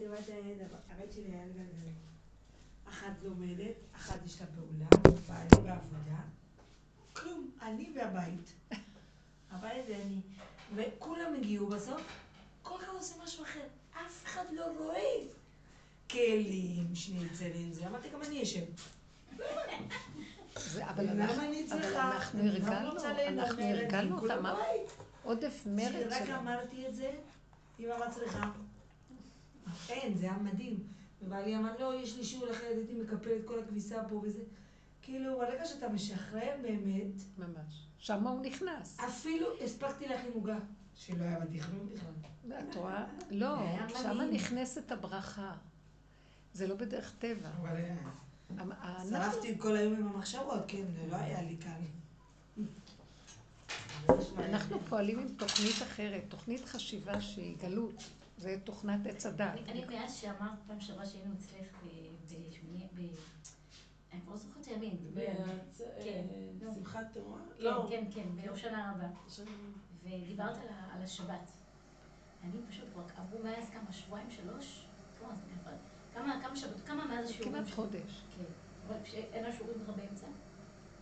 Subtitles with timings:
[0.00, 1.92] בבת הילד, הבית שלי היה גלגל.
[2.88, 6.20] אחת לומדת, אחת יש לה באולם, בעלי בעבודה.
[7.12, 8.52] כלום, אני והבית.
[9.50, 10.20] הבית זה אני.
[10.74, 12.02] וכולם הגיעו בסוף,
[12.62, 13.66] כל אחד עושה משהו אחר.
[13.92, 15.24] אף אחד לא רואה.
[16.10, 18.64] כלים, שניצלים, זה אמרתי גם אני אשם.
[20.80, 22.92] אבל אנחנו הרגלנו,
[23.28, 24.44] אנחנו הרגלנו אותם.
[25.22, 26.12] עודף מרץ.
[26.12, 27.10] רק אמרתי את זה,
[27.80, 28.50] אמא מצליחה.
[29.88, 30.82] אין, זה היה מדהים.
[31.22, 34.42] ובעלי אמר, לא, יש לי שיעור אחרת, הייתי מקפל את כל הכביסה פה וזה.
[35.02, 37.22] כאילו, ברגע שאתה משחרר באמת...
[37.38, 37.86] ממש.
[37.98, 39.00] שם הוא נכנס.
[39.00, 40.58] אפילו הספקתי להכין עוגה,
[40.94, 42.58] שלא היה בתכנון בכלל.
[42.58, 43.04] את רואה?
[43.30, 43.56] לא,
[44.02, 45.52] שם נכנסת הברכה.
[46.52, 47.50] זה לא בדרך טבע.
[48.58, 48.74] אבל...
[49.10, 51.80] שרפתי כל היום עם המחשבות, כן, זה לא היה לי קל.
[54.38, 58.04] אנחנו פועלים עם תוכנית אחרת, תוכנית חשיבה שהיא גלות.
[58.38, 59.58] זה תוכנת עץ הדת.
[59.68, 61.66] אני מאז שאמרת פעם שעברה שהיינו אצלך
[62.24, 62.86] בשמיני,
[64.12, 64.96] אני כבר לא זוכרת הימים.
[66.58, 67.40] בשמחת תורה?
[67.58, 69.06] כן, כן, כן, ביום שנה הבא.
[70.02, 70.56] ודיברת
[70.92, 71.50] על השבת.
[72.42, 74.86] אני פשוט כבר עברו מאז כמה, שבועיים, שלוש?
[76.14, 77.62] כמה, כמה שבתות, כמה מאז השיעורים?
[77.62, 78.24] כמעט חודש.
[78.36, 78.44] כן,
[78.86, 80.26] אבל כשאין השיעורים לך באמצע.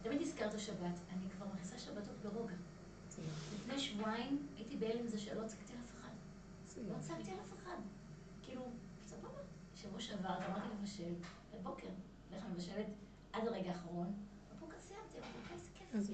[0.03, 2.55] תמיד הזכרת שבת, אני כבר מכניסה שבתות ברוגע.
[3.55, 5.66] לפני שבועיים הייתי בהלם מזה שלא אחד.
[6.89, 7.77] לא צקתי על אף אחד.
[8.43, 8.63] כאילו,
[9.03, 9.41] סבבה.
[9.75, 11.15] שבוע שעבר גמרתי לבשל,
[11.55, 11.89] בבוקר,
[12.33, 12.87] לך מבשלת
[13.33, 14.13] עד הרגע האחרון,
[14.57, 15.95] בבוקר סיימתי, אמרתי, איזה כיף.
[15.95, 16.13] אז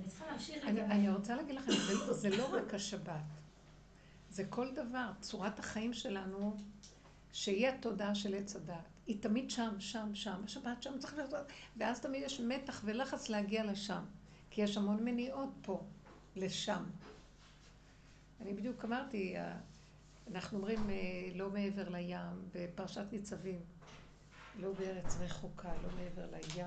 [0.00, 1.72] אני צריכה להמשיך אני רוצה להגיד לכם,
[2.10, 3.22] זה לא רק השבת.
[4.30, 6.56] זה כל דבר, צורת החיים שלנו
[7.32, 8.84] שהיא התודעה של עץ הדעת.
[9.06, 11.34] היא תמיד שם, שם, שם, השבת שם, צריך להיות...
[11.76, 14.04] ואז תמיד יש מתח ולחץ להגיע לשם.
[14.50, 15.82] כי יש המון מניעות פה,
[16.36, 16.84] לשם.
[18.40, 19.34] אני בדיוק אמרתי,
[20.30, 23.60] אנחנו אומרים אה, לא מעבר לים, בפרשת ניצבים,
[24.60, 26.66] לא בארץ רחוקה, לא מעבר לים,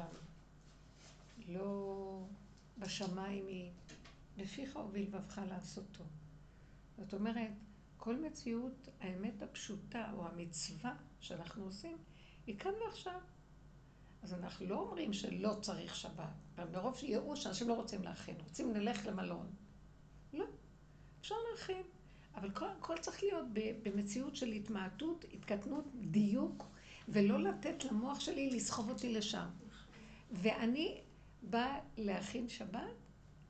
[1.48, 2.20] לא
[2.78, 3.72] בשמיים היא,
[4.38, 6.04] בפיך ובלבבך לעשותו.
[6.98, 7.52] זאת אומרת,
[7.98, 11.98] כל מציאות, האמת הפשוטה או המצווה שאנחנו עושים,
[12.48, 13.20] היא כאן ועכשיו.
[14.24, 16.60] אז אנחנו לא אומרים שלא צריך שבת.
[16.72, 19.52] מרוב ייאוש, אנשים לא רוצים להכין, רוצים נלך למלון.
[21.22, 21.84] אפשר להכין.
[22.36, 23.46] אבל כל, כל צריך להיות
[23.84, 26.66] במציאות של התמעטות, התקטנות, דיוק,
[27.08, 29.48] ולא לתת למוח שלי לסחוב אותי לשם.
[30.32, 31.02] ואני
[31.42, 32.96] באה להכין שבת,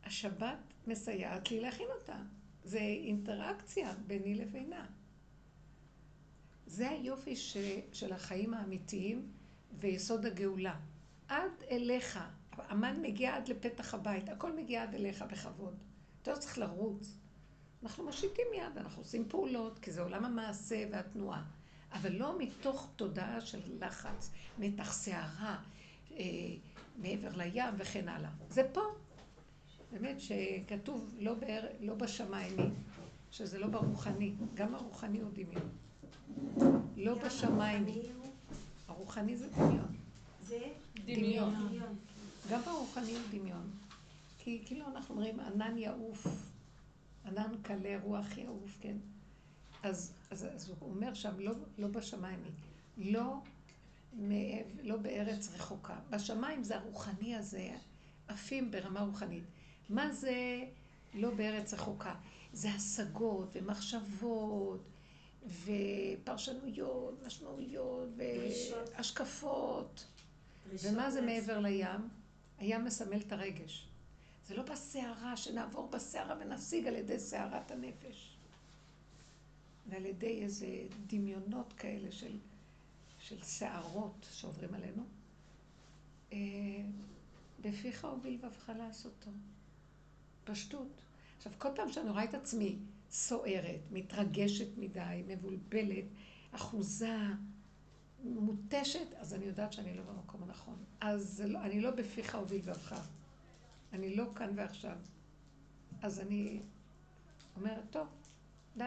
[0.04, 0.58] השבת
[0.88, 2.18] מסייעת לי להכין אותה.
[2.64, 4.86] זה אינטראקציה ביני לבינה.
[6.66, 7.58] זה היופי ש,
[7.94, 9.32] של החיים האמיתיים
[9.80, 10.80] ויסוד הגאולה.
[11.28, 12.20] עד אליך,
[12.52, 15.84] המן מגיע עד לפתח הבית, הכל מגיע עד אליך בכבוד.
[16.22, 17.17] אתה לא צריך לרוץ.
[17.88, 21.44] אנחנו מושיטים יד, אנחנו עושים פעולות, כי זה עולם המעשה והתנועה.
[21.92, 25.58] אבל לא מתוך תודעה של לחץ, מתח שערה,
[26.18, 26.26] אה,
[26.98, 28.30] מעבר לים וכן הלאה.
[28.50, 28.82] זה פה.
[29.92, 32.76] באמת שכתוב לא, באר, לא בשמיים,
[33.32, 35.70] שזה לא ברוחני, גם הרוחני הוא דמיון.
[36.98, 37.86] לא בשמיים.
[38.88, 39.96] הרוחני זה דמיון.
[40.44, 40.60] זה
[41.06, 41.80] דמיון.
[42.50, 43.72] גם ברוחני הוא דמיון.
[44.38, 46.28] כי כאילו אנחנו אומרים ענן יעוף,
[47.28, 48.98] ענן קלה, רוח יעוף, כן?
[49.84, 52.40] אז, אז, אז הוא אומר שם, לא, לא בשמיים,
[52.98, 53.34] לא,
[54.14, 55.96] מעב, לא בארץ רחוקה.
[56.10, 57.70] בשמיים זה הרוחני הזה,
[58.28, 59.44] עפים ברמה רוחנית.
[59.90, 60.64] מה זה
[61.14, 62.16] לא בארץ רחוקה?
[62.54, 64.82] זה השגות ומחשבות
[65.64, 68.10] ופרשנויות, משמעויות
[68.96, 70.06] והשקפות.
[70.70, 72.10] ומה זה מעבר לים?
[72.60, 73.87] הים מסמל את הרגש.
[74.48, 78.38] זה לא בסערה, שנעבור בסערה ונשיג על ידי סערת הנפש.
[79.90, 80.68] ועל ידי איזה
[81.08, 82.38] דמיונות כאלה של,
[83.20, 85.04] של שערות שעוברים עלינו.
[86.34, 86.38] אה,
[87.62, 89.32] בפיך ובלבבך לעשותו.
[90.44, 91.02] פשטות.
[91.38, 92.76] עכשיו, כל פעם שאני רואה את עצמי
[93.12, 96.06] סוערת, מתרגשת מדי, מבולבלת,
[96.52, 97.18] אחוזה,
[98.24, 100.84] מותשת, אז אני יודעת שאני לא במקום הנכון.
[101.02, 103.02] אז לא, אני לא בפיך ובלבבך.
[103.94, 104.98] אני לא כאן ועכשיו.
[106.02, 106.62] אז אני
[107.56, 108.08] אומרת, טוב,
[108.78, 108.86] די.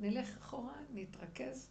[0.00, 1.68] נלך אחורה, נתרכז,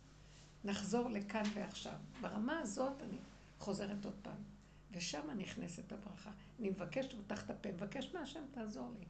[0.64, 1.96] נחזור לכאן ועכשיו.
[2.22, 3.18] ברמה הזאת אני
[3.60, 4.44] חוזרת עוד פעם.
[4.92, 6.32] ושם נכנסת הברכה.
[6.60, 9.06] אני מבקשת, פותח את הפה, מבקש מהשם, תעזור לי.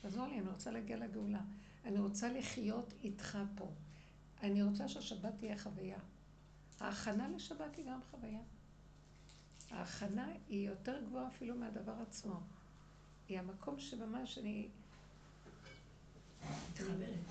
[0.00, 1.40] תעזור לי, אני רוצה להגיע לגאולה.
[1.84, 3.70] אני רוצה לחיות איתך פה.
[4.42, 5.98] אני רוצה שהשבת תהיה חוויה.
[6.80, 8.40] ההכנה לשבת היא גם חוויה.
[9.70, 12.40] ההכנה היא יותר גבוהה אפילו מהדבר עצמו.
[13.28, 14.68] היא המקום שממש אני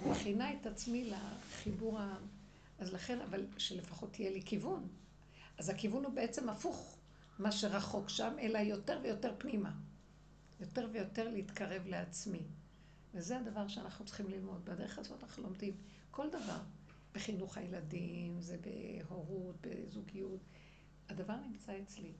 [0.06, 2.00] מכינה את עצמי לחיבור
[2.80, 4.88] אז לכן, אבל שלפחות יהיה לי כיוון.
[5.58, 6.98] אז הכיוון הוא בעצם הפוך,
[7.40, 9.72] מה שרחוק שם, אלא יותר ויותר פנימה.
[10.60, 12.42] יותר ויותר להתקרב לעצמי.
[13.14, 14.66] וזה הדבר שאנחנו צריכים ללמוד.
[14.66, 15.74] בדרך הזאת אנחנו לומדים
[16.12, 16.60] כל דבר.
[17.14, 20.40] בחינוך הילדים, זה בהורות, בזוגיות.
[21.10, 22.13] הדבר נמצא אצלי.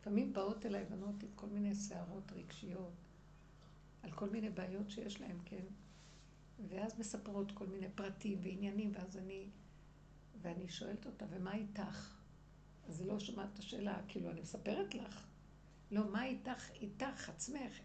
[0.00, 2.92] לפעמים באות אליי בנות עם כל מיני שערות רגשיות,
[4.02, 5.64] על כל מיני בעיות שיש להן, כן?
[6.68, 9.48] ואז מספרות כל מיני פרטים ועניינים, ואז אני,
[10.42, 12.16] ואני שואלת אותה, ומה איתך?
[12.88, 15.26] אז היא לא שומעת את השאלה, כאילו, אני מספרת לך.
[15.90, 16.70] לא, מה איתך?
[16.70, 17.80] איתך, עצמך.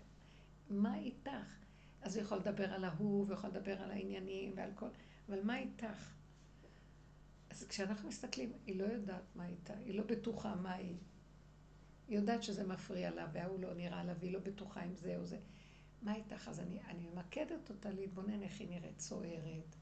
[0.70, 1.62] מה איתך?
[2.02, 4.88] אז הוא יכול לדבר על ההוא, ויכול לדבר על העניינים ועל כל...
[5.30, 6.14] אבל מה איתך?
[7.52, 10.98] אז כשאנחנו מסתכלים, היא לא יודעת מה איתה, היא לא בטוחה מה היא.
[12.08, 15.26] היא יודעת שזה מפריע לה, וההוא לא נראה לה, והיא לא בטוחה אם זה או
[15.26, 15.40] זה.
[16.02, 16.48] מה איתך?
[16.48, 19.76] אז אני, אני ממקדת אותה להתבונן איך היא נראית, סוערת,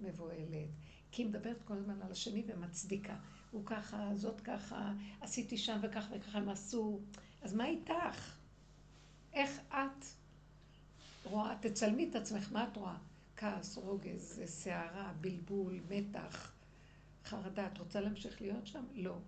[0.00, 0.68] מבוהלת.
[1.12, 3.16] כי היא מדברת כל הזמן על השני ומצדיקה.
[3.50, 7.00] הוא ככה, זאת ככה, עשיתי שם וככה וככה הם עשו.
[7.42, 8.36] אז מה איתך?
[9.32, 10.04] איך את
[11.24, 11.56] רואה?
[11.60, 12.96] תצלמי את עצמך, מה את רואה?
[13.36, 16.57] כעס, רוגז, סערה, בלבול, מתח,
[17.28, 17.66] חרדה.
[17.66, 18.84] את רוצה להמשיך להיות שם?
[18.94, 19.18] לא.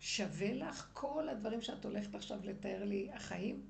[0.00, 3.62] שווה לך כל הדברים שאת הולכת עכשיו לתאר לי החיים?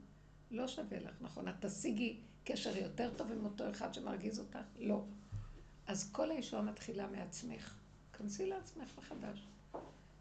[0.51, 1.49] לא שווה לך, נכון?
[1.49, 4.59] את תשיגי קשר יותר טוב עם אותו אחד שמרגיז אותך?
[4.79, 5.05] לא.
[5.87, 7.79] אז כל הישועה מתחילה מעצמך.
[8.13, 9.47] כנסי לעצמך מחדש.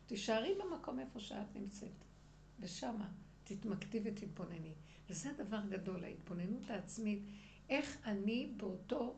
[0.06, 2.06] תישארי במקום איפה שאת נמצאת,
[2.60, 3.08] ושמה
[3.44, 4.74] תתמקדי ותתבונני.
[5.10, 7.24] וזה דבר גדול, ההתבוננות העצמית.
[7.70, 9.16] איך אני באותו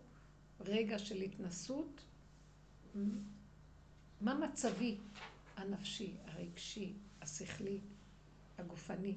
[0.59, 2.06] רגע של התנסות,
[4.21, 4.97] מה מצבי
[5.56, 7.79] הנפשי, הרגשי, השכלי,
[8.57, 9.15] הגופני,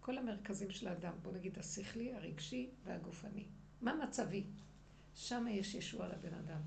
[0.00, 3.46] כל המרכזים של האדם, בוא נגיד השכלי, הרגשי והגופני.
[3.80, 4.44] מה מצבי?
[5.14, 6.60] שם יש ישוע לבן אדם.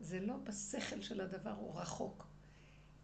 [0.00, 2.26] זה לא בשכל של הדבר, הוא רחוק.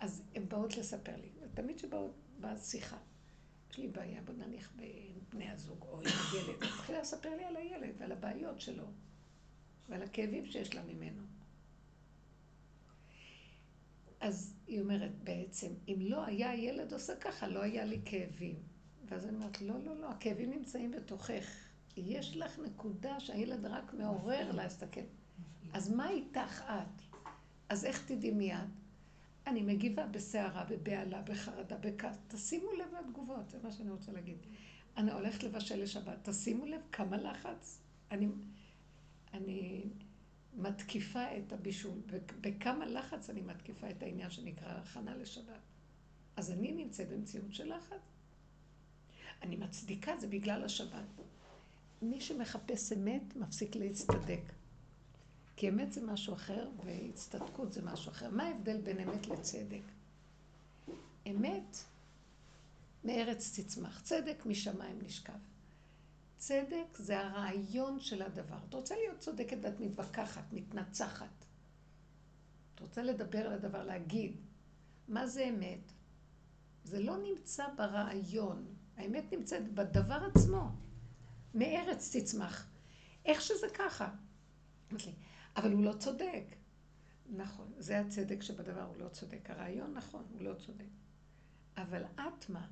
[0.00, 2.96] אז הן באות לספר לי, תמיד שבאות בשיחה,
[3.70, 7.56] יש לי בעיה, בוא נניח בין בני הזוג או עם ילד, מתחילה לספר לי על
[7.56, 8.84] הילד ועל הבעיות שלו
[9.88, 11.22] ועל הכאבים שיש לה ממנו.
[14.20, 18.55] אז היא אומרת, בעצם, אם לא היה הילד עושה ככה, לא היה לי כאבים.
[19.05, 21.44] ואז אני אומרת, לא, לא, לא, הכאבים נמצאים בתוכך.
[21.96, 25.00] יש לך נקודה שהילד רק מעורר להסתכל.
[25.72, 27.02] אז מה איתך את?
[27.69, 28.58] אז איך תדעי מי את?
[29.46, 32.19] אני מגיבה בסערה, בבהלה, בחרדה, בכעס.
[32.28, 34.37] תשימו לב לתגובות, זה מה שאני רוצה להגיד.
[34.96, 37.81] אני הולכת לבשל לשבת, תשימו לב כמה לחץ.
[38.11, 38.28] אני,
[39.34, 39.82] אני
[40.56, 41.99] מתקיפה את הבישול,
[42.41, 45.61] בכמה לחץ אני מתקיפה את העניין שנקרא הכנה לשבת.
[46.37, 48.00] אז אני נמצאת במציאות של לחץ.
[49.43, 51.06] אני מצדיקה, זה בגלל השבת.
[52.02, 54.52] מי שמחפש אמת, מפסיק להצטדק.
[55.56, 58.31] כי אמת זה משהו אחר, והצטדקות זה משהו אחר.
[58.31, 59.82] מה ההבדל בין אמת לצדק?
[61.26, 61.76] אמת
[63.05, 65.50] מארץ תצמח, צדק משמיים נשכב.
[66.40, 68.58] צדק זה הרעיון של הדבר.
[68.69, 71.44] את רוצה להיות צודקת, את מתווכחת, מתנצחת.
[72.75, 74.37] את רוצה לדבר על הדבר, להגיד.
[75.08, 75.92] מה זה אמת?
[76.84, 78.75] זה לא נמצא ברעיון.
[78.96, 80.70] האמת נמצאת בדבר עצמו.
[81.54, 82.70] מארץ תצמח.
[83.25, 84.14] איך שזה ככה.
[85.56, 86.44] אבל הוא לא צודק.
[87.26, 89.50] נכון, זה הצדק שבדבר, הוא לא צודק.
[89.50, 90.84] הרעיון נכון, הוא לא צודק.
[91.76, 92.69] אבל את מה?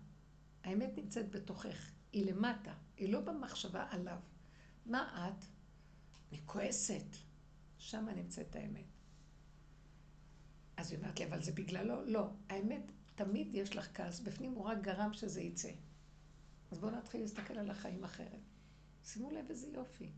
[0.65, 4.19] האמת נמצאת בתוכך, היא למטה, היא לא במחשבה עליו.
[4.87, 5.45] מה את?
[6.31, 7.17] אני כועסת.
[7.79, 8.85] שם נמצאת האמת.
[10.77, 12.05] אז היא אומרת לי, אבל זה בגללו?
[12.05, 12.31] לא.
[12.49, 15.71] האמת, תמיד יש לך כעס, בפנים הוא רק גרם שזה יצא.
[16.71, 18.41] אז בואו נתחיל להסתכל על החיים אחרת.
[19.05, 20.11] שימו לב איזה יופי.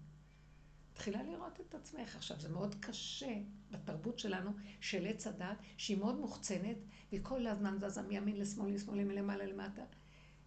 [0.93, 2.17] מתחילה לראות את עצמך.
[2.17, 3.35] עכשיו, זה מאוד קשה
[3.71, 6.77] בתרבות שלנו, של עץ הדת, שהיא מאוד מוחצנת,
[7.11, 9.83] והיא כל הזמן זזה מימין לשמאל, לשמאל, מלמעלה למטה.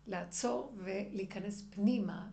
[0.07, 2.29] לעצור ולהיכנס פנימה,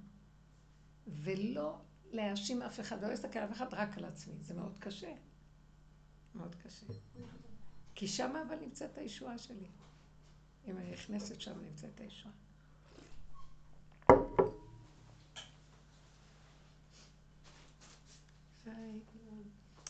[1.07, 1.81] ולא
[2.13, 4.35] להאשים אף אחד, לא להסתכל על אף אחד, רק על עצמי.
[4.41, 5.13] זה מאוד קשה.
[6.35, 6.87] מאוד קשה.
[7.95, 9.67] כי שם אבל נמצאת הישועה שלי.
[10.67, 12.35] אם אני נכנסת שם, נמצאת הישועה.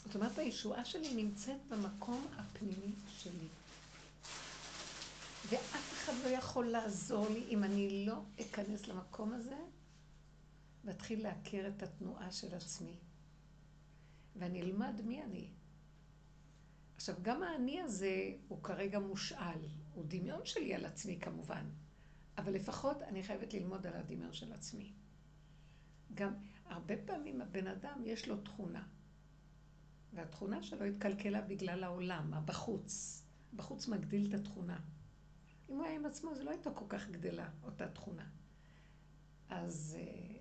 [0.05, 3.49] זאת אומרת, הישועה שלי נמצאת במקום הפנימי שלי.
[5.49, 9.59] ואף אחד לא יכול לעזור לי אם אני לא אכנס למקום הזה
[10.85, 12.97] ואתחיל להכיר את התנועה של עצמי.
[14.37, 15.50] ואני אלמד מי אני.
[16.97, 19.59] עכשיו, גם האני הזה הוא כרגע מושאל,
[19.95, 21.64] הוא דמיון שלי על עצמי כמובן,
[22.38, 24.93] אבל לפחות אני חייבת ללמוד על הדמיון של עצמי.
[26.14, 28.87] גם הרבה פעמים הבן אדם יש לו תכונה.
[30.12, 33.23] והתכונה שלו התקלקלה בגלל העולם, הבחוץ.
[33.57, 34.81] בחוץ מגדיל את התכונה.
[35.71, 38.27] אם הוא היה עם עצמו, זה לא הייתה כל כך גדלה, אותה תכונה.
[39.49, 40.37] אז, אה,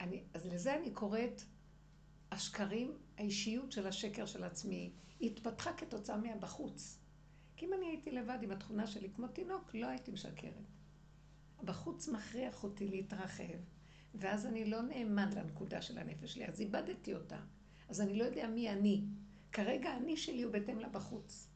[0.00, 1.42] אני, אז לזה אני קוראת
[2.32, 6.98] השקרים, האישיות של השקר של עצמי, התפתחה כתוצאה מהבחוץ.
[7.56, 10.64] כי אם אני הייתי לבד עם התכונה שלי כמו תינוק, לא הייתי משקרת.
[11.64, 13.58] בחוץ מכריח אותי להתרחב,
[14.14, 17.40] ואז אני לא נאמן לנקודה של הנפש שלי, אז איבדתי אותה.
[17.88, 19.04] אז אני לא יודע מי אני.
[19.52, 21.48] כרגע אני שלי הוא בהתאם לבחוץ.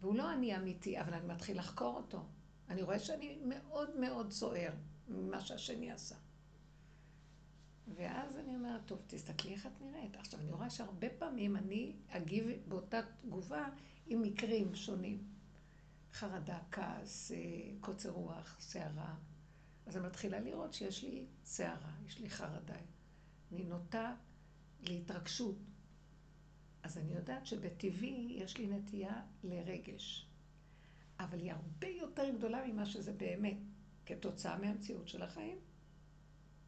[0.00, 2.24] והוא לא אני אמיתי, אבל אני מתחיל לחקור אותו.
[2.68, 4.72] אני רואה שאני מאוד מאוד סוער
[5.08, 6.16] ממה שהשני עשה.
[7.96, 10.16] ואז אני אומרת, טוב, תסתכלי איך את נראית.
[10.16, 13.68] עכשיו, אני רואה שהרבה פעמים אני אגיב באותה תגובה
[14.06, 15.24] עם מקרים שונים.
[16.12, 17.36] חרדה, כעס, אה,
[17.80, 19.14] קוצר רוח, סערה.
[19.86, 22.76] אז אני מתחילה לראות שיש לי סערה, יש לי חרדה.
[23.52, 24.14] אני נוטה
[24.80, 25.56] להתרגשות.
[26.82, 30.26] אז אני יודעת שבטבעי יש לי נטייה לרגש.
[31.20, 33.56] אבל היא הרבה יותר גדולה ממה שזה באמת,
[34.06, 35.58] כתוצאה מהמציאות של החיים.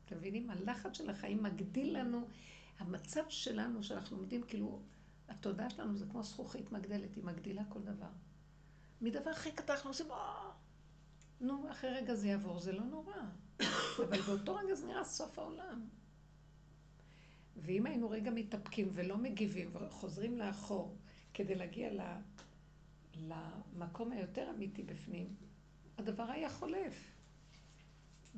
[0.04, 0.50] אתם מבינים?
[0.50, 2.28] הלחץ של החיים מגדיל לנו,
[2.78, 4.82] המצב שלנו, שאנחנו עומדים, כאילו,
[5.28, 8.10] התודעה שלנו זה כמו זכוכית מגדלת, היא מגדילה כל דבר.
[9.00, 10.50] מדבר הכי קטן אנחנו עושים, אה,
[11.40, 13.14] נו, אחרי רגע זה יעבור, זה לא נורא.
[14.08, 15.88] אבל באותו רגע זה נראה סוף העולם.
[17.62, 20.96] ואם היינו רגע מתאפקים ולא מגיבים וחוזרים לאחור
[21.34, 22.00] כדי להגיע ל...
[23.28, 25.34] למקום היותר אמיתי בפנים,
[25.98, 26.94] הדבר היה חולף.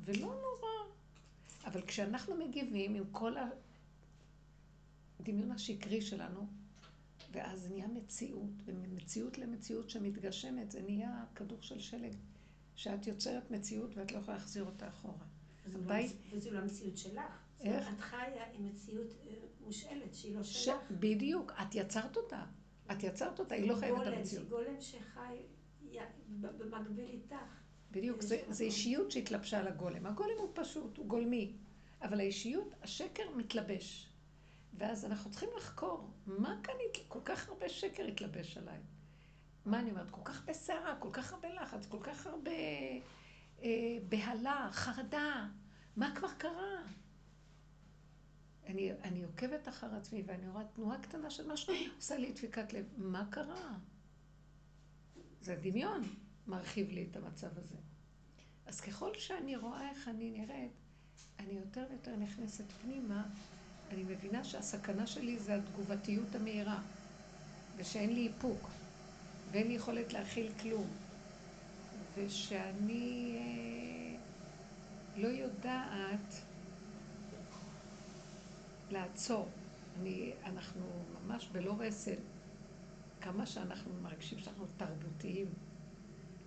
[0.05, 0.93] ולא נורא.
[1.65, 3.33] אבל כשאנחנו מגיבים עם כל
[5.19, 6.47] הדמיון השקרי שלנו,
[7.31, 12.13] ואז נהיה מציאות, וממציאות למציאות שמתגשמת, זה נהיה כדור של שלג,
[12.75, 15.25] שאת יוצרת מציאות ואת לא יכולה להחזיר אותה אחורה.
[15.73, 16.11] הבית...
[16.31, 17.42] וזו לא המציאות שלך.
[17.61, 17.87] איך?
[17.93, 20.91] את חיה עם מציאות אה, מושאלת, שהיא לא שלך.
[20.91, 22.45] בדיוק, את יצרת אותה.
[22.91, 24.49] את יצרת אותה, היא לא חייבת את המציאות.
[24.49, 25.37] גולם שחי
[26.41, 27.35] במקביל איתך.
[27.91, 30.05] בדיוק, זה אישיות שהתלבשה על הגולם.
[30.05, 31.57] הגולם הוא פשוט, הוא גולמי.
[32.01, 34.09] אבל האישיות, השקר מתלבש.
[34.77, 36.75] ואז אנחנו צריכים לחקור, מה כאן,
[37.07, 38.79] כל כך הרבה שקר התלבש עליי.
[39.65, 40.09] מה אני אומרת?
[40.11, 42.51] כל כך הרבה סערה, כל כך הרבה לחץ, כל כך הרבה
[43.63, 45.47] אה, בהלה, חרדה.
[45.95, 46.83] מה כבר קרה?
[48.67, 52.85] אני, אני עוקבת אחר עצמי ואני רואה תנועה קטנה של משהו, עושה לי דפיקת לב.
[52.97, 53.77] מה קרה?
[55.41, 56.01] זה דמיון
[56.47, 57.77] מרחיב לי את המצב הזה.
[58.65, 60.71] אז ככל שאני רואה איך אני נראית,
[61.39, 63.27] אני יותר ויותר נכנסת פנימה,
[63.89, 66.81] אני מבינה שהסכנה שלי זה התגובתיות המהירה,
[67.75, 68.69] ושאין לי איפוק,
[69.51, 70.87] ואין לי יכולת להכיל כלום,
[72.15, 74.17] ושאני אה,
[75.21, 76.52] לא יודעת
[78.93, 79.49] לעצור.
[79.95, 82.21] אני, אנחנו ממש בלא רסן.
[83.21, 85.47] כמה שאנחנו מרגישים שאנחנו תרבותיים,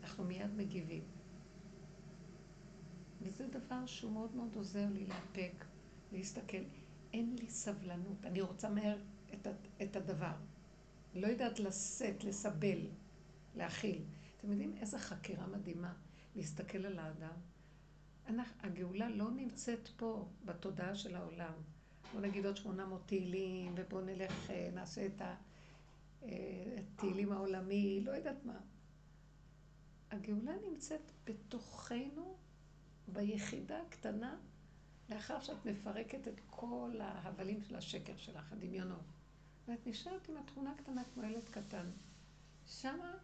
[0.02, 1.02] אנחנו מיד מגיבים.
[3.22, 5.64] וזה דבר שהוא מאוד מאוד עוזר לי לאפק,
[6.12, 6.62] להסתכל.
[7.12, 8.98] אין לי סבלנות, אני רוצה מהר
[9.34, 9.46] את,
[9.82, 10.34] את הדבר.
[11.14, 12.86] לא יודעת לשאת, לסבל,
[13.54, 14.02] להכיל.
[14.36, 15.94] אתם יודעים איזה חקירה מדהימה
[16.36, 17.36] להסתכל על האדם?
[18.26, 21.52] אנחנו, הגאולה לא נמצאת פה, בתודעה של העולם.
[22.16, 25.22] בוא נגיד עוד 800 תהילים, ובואו נלך, אה, נעשה את
[26.22, 28.58] התהילים אה, העולמי, לא יודעת מה.
[30.10, 32.36] הגאולה נמצאת בתוכנו,
[33.08, 34.36] ביחידה הקטנה,
[35.10, 39.04] לאחר שאת מפרקת את כל ההבלים של השקר שלך, הדמיונות.
[39.68, 41.90] ואת נשארת עם התכונה קטנה כמו ילד קטן.
[42.66, 43.14] שמה,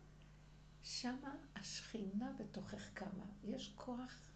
[0.83, 3.25] שמה השכינה בתוכך קמה.
[3.45, 4.33] יש כוח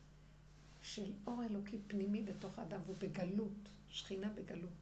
[0.82, 3.68] של אור אלוקי פנימי בתוך האדם, והוא בגלות.
[3.96, 4.72] שכינה בגלות.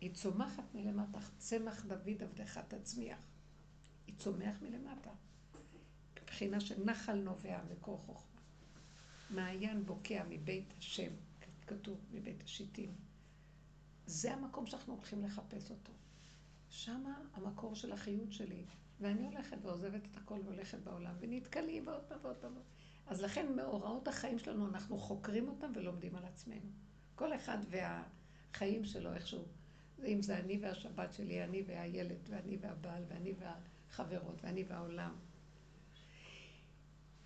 [0.00, 3.18] היא צומחת מלמטה, צמח דוד עבדך תצמיח.
[4.06, 5.10] היא צומח מלמטה.
[6.22, 8.40] מבחינה של נחל נובע מקור חוכמה.
[9.30, 11.12] מעיין בוקע מבית השם,
[11.66, 12.94] כתוב מבית השיטים.
[14.06, 15.92] זה המקום שאנחנו הולכים לחפש אותו.
[16.70, 18.64] שמה המקור של החיות שלי.
[19.00, 22.54] ואני הולכת ועוזבת את הכל והולכת בעולם, ונתקלים ועוד פעם ועוד פעם.
[23.06, 26.70] אז לכן מאורעות החיים שלנו, אנחנו חוקרים אותם ולומדים על עצמנו.
[27.14, 29.44] כל אחד והחיים שלו איכשהו.
[30.06, 35.16] אם זה אני והשבת שלי, אני והילד, ואני והבעל, ואני והחברות, ואני והעולם.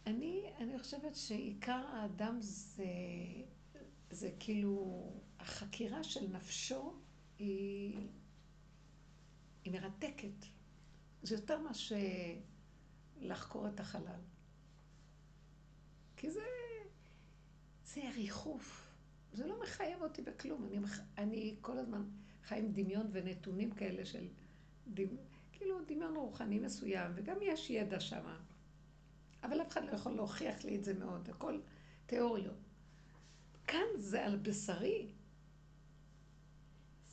[0.06, 2.84] אני, אני חושבת שעיקר האדם זה,
[4.10, 5.02] זה כאילו,
[5.38, 6.94] החקירה של נפשו
[7.38, 8.08] היא,
[9.64, 10.46] היא מרתקת.
[11.22, 11.96] זה יותר מאשר
[13.20, 14.20] לחקור את החלל.
[16.16, 16.44] כי זה,
[17.84, 18.87] זה ריחוף.
[19.38, 20.66] זה לא מחייב אותי בכלום.
[20.66, 20.78] אני,
[21.18, 22.04] אני כל הזמן
[22.42, 24.28] חי עם דמיון ונתונים כאלה של...
[24.94, 25.06] דמ...
[25.52, 28.24] כאילו דמיון רוחני מסוים, וגם יש ידע שם.
[29.42, 31.60] אבל אף אחד לא יכול להוכיח לי את זה מאוד, הכל
[32.06, 32.56] תיאוריות.
[33.66, 35.08] כאן זה על בשרי.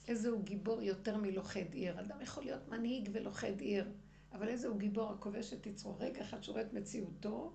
[0.08, 2.00] איזה הוא גיבור יותר מלוכד עיר.
[2.00, 3.91] אדם יכול להיות מנהיג ולוכד עיר,
[4.32, 5.98] אבל איזה הוא גיבור הכובש את יצרו.
[5.98, 7.53] רגע אחד שרואה את מציאותו,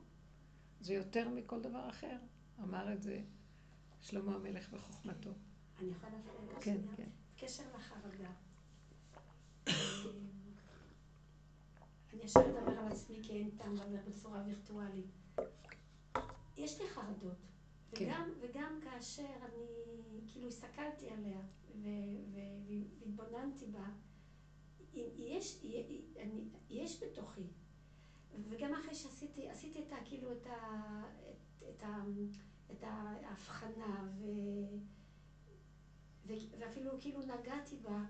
[0.81, 2.17] זה יותר מכל דבר אחר.
[2.63, 3.21] אמר את זה
[4.01, 5.31] שלמה המלך בחוכמתו.
[5.79, 6.61] אני יכולה להפריע?
[6.61, 7.09] כן, כן.
[7.37, 8.31] קשר לחרדה.
[12.13, 15.11] אני ישר אדבר על עצמי כי אין טעם לדבר בצורה וירטואלית.
[16.57, 17.37] יש לי חרדות.
[17.91, 18.05] כן.
[18.05, 21.41] וגם, וגם כאשר אני כאילו הסתכלתי עליה
[22.69, 23.87] והתבוננתי בה,
[25.17, 25.65] יש,
[26.17, 27.47] אני, יש בתוכי.
[28.49, 32.03] וגם אחרי שעשיתי, עשיתי את ה, כאילו את, ה, את, את, ה,
[32.73, 34.25] את ההבחנה, ו,
[36.27, 38.05] ו, ואפילו כאילו נגעתי בה,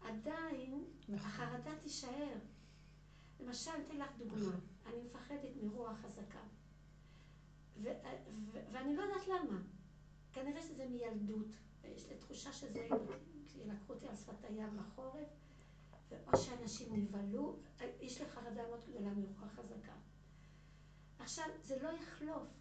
[0.00, 1.14] עדיין נכון.
[1.16, 2.38] החרדה תישאר.
[3.40, 4.60] למשל, אתן לך דוגמה, נכון.
[4.86, 6.42] אני מפחדת מרוח חזקה.
[7.76, 7.88] ו,
[8.52, 9.60] ו, ואני לא יודעת למה.
[10.32, 11.46] כנראה שזה מילדות.
[11.84, 12.88] יש לי תחושה שזה,
[13.66, 15.28] לקחו אותי על שפת הים בחורף,
[16.08, 17.58] ואו שאנשים נבהלו,
[18.00, 19.92] יש לי חרדה מאוד גדולה מרוח חזקה.
[21.18, 22.57] עכשיו, זה לא יחלוף.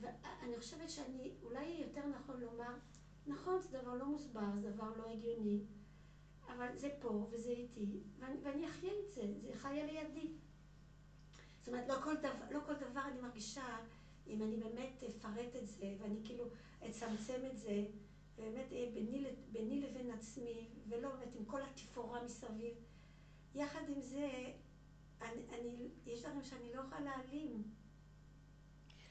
[0.00, 2.74] ואני חושבת שאני, אולי יותר נכון לומר,
[3.26, 5.64] נכון, זה דבר לא מוסבר, זה דבר לא הגיוני,
[6.46, 10.32] אבל זה פה וזה איתי, ואני, אחיה את זה, זה חיה לידי.
[11.58, 13.78] זאת אומרת, לא כל, דבר, לא כל דבר אני מרגישה,
[14.26, 16.44] אם אני באמת אפרט את זה, ואני כאילו
[16.88, 17.84] אצמצם את זה,
[18.36, 22.74] ובאמת אהיה ביני, ביני לבין עצמי, ולא באמת עם כל התפאורה מסביב.
[23.54, 24.52] יחד עם זה,
[25.22, 27.62] אני, אני, יש דברים שאני לא יכולה להעלים.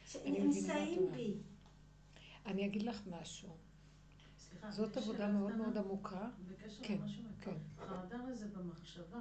[0.10, 1.38] שנמצאים בי.
[2.46, 3.58] אני אגיד לך משהו.
[4.38, 6.30] סליחה, זאת עבודה מאוד מאוד עמוקה.
[6.48, 7.36] בקשר כן, שאומרת.
[7.42, 7.58] כן.
[7.78, 9.20] חרדה זה במחשבה.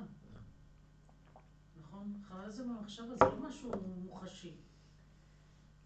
[1.80, 2.22] נכון?
[2.28, 3.70] חרדה זה במחשבה, זה לא משהו
[4.04, 4.56] מוחשי.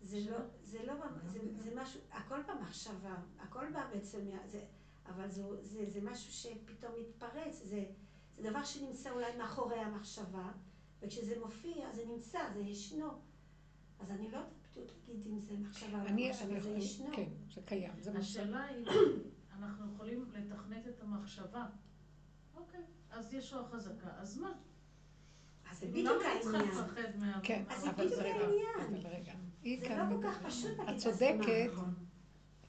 [0.03, 0.95] זה לא, זה לא,
[1.27, 4.65] זה, זה משהו, הכל במחשבה, הכל בא בעצם, זה,
[5.07, 7.85] אבל זה, זה, זה משהו שפתאום מתפרץ, זה,
[8.37, 10.53] זה דבר שנמצא אולי מאחורי המחשבה,
[11.01, 13.09] וכשזה מופיע, זה נמצא, זה ישנו.
[14.01, 17.07] אז אני לא יודעת להגיד אם זה מחשבה או זה ישנו.
[17.13, 18.43] כן, זה קיים, זה מחשבה.
[18.43, 18.87] השאלה היא,
[19.59, 21.67] אנחנו יכולים לתכנת את המחשבה.
[22.57, 24.53] אוקיי, אז יש רוח חזקה, אז מה?
[25.71, 27.41] אז זה בדיוק העניין.
[27.43, 29.01] כן, אז זה בדיוק העניין.
[29.81, 31.71] זה לא כל כך פשוט את צודקת.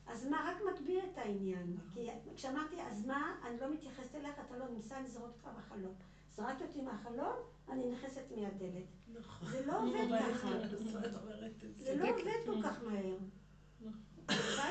[0.07, 1.77] אז מה, רק מגביר את העניין.
[1.93, 5.93] כי כשאמרתי, אז מה, אני לא מתייחסת אליך, אתה לא נמצא, אני זורק אותך בחלום.
[6.35, 7.35] זרקת אותי מהחלום,
[7.69, 8.85] אני נכנסת מהדלת.
[9.13, 9.47] נכון.
[9.47, 10.49] זה לא עובד ככה.
[11.79, 13.17] זה לא עובד כל כך מהר.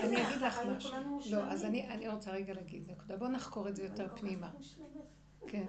[0.05, 0.93] אני אגיד לך משהו.
[1.31, 3.17] לא, אז אני רוצה רגע להגיד נקודה.
[3.17, 4.51] בואו נחקור את זה יותר פנימה.
[5.49, 5.67] כן,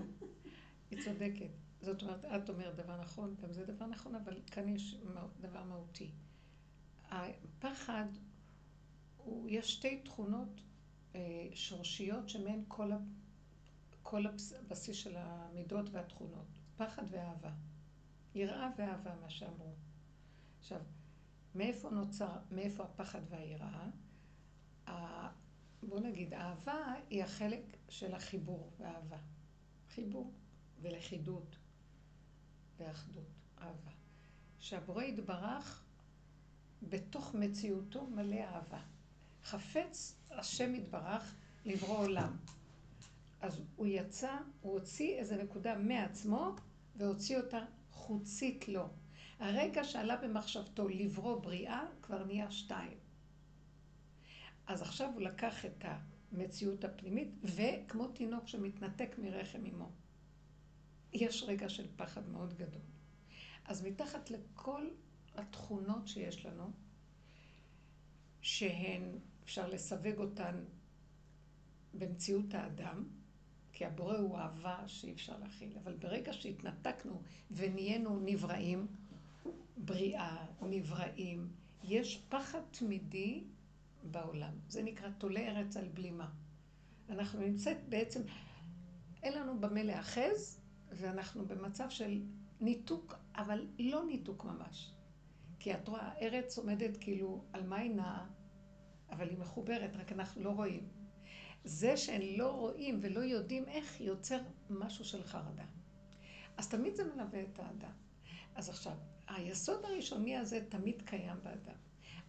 [0.92, 1.50] היא צודקת.
[1.82, 5.02] זאת אומרת, את אומרת דבר נכון, גם זה דבר נכון, אבל כאן יש
[5.40, 6.12] דבר מהותי.
[7.12, 8.06] הפחד,
[9.48, 10.62] יש שתי תכונות
[11.16, 12.92] אה, שורשיות שמהן כל,
[14.04, 16.46] כל הבסיס של המידות והתכונות.
[16.78, 17.52] פחד ואהבה.
[18.36, 19.74] יראה ואהבה, מה שאמרו.
[20.60, 20.82] עכשיו,
[21.56, 23.90] מאיפה נוצר, מאיפה הפחד והיראה?
[25.84, 29.18] בוא נגיד, אהבה היא החלק של החיבור והאהבה.
[29.90, 30.34] חיבור
[30.82, 31.56] ולכידות
[32.78, 33.92] ואחדות, אהבה.
[34.60, 35.86] שהבורא יתברך
[36.90, 38.82] בתוך מציאותו מלא אהבה.
[39.44, 41.36] חפץ השם יתברך
[41.66, 42.38] לברוא עולם.
[43.44, 46.56] אז הוא יצא, הוא הוציא איזה נקודה מעצמו
[46.96, 48.90] והוציא אותה חוצית לו.
[49.40, 52.98] הרגע שעלה במחשבתו לברוא בריאה, כבר נהיה שתיים.
[54.68, 55.86] אז עכשיו הוא לקח את
[56.32, 59.92] המציאות הפנימית, וכמו תינוק שמתנתק מרחם אמו.
[61.14, 62.82] יש רגע של פחד מאוד גדול.
[63.66, 64.90] אז מתחת לכל
[65.36, 66.72] התכונות שיש לנו,
[68.42, 70.64] שהן, אפשר לסווג אותן
[71.94, 73.23] במציאות האדם,
[73.74, 78.88] כי הבורא הוא אהבה שאי אפשר להכיל, אבל ברגע שהתנתקנו ונהיינו נבראים,
[79.78, 81.48] בריאה, נבראים,
[81.84, 83.44] יש פחד תמידי
[84.04, 84.54] בעולם.
[84.68, 86.30] זה נקרא תולה ארץ על בלימה.
[87.10, 88.22] אנחנו נמצאת בעצם,
[89.24, 90.60] אין לנו במה להאחז,
[90.92, 92.22] ואנחנו במצב של
[92.62, 94.92] ניתוק, אבל לא ניתוק ממש.
[95.60, 98.28] כי את רואה, הארץ עומדת כאילו, על מה היא נעה,
[99.10, 101.03] אבל היא מחוברת, רק אנחנו לא רואים.
[101.64, 105.66] זה שהם לא רואים ולא יודעים איך יוצר משהו של חרדה.
[106.58, 107.92] אז תמיד זה מלווה את האדם.
[108.56, 108.94] אז עכשיו,
[109.28, 111.78] היסוד הראשוני הזה תמיד קיים באדם.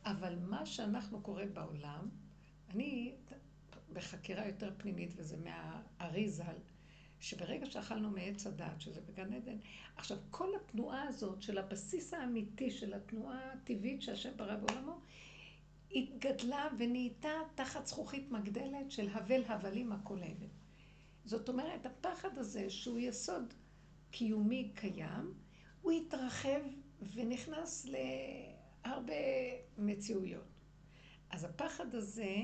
[0.05, 2.09] אבל מה שאנחנו קוראים בעולם,
[2.71, 3.15] אני
[3.93, 6.57] בחקירה יותר פנימית, וזה מהארי ז"ל,
[7.21, 9.57] שברגע שאכלנו מעץ הדת, שזה בגן עדן,
[9.97, 15.01] עכשיו כל התנועה הזאת של הבסיס האמיתי של התנועה הטבעית שהשם ברא בעולמו,
[15.95, 20.49] התגדלה ונהייתה תחת זכוכית מגדלת של הבל הבלים עבד.
[21.25, 23.55] זאת אומרת, הפחד הזה, שהוא יסוד
[24.11, 25.35] קיומי קיים,
[25.83, 26.61] הוא התרחב
[27.15, 29.15] ונכנס להרבה
[29.79, 30.45] מציאויות.
[31.31, 32.35] אז הפחד הזה,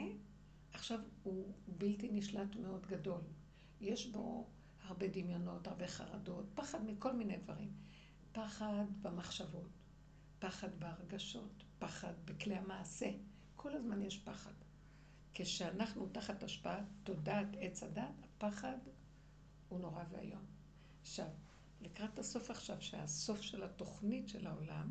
[0.73, 3.21] עכשיו הוא בלתי נשלט מאוד גדול.
[3.81, 4.47] יש בו
[4.83, 7.71] הרבה דמיונות, הרבה חרדות, פחד מכל מיני דברים.
[8.33, 9.71] פחד במחשבות,
[10.39, 13.11] פחד בהרגשות, פחד בכלי המעשה.
[13.63, 14.53] כל הזמן יש פחד.
[15.35, 18.79] כשאנחנו תחת השפעת תודעת עץ הדת, הפחד
[19.69, 20.45] הוא נורא ואיום.
[21.03, 21.27] עכשיו,
[21.81, 24.91] לקראת הסוף עכשיו, שהסוף של התוכנית של העולם,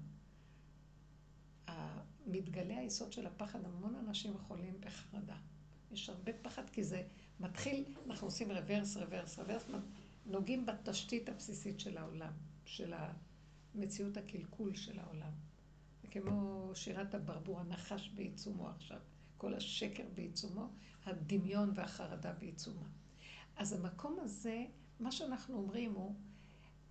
[2.26, 5.38] מתגלה היסוד של הפחד, המון אנשים חולים בחרדה.
[5.92, 7.04] יש הרבה פחד כי זה
[7.40, 9.64] מתחיל, אנחנו עושים רוורס, רוורס, רוורס,
[10.26, 12.34] נוגעים בתשתית הבסיסית של העולם,
[12.66, 12.94] של
[13.76, 15.49] המציאות הקלקול של העולם.
[16.12, 19.00] כמו שירת הברבור, הנחש בעיצומו עכשיו,
[19.38, 20.68] כל השקר בעיצומו,
[21.06, 22.88] הדמיון והחרדה בעיצומה.
[23.58, 24.66] אז המקום הזה,
[25.00, 26.16] מה שאנחנו אומרים הוא,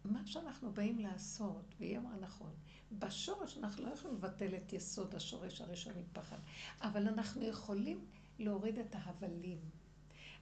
[0.05, 2.51] מה שאנחנו באים לעשות, והיא אמרה נכון,
[2.93, 6.39] בשורש אנחנו לא יכולים לבטל את יסוד השורש הראשוני פחד,
[6.81, 8.05] אבל אנחנו יכולים
[8.39, 9.59] להוריד את ההבלים.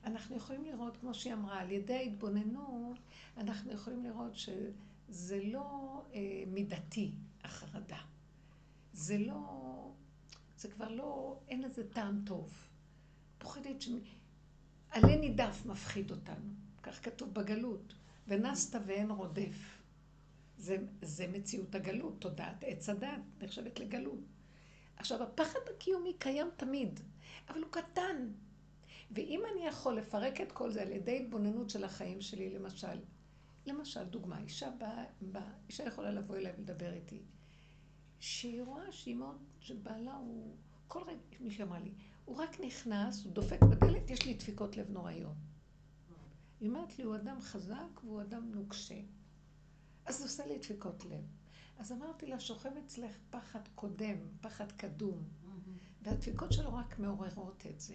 [0.05, 2.99] אנחנו יכולים לראות, כמו שהיא אמרה, על ידי ההתבוננות,
[3.37, 7.13] אנחנו יכולים לראות שזה לא אה, מידתי,
[7.45, 8.16] החרדה.
[8.97, 9.93] זה לא,
[10.57, 12.53] זה כבר לא, אין לזה טעם טוב.
[13.39, 13.89] פוחדת ש...
[14.91, 16.51] עלה נידף מפחיד אותנו,
[16.83, 17.95] כך כתוב בגלות,
[18.29, 19.81] ונסת ואין רודף.
[20.59, 24.21] זה, זה מציאות הגלות, תודעת עץ הדת, נחשבת לגלות.
[24.97, 27.01] עכשיו, הפחד הקיומי קיים תמיד,
[27.49, 28.29] אבל הוא קטן.
[29.11, 32.99] ואם אני יכול לפרק את כל זה על ידי התבוננות של החיים שלי, למשל,
[33.67, 37.23] למשל, דוגמה, אישה באה, בא, אישה יכולה לבוא אליי ולדבר איתי,
[38.27, 40.57] שהיא רואה שהיא מאוד, שבעלה הוא,
[40.89, 41.91] כל רגע, מישהי אמרה לי,
[42.25, 45.37] הוא רק נכנס, הוא דופק בדלת, יש לי דפיקות לב נוראיות.
[46.61, 49.01] היא אומרת לי, הוא אדם חזק והוא אדם נוקשה.
[50.07, 51.25] אז זה עושה לי דפיקות לב.
[51.79, 55.25] אז אמרתי לה, שוכב אצלך פחד קודם, פחד קדום,
[56.03, 57.95] והדפיקות שלו רק מעוררות את זה.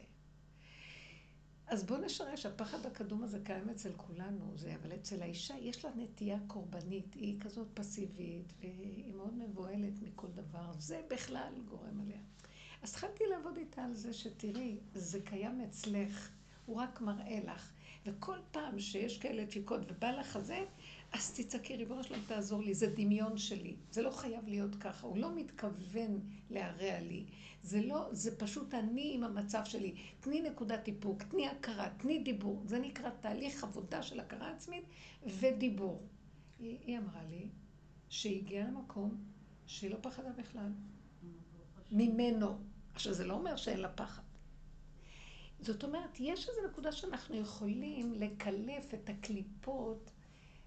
[1.71, 5.91] אז בואו נשרש, הפחד הקדום הזה קיים אצל כולנו, זה, אבל אצל האישה יש לה
[5.95, 12.19] נטייה קורבנית, היא כזאת פסיבית, והיא מאוד מבוהלת מכל דבר, זה בכלל גורם עליה.
[12.81, 16.29] אז התחלתי לעבוד איתה על זה שתראי, זה קיים אצלך,
[16.65, 17.71] הוא רק מראה לך.
[18.05, 20.65] וכל פעם שיש כאלה דפיקות ובא לך הזה,
[21.11, 23.75] אז תצעקי, ריבונו שלום, תעזור לי, זה דמיון שלי.
[23.91, 26.19] זה לא חייב להיות ככה, הוא לא מתכוון
[26.49, 27.25] להרע לי.
[27.63, 29.95] זה לא, זה פשוט אני עם המצב שלי.
[30.19, 32.61] תני נקודת איפוק, תני הכרה, תני דיבור.
[32.65, 34.83] זה נקרא תהליך עבודה של הכרה עצמית
[35.25, 36.07] ודיבור.
[36.59, 37.47] היא, היא אמרה לי
[38.09, 39.23] שהיא הגיעה למקום
[39.65, 40.71] שהיא לא פחדה בכלל.
[41.91, 42.57] ממנו.
[42.93, 44.21] עכשיו, זה לא אומר שאין לה פחד.
[45.59, 50.11] זאת אומרת, יש איזו נקודה שאנחנו יכולים לקלף את הקליפות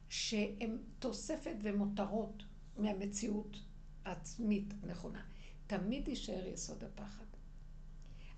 [0.09, 2.43] שהן תוספת ומותרות
[2.77, 3.57] מהמציאות
[4.05, 5.23] העצמית הנכונה.
[5.67, 7.25] תמיד יישאר יסוד הפחד.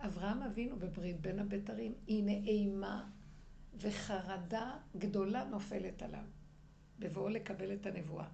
[0.00, 3.10] אברהם אבינו בברית בין הבתרים, הנה אימה
[3.74, 6.24] וחרדה גדולה נופלת עליו,
[6.98, 8.28] בבואו לקבל את הנבואה.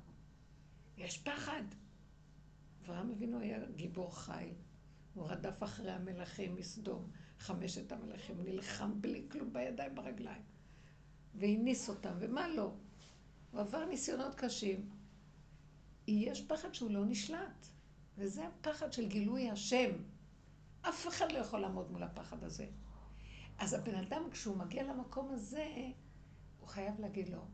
[0.97, 1.63] יש פחד.
[2.85, 4.55] אברהם אבינו היה גיבור חי.
[5.15, 10.43] הוא רדף אחרי המלכים מסדום, חמשת המלכים, נלחם בלי כלום בידיים ברגליים.
[11.35, 12.75] והניס אותם, ומה לא?
[13.53, 14.91] הוא עבר ניסיונות קשים.
[16.07, 17.67] יש פחד שהוא לא נשלט,
[18.19, 19.91] וזה הפחד של גילוי השם.
[20.83, 22.67] אף אחד לא יכול לעמוד מול הפחד הזה.
[23.59, 25.67] אז הבן אדם, כשהוא מגיע למקום הזה,
[26.61, 27.45] הוא חייב להגיד לו,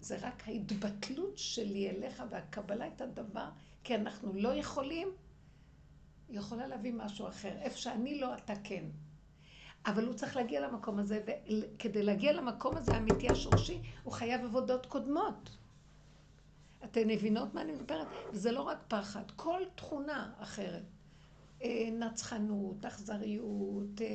[0.00, 3.48] זה רק ההתבטלות שלי אליך והקבלה את הדבר,
[3.84, 5.08] כי אנחנו לא יכולים,
[6.28, 7.58] יכולה להביא משהו אחר.
[7.58, 8.84] איפה שאני לא, אתה כן.
[9.86, 14.86] אבל הוא צריך להגיע למקום הזה, וכדי להגיע למקום הזה, האמיתי השורשי, הוא חייב עבודות
[14.86, 15.56] קודמות.
[16.84, 18.06] אתן מבינות מה אני מדברת?
[18.32, 20.82] זה לא רק פחד, כל תכונה אחרת.
[21.62, 24.06] אה, נצחנות, אכזריות, אה,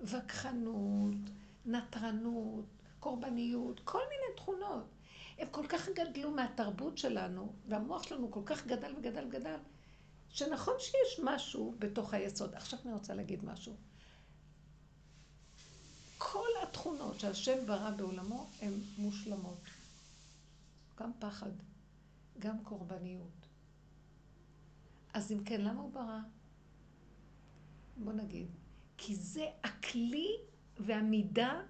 [0.00, 1.14] וכחנות,
[1.66, 2.64] נטרנות,
[3.00, 4.84] קורבניות, כל מיני תכונות.
[5.38, 9.58] הם כל כך גדלו מהתרבות שלנו, והמוח שלנו כל כך גדל וגדל וגדל,
[10.28, 12.54] שנכון שיש משהו בתוך היסוד.
[12.54, 13.76] עכשיו אני רוצה להגיד משהו.
[16.18, 19.60] כל התכונות שהשם ברא בעולמו הן מושלמות.
[21.00, 21.50] גם פחד,
[22.38, 23.46] גם קורבניות.
[25.14, 26.18] אז אם כן, למה הוא ברא?
[27.96, 28.46] בוא נגיד,
[28.96, 30.28] כי זה הכלי
[30.76, 31.60] והמידה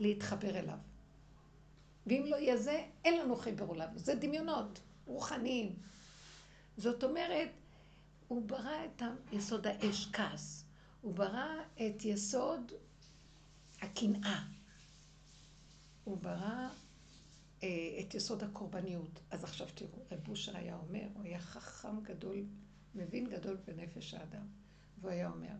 [0.00, 0.78] להתחבר אליו.
[2.06, 3.88] ואם לא יהיה זה, אין לנו חיבור אליו.
[3.96, 5.76] זה דמיונות רוחניים.
[6.76, 7.48] זאת אומרת,
[8.28, 10.64] הוא ברא את יסוד האש, כעס.
[11.00, 12.72] הוא ברא את יסוד
[13.80, 14.44] הקנאה.
[16.04, 16.68] הוא ברא
[17.62, 17.68] אה,
[18.00, 19.20] את יסוד הקורבניות.
[19.30, 22.44] אז עכשיו תראו, רב אושר היה אומר, הוא היה חכם גדול,
[22.94, 24.46] מבין גדול בנפש האדם.
[25.00, 25.54] והוא היה אומר,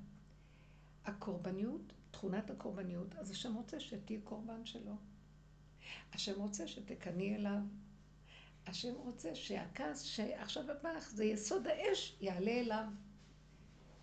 [1.05, 4.97] הקורבניות, תכונת הקורבניות, אז השם רוצה שתהיי קורבן שלו.
[6.13, 7.61] השם רוצה שתקני אליו.
[8.67, 12.85] השם רוצה שהכעס שעכשיו בך, זה יסוד האש, יעלה אליו.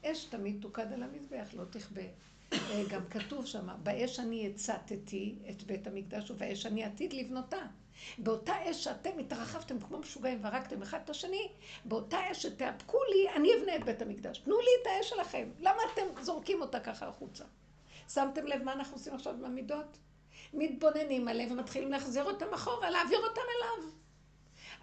[0.05, 2.01] אש תמיד תוקד על המזבח, לא תכבה.
[2.71, 7.61] אה, גם כתוב שם, באש אני הצתתי את בית המקדש ובאש אני עתיד לבנותה.
[8.17, 11.51] באותה אש שאתם התרחבתם כמו משוגעים והרגתם אחד את השני,
[11.85, 14.37] באותה אש שתאפקו לי, אני אבנה את בית המקדש.
[14.37, 15.49] תנו לי את האש שלכם.
[15.59, 17.43] למה אתם זורקים אותה ככה החוצה?
[18.09, 19.97] שמתם לב מה אנחנו עושים עכשיו במידות?
[20.53, 23.91] מתבוננים עליהם ומתחילים להחזיר אותם אחורה, להעביר אותם אליו.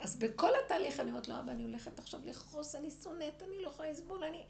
[0.00, 3.68] אז בכל התהליך אני אומרת לו, אבא, אני הולכת עכשיו לכרוס, אני שונאת, אני לא
[3.68, 4.42] יכולה לסבול, אני...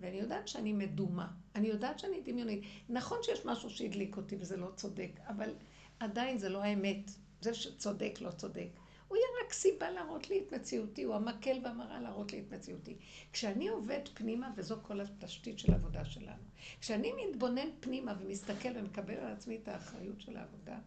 [0.00, 2.62] ואני יודעת שאני מדומה, אני יודעת שאני דמיונית.
[2.88, 5.54] נכון שיש משהו שהדליק אותי וזה לא צודק, אבל
[6.00, 7.10] עדיין זה לא האמת.
[7.40, 8.68] זה שצודק, לא צודק.
[9.08, 12.96] הוא יהיה רק סיבה להראות לי את מציאותי, הוא המקל והמראה להראות לי את מציאותי.
[13.32, 16.42] כשאני עובד פנימה, וזו כל התשתית של העבודה שלנו,
[16.80, 20.78] כשאני מתבונן פנימה ומסתכל ומקבל על עצמי את האחריות של העבודה,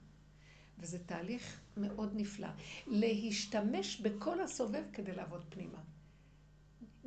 [0.80, 2.48] וזה תהליך מאוד נפלא,
[2.88, 5.80] להשתמש בכל הסובב כדי לעבוד פנימה.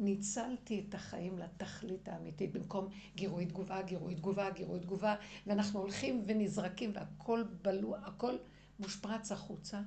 [0.03, 5.15] ניצלתי את החיים לתכלית האמיתית, במקום גירוי תגובה, גירוי תגובה, גירוי תגובה,
[5.47, 8.37] ואנחנו הולכים ונזרקים והכל בלוע, הכל
[8.79, 9.81] מושפרץ החוצה,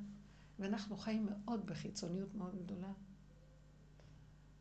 [0.59, 2.91] ואנחנו חיים מאוד בחיצוניות מאוד גדולה.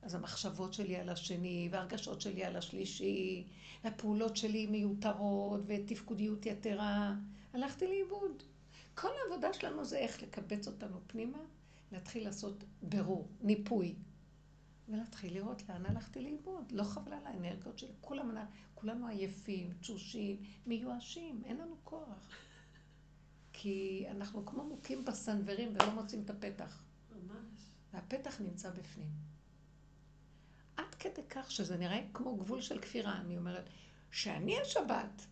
[0.03, 3.47] אז המחשבות שלי על השני, והרגשות שלי על השלישי,
[3.85, 7.15] והפעולות שלי מיותרות, ותפקודיות יתרה,
[7.53, 8.43] הלכתי לאיבוד.
[8.95, 11.39] כל העבודה שלנו זה איך לקבץ אותנו פנימה,
[11.93, 13.95] להתחיל לעשות ברור, ניפוי,
[14.89, 16.73] ולהתחיל לראות לאן הלכתי לאיבוד.
[16.73, 18.37] לא חבל על האנרגיות שלי, כולם,
[18.75, 22.29] כולנו עייפים, תשושים, מיואשים, אין לנו כוח.
[23.53, 26.85] כי אנחנו כמו מוכים בסנוורים ולא מוצאים את הפתח.
[27.13, 27.71] ממש.
[27.93, 29.09] והפתח נמצא בפנים.
[30.77, 33.21] עד כדי כך שזה נראה כמו גבול של כפירה.
[33.21, 33.69] אני אומרת,
[34.11, 35.27] שאני השבת,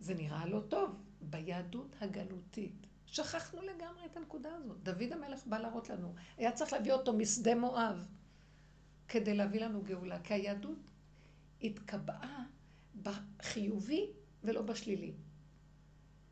[0.00, 1.02] זה נראה לא טוב.
[1.20, 2.86] ביהדות הגלותית.
[3.16, 4.82] שכחנו לגמרי את הנקודה הזאת.
[4.82, 6.14] דוד המלך בא להראות לנו.
[6.36, 8.04] היה צריך להביא אותו משדה מואב
[9.08, 10.20] כדי להביא לנו גאולה.
[10.20, 10.78] כי היהדות
[11.62, 12.44] התקבעה
[13.02, 14.10] בחיובי
[14.44, 15.14] ולא בשלילי.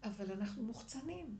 [0.02, 1.36] אבל אנחנו מוחצנים.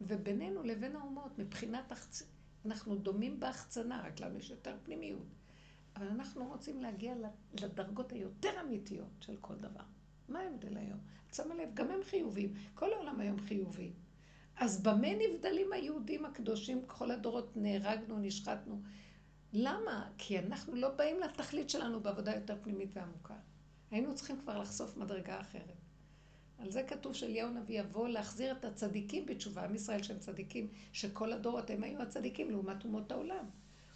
[0.00, 2.22] ובינינו לבין האומות, מבחינת החצ...
[2.64, 5.26] אנחנו דומים בהחצנה, רק לנו יש יותר פנימיות.
[5.96, 7.14] אבל אנחנו רוצים להגיע
[7.62, 9.84] לדרגות היותר אמיתיות של כל דבר.
[10.28, 10.98] מה ההבדל היום?
[11.26, 12.54] את שמה לב, גם הם חיובים.
[12.74, 13.92] כל העולם היום חיובי.
[14.60, 16.82] אז במה נבדלים היהודים הקדושים?
[16.86, 18.82] כל הדורות נהרגנו, נשחטנו.
[19.52, 20.10] למה?
[20.18, 23.34] כי אנחנו לא באים לתכלית שלנו בעבודה יותר פנימית ועמוקה.
[23.90, 25.76] היינו צריכים כבר לחשוף מדרגה אחרת.
[26.58, 31.32] על זה כתוב שאליהו נביא יבוא להחזיר את הצדיקים בתשובה, עם ישראל שהם צדיקים, שכל
[31.32, 33.44] הדורות הם היו הצדיקים לעומת אומות העולם.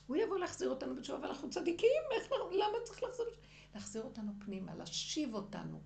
[0.07, 3.27] הוא יבוא להחזיר אותנו בתשובה, ואנחנו צדיקים, איך, למה צריך להחזיר?
[3.75, 5.81] להחזיר אותנו פנימה, להשיב אותנו.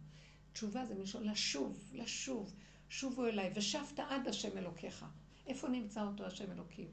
[0.52, 2.54] תשובה זה מלשון לשוב, לשוב,
[2.88, 5.04] שובו אליי, ושבת עד השם אלוקיך.
[5.46, 6.88] איפה נמצא אותו השם אלוקים?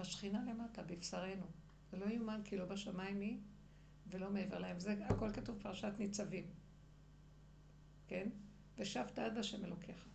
[0.00, 1.46] בשכינה למטה, בבשרנו.
[1.90, 3.38] זה לא יאומן כי לא בשמיים היא
[4.06, 4.80] ולא מעבר להם.
[4.80, 6.44] זה הכל כתוב פרשת ניצבים.
[8.08, 8.28] כן?
[8.78, 10.06] ושבת עד השם אלוקיך.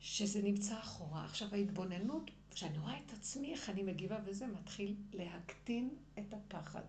[0.00, 1.24] שזה נמצא אחורה.
[1.24, 6.82] עכשיו ההתבוננות, כשאני רואה את עצמי, איך אני מגיבה וזה, מתחיל להקטין את הפחד,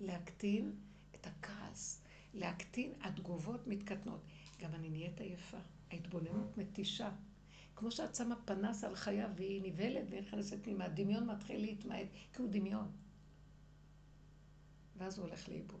[0.00, 0.72] להקטין
[1.14, 2.00] את הכעס,
[2.34, 4.20] להקטין, התגובות מתקטנות.
[4.62, 5.58] גם אני נהיית עייפה.
[5.90, 7.10] ההתבוננות מתישה.
[7.76, 12.50] כמו שאת שמה פנס על חיה והיא נבהלת ונכנסת פנימה, הדמיון מתחיל להתמעט, כי הוא
[12.50, 12.90] דמיון.
[14.96, 15.80] ואז הוא הולך לאיבוד.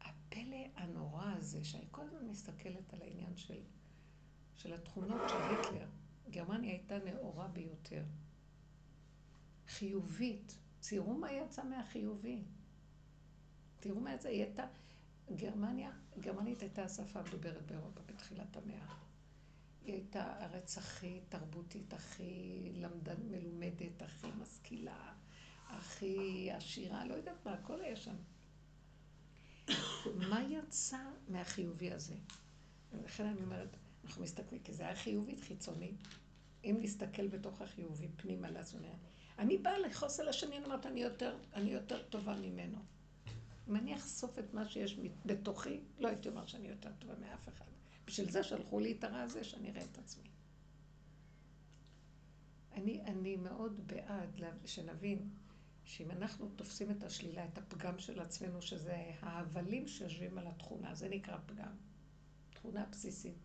[0.00, 3.60] הפלא הנורא הזה, שאני כל הזמן מסתכלת על העניין של,
[4.54, 5.88] של התכונות של היטלר,
[6.30, 8.04] גרמניה הייתה נאורה ביותר.
[9.68, 10.58] חיובית.
[10.80, 12.42] תראו מה יצא מהחיובי.
[13.80, 14.66] תראו מה יצא, היא הייתה...
[15.30, 18.94] גרמניה, גרמנית הייתה השפה המדוברת באירופה בתחילת המאה.
[19.84, 25.12] היא הייתה הארץ הכי תרבותית, הכי למדן, מלומדת, הכי משכילה,
[25.68, 28.16] הכי עשירה, לא יודעת מה, הכל היה שם.
[30.28, 32.14] מה יצא מהחיובי הזה?
[32.92, 35.96] ולכן אני אומרת, אנחנו מסתכלים, כי זה היה חיובית חיצונית.
[36.64, 38.98] אם נסתכל בתוך החיובי פנימה לעצמנו,
[39.38, 42.78] אני באה לכעוס על השני, אני אומרת, אני יותר, אני יותר טובה ממנו.
[43.68, 47.64] אם אני אחשוף את מה שיש בתוכי, לא הייתי אומר שאני יותר טובה מאף אחד.
[48.06, 50.28] בשביל זה שלחו לי את הרע הזה, שאני אראה את עצמי.
[52.72, 55.30] אני, אני מאוד בעד שנבין
[55.84, 61.08] שאם אנחנו תופסים את השלילה, את הפגם של עצמנו, שזה ההבלים שיושבים על התכונה, זה
[61.08, 61.76] נקרא פגם.
[62.50, 63.38] תכונה בסיסית.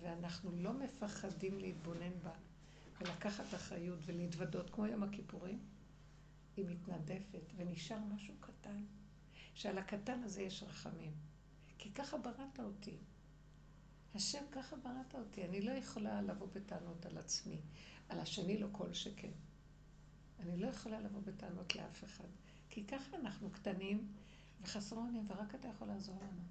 [0.00, 2.32] ואנחנו לא מפחדים להתבונן בה
[3.00, 5.58] ולקחת אחריות ולהתוודות, כמו יום הכיפורים,
[6.56, 8.84] היא מתנדפת ונשאר משהו קטן,
[9.54, 11.12] שעל הקטן הזה יש רחמים.
[11.78, 12.96] כי ככה בראת אותי.
[14.14, 15.44] השם ככה בראת אותי.
[15.44, 17.60] אני לא יכולה לבוא בטענות על עצמי.
[18.08, 19.30] על השני לא כל שכן.
[20.40, 22.28] אני לא יכולה לבוא בטענות לאף אחד.
[22.68, 24.12] כי ככה אנחנו קטנים
[24.62, 26.42] וחסרונים, ורק אתה יכול לעזור לנו.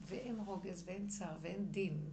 [0.00, 2.10] ואין רוגז ואין צער ואין דין.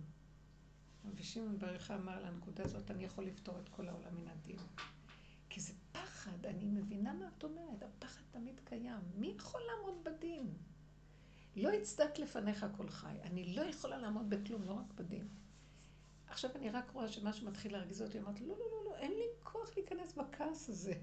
[1.05, 4.57] רבי שמעון בריכה אמר על הנקודה הזאת, אני יכול לפתור את כל העולם מן הדין.
[5.49, 5.73] כי זה
[6.19, 8.99] פחד, אני מבינה מה את אומרת, הפחד תמיד קיים.
[9.15, 10.53] מי יכול לעמוד בדין?
[11.55, 13.15] לא יצדק לפניך כל חי.
[13.21, 15.27] אני לא יכולה לעמוד בכלום, לא רק בדין.
[16.27, 19.25] עכשיו אני רק רואה שמשהו מתחיל להרגיז אותי, אמרתי, לא, לא, לא, לא, אין לי
[19.43, 20.93] כוח להיכנס בכעס הזה.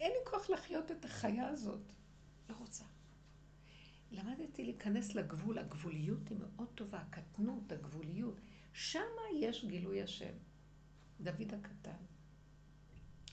[0.00, 1.92] אין לי כוח לחיות את החיה הזאת.
[2.48, 2.84] לא רוצה.
[4.10, 8.40] למדתי להיכנס לגבול, הגבוליות היא מאוד טובה, הקטנות, הגבוליות.
[8.72, 10.34] שמה יש גילוי השם.
[11.20, 12.11] דוד הקטן.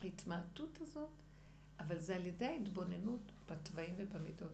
[0.04, 1.10] ההתמעטות הזאת,
[1.80, 4.54] אבל זה על ידי ההתבוננות בתוואים ובמידות.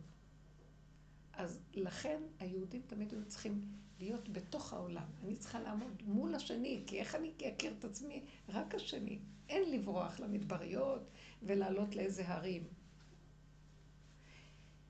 [1.34, 3.66] אז לכן היהודים תמיד היו צריכים
[4.00, 5.06] להיות בתוך העולם.
[5.24, 8.26] אני צריכה לעמוד מול השני, כי איך אני אכיר את עצמי?
[8.50, 9.20] רק השני.
[9.50, 11.10] אין לברוח למדבריות
[11.44, 12.64] ולעלות לאיזה הרים.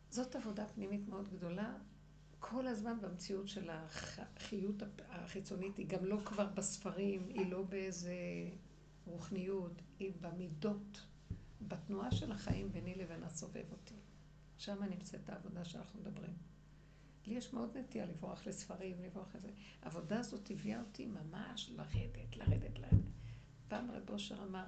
[0.09, 1.77] זאת עבודה פנימית מאוד גדולה,
[2.39, 4.75] כל הזמן במציאות של החיות
[5.09, 8.15] החיצונית, היא גם לא כבר בספרים, היא לא באיזה
[9.05, 11.05] רוחניות, היא במידות,
[11.67, 13.95] בתנועה של החיים ביני לבין הסובב אותי.
[14.57, 16.33] שם נמצאת העבודה שאנחנו מדברים.
[17.27, 19.49] לי יש מאוד נטייה לברוח לספרים, לברוח לזה.
[19.81, 23.05] העבודה הזאת הביאה אותי ממש לרדת, לרדת, לרדת.
[23.67, 24.65] פעם רב אושר אמר,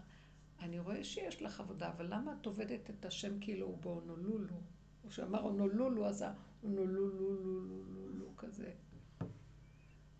[0.60, 4.62] אני רואה שיש לך עבודה, אבל למה את עובדת את השם כאילו הוא באונולולו?
[5.02, 6.26] הוא שאמר אונולולו, אז
[6.63, 8.71] אונולולולולולו כזה.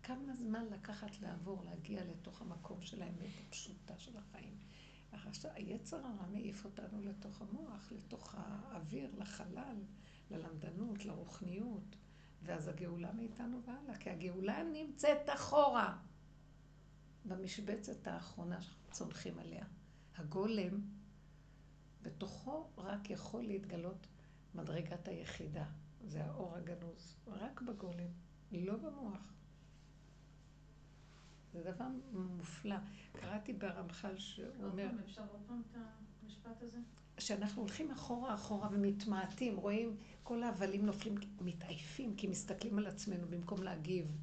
[0.08, 4.56] כמה זמן לקחת לעבור, להגיע לתוך המקום של האמת הפשוטה של החיים.
[5.12, 9.76] עכשיו, היצר הרע מעיף אותנו לתוך המוח, לתוך האוויר, לחלל,
[10.30, 11.96] ללמדנות, לרוחניות.
[12.42, 15.98] ואז הגאולה מאיתנו והלאה, כי הגאולה נמצאת אחורה,
[17.24, 19.64] במשבצת האחרונה שאנחנו צונחים עליה.
[20.16, 20.80] הגולם,
[22.02, 24.06] בתוכו רק יכול להתגלות
[24.54, 25.66] מדרגת היחידה.
[26.04, 28.10] זה האור הגנוז, רק בגולם,
[28.52, 29.37] לא במוח.
[31.62, 32.76] זה דבר מופלא.
[33.12, 34.88] קראתי ברמח"ל שהוא אומר...
[35.04, 35.76] אפשר עוד פעם את
[36.22, 36.78] המשפט הזה?
[37.18, 43.62] שאנחנו הולכים אחורה אחורה ומתמעטים, רואים כל ההבלים נופלים, מתעייפים, כי מסתכלים על עצמנו במקום
[43.62, 44.16] להגיב.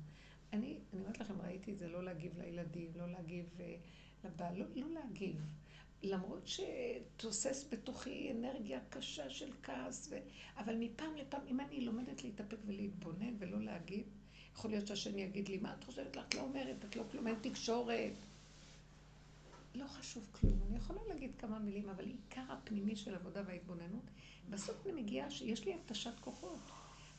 [0.53, 3.61] אני, אני אומרת לכם, ראיתי את זה, לא להגיב לילדים, לא להגיב uh,
[4.27, 5.45] לבעל, לא, לא להגיב.
[6.03, 10.15] למרות שתוסס בתוכי אנרגיה קשה של כעס, ו...
[10.57, 14.05] אבל מפעם לפעם, אם אני לומדת להתאפק ולהתבונן ולא להגיב,
[14.55, 16.25] יכול להיות שהשני יגיד לי, מה את חושבת לך?
[16.29, 18.13] את לא אומרת, את לא כלום, אין תקשורת.
[19.75, 20.59] לא חשוב כלום.
[20.69, 24.03] אני יכולה להגיד כמה מילים, אבל עיקר הפנימי של עבודה וההתבוננות,
[24.49, 26.59] בסוף אני מגיעה שיש לי התשת כוחות.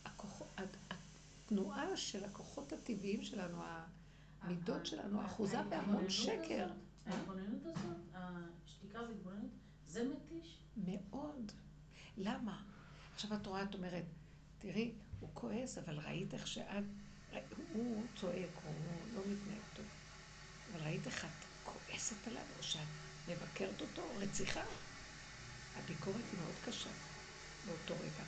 [0.05, 0.49] הכוחות,
[1.47, 3.63] התנועה של הכוחות הטבעיים שלנו,
[4.43, 6.69] המידות שלנו, אחוזה בהמון שקר.
[7.07, 7.97] ההתבוננות הזאת,
[8.67, 9.51] השתיקה וההתבוננות,
[9.87, 10.59] זה מתיש?
[10.77, 11.53] מאוד.
[12.17, 12.63] למה?
[13.15, 14.05] עכשיו את רואה, את אומרת,
[14.59, 16.85] תראי, הוא כועס, אבל ראית איך שאת,
[17.73, 18.75] הוא צועק, הוא
[19.15, 19.85] לא מתנהג טוב.
[20.73, 22.81] אבל ראית איך את כועסת עליו, או שאת
[23.29, 24.63] מבקרת אותו, רציחה.
[25.77, 26.91] הביקורת מאוד קשה
[27.67, 28.25] באותו רגע.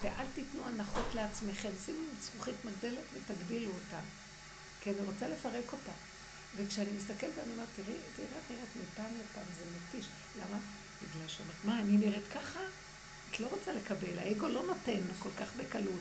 [0.00, 4.00] ואל תיתנו הנחות לעצמכם, שימו זכוכית מגדלת ותגדילו אותה,
[4.80, 5.92] כי אני רוצה לפרק אותה.
[6.56, 10.06] וכשאני מסתכלת ואני אומרת, תראי, תראי, תראי, מפעם לפעם זה מתיש.
[10.36, 10.58] למה?
[11.02, 12.60] בגלל שאומרת, מה, אני נראית ככה?
[13.30, 16.00] את לא רוצה לקבל, האגו לא נותן כל כך בקלות,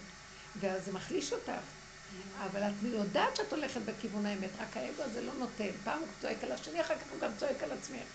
[0.59, 1.51] ואז זה מחליש אותך.
[2.38, 5.70] אבל את יודעת שאת הולכת בכיוון האמת, רק האגו הזה לא נותן.
[5.84, 8.08] פעם הוא צועק על השני, אחר כך הוא גם צועק על עצמך.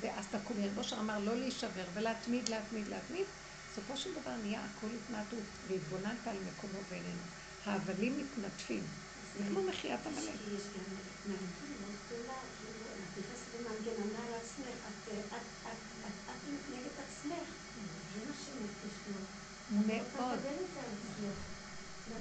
[0.00, 0.68] ואז תקומי.
[0.68, 3.26] רב אושר אמר לא להישבר ולהתמיד, להתמיד, להתמיד.
[3.72, 7.22] בסופו של דבר נהיה הכל התמעטות, והתבוננת על מקומו ואיננו.
[7.66, 8.82] ההבלים מתנדפים.
[9.38, 10.34] זה כמו מחיית עמלק.
[19.70, 20.42] התנגדות
[21.10, 21.38] מאוד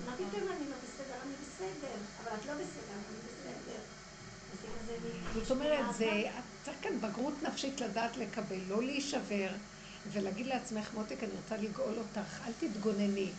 [0.06, 1.16] מה פתאום אני לא בסדר?
[1.24, 1.96] אני בסדר.
[2.24, 3.82] אבל את לא בסדר, אני בסדר.
[5.34, 6.24] זאת אומרת, זה,
[6.64, 9.50] צריך כאן בגרות נפשית לדעת לקבל, לא להישבר,
[10.12, 13.30] ולהגיד לעצמך, מותק, אני רוצה לגאול אותך, אל תתגונני.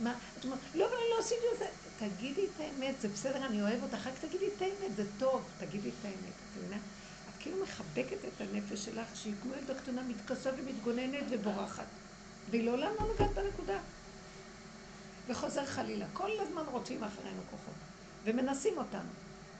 [0.00, 0.14] מה?
[0.38, 1.66] את אומרת, לא, אבל אני לא עשיתי את זה.
[1.98, 5.88] תגידי את האמת, זה בסדר, אני אוהב אותך, רק תגידי את האמת, זה טוב, תגידי
[5.88, 6.16] את האמת.
[6.16, 6.76] את מבינה?
[6.76, 11.86] את כאילו מחבקת את הנפש שלך, שהיא כמו ילדה קטנה מתכסה ומתגוננת ובורחת.
[12.50, 13.78] והיא לעולם לא נוגעת בנקודה.
[15.32, 16.06] וחוזר חלילה.
[16.12, 17.74] כל הזמן רודפים אחרינו כוחות.
[18.24, 19.08] ומנסים אותנו.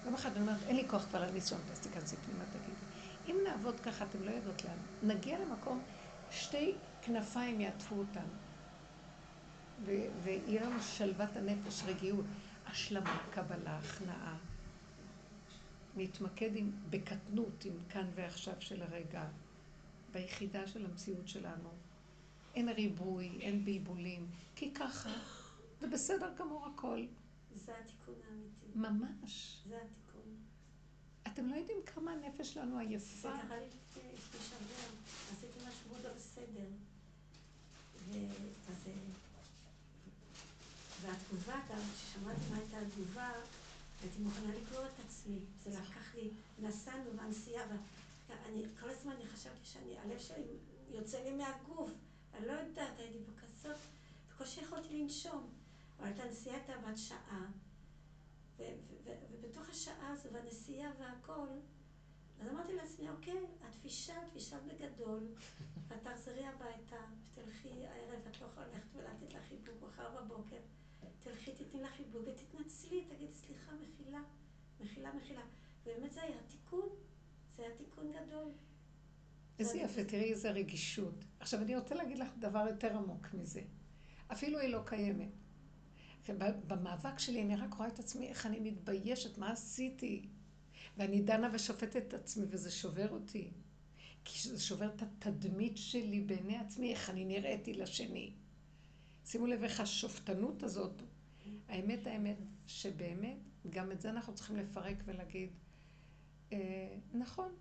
[0.04, 2.84] יום אחד אני אומרת, אין לי כוח כבר לניסיון, אז תיכנסי פנימה, תגידי.
[3.28, 4.76] אם נעבוד ככה, אתם לא יודעות לאן.
[5.02, 5.82] נגיע למקום,
[6.30, 8.32] שתי כנפיים יעטפו אותנו.
[10.22, 12.24] ויהיה לנו שלוות הנפש, רגיעות,
[12.66, 14.36] השלמה, קבלה, הכנעה.
[15.96, 19.24] להתמקד עם, בקטנות, עם כאן ועכשיו של הרגע,
[20.12, 21.68] ביחידה של המציאות שלנו.
[22.54, 25.10] אין ריבוי, אין בלבולים, כי ככה,
[25.82, 27.06] זה בסדר גמור הכל.
[27.54, 28.66] זה התיקון האמיתי.
[28.74, 29.62] ממש.
[29.68, 30.36] זה התיקון.
[31.26, 33.32] אתם לא יודעים כמה הנפש שלנו עייפה.
[33.32, 34.76] זה קרה לי לפני שבוע,
[35.32, 36.66] עשיתי משהו לא בסדר.
[41.00, 43.32] והתגובה גם, כששמעתי מה הייתה התגובה,
[44.02, 45.38] הייתי מוכנה לקרוא את עצמי.
[45.64, 47.64] זה לקח לי, נסענו בנסיעה,
[48.28, 50.56] ואני כל הזמן אני חשבתי שאני, הלב שלי
[50.90, 51.90] יוצא לי מהגוף.
[52.34, 53.76] אני לא יודעת, הייתי בכזאת,
[54.28, 55.61] בקושי יכולתי לנשום.
[56.02, 57.46] אבל את הנסיעה הייתה בת שעה,
[59.30, 61.48] ובתוך השעה הזו, והנסיעה והכל,
[62.40, 65.34] אז אמרתי לעצמי, אוקיי, את פישלת, פישלת בגדול,
[65.88, 66.96] ואת תחזרי הביתה,
[67.32, 70.56] ותלכי הערב, את לא יכולה ללכת ולתת לך חיבוק מחר בבוקר.
[71.20, 74.22] תלכי, תתני לך חיבוק ותתנצלי, תגידי, סליחה, מחילה,
[74.80, 75.42] מחילה, מחילה.
[75.82, 76.88] ובאמת זה היה תיקון,
[77.56, 78.52] זה היה תיקון גדול.
[79.58, 81.24] איזה יפה, תראי איזה רגישות.
[81.40, 83.62] עכשיו, אני רוצה להגיד לך דבר יותר עמוק מזה.
[84.32, 85.41] אפילו היא לא קיימת.
[86.66, 90.28] במאבק שלי אני רק רואה את עצמי, איך אני מתביישת, מה עשיתי?
[90.96, 93.50] ואני דנה ושופטת את עצמי, וזה שובר אותי.
[94.24, 98.32] כי זה שובר את התדמית שלי בעיני עצמי, איך אני נראיתי לשני.
[99.24, 101.02] שימו לב איך השופטנות הזאת,
[101.68, 103.38] האמת, האמת, שבאמת,
[103.70, 105.50] גם את זה אנחנו צריכים לפרק ולהגיד,
[106.52, 107.52] אה, נכון,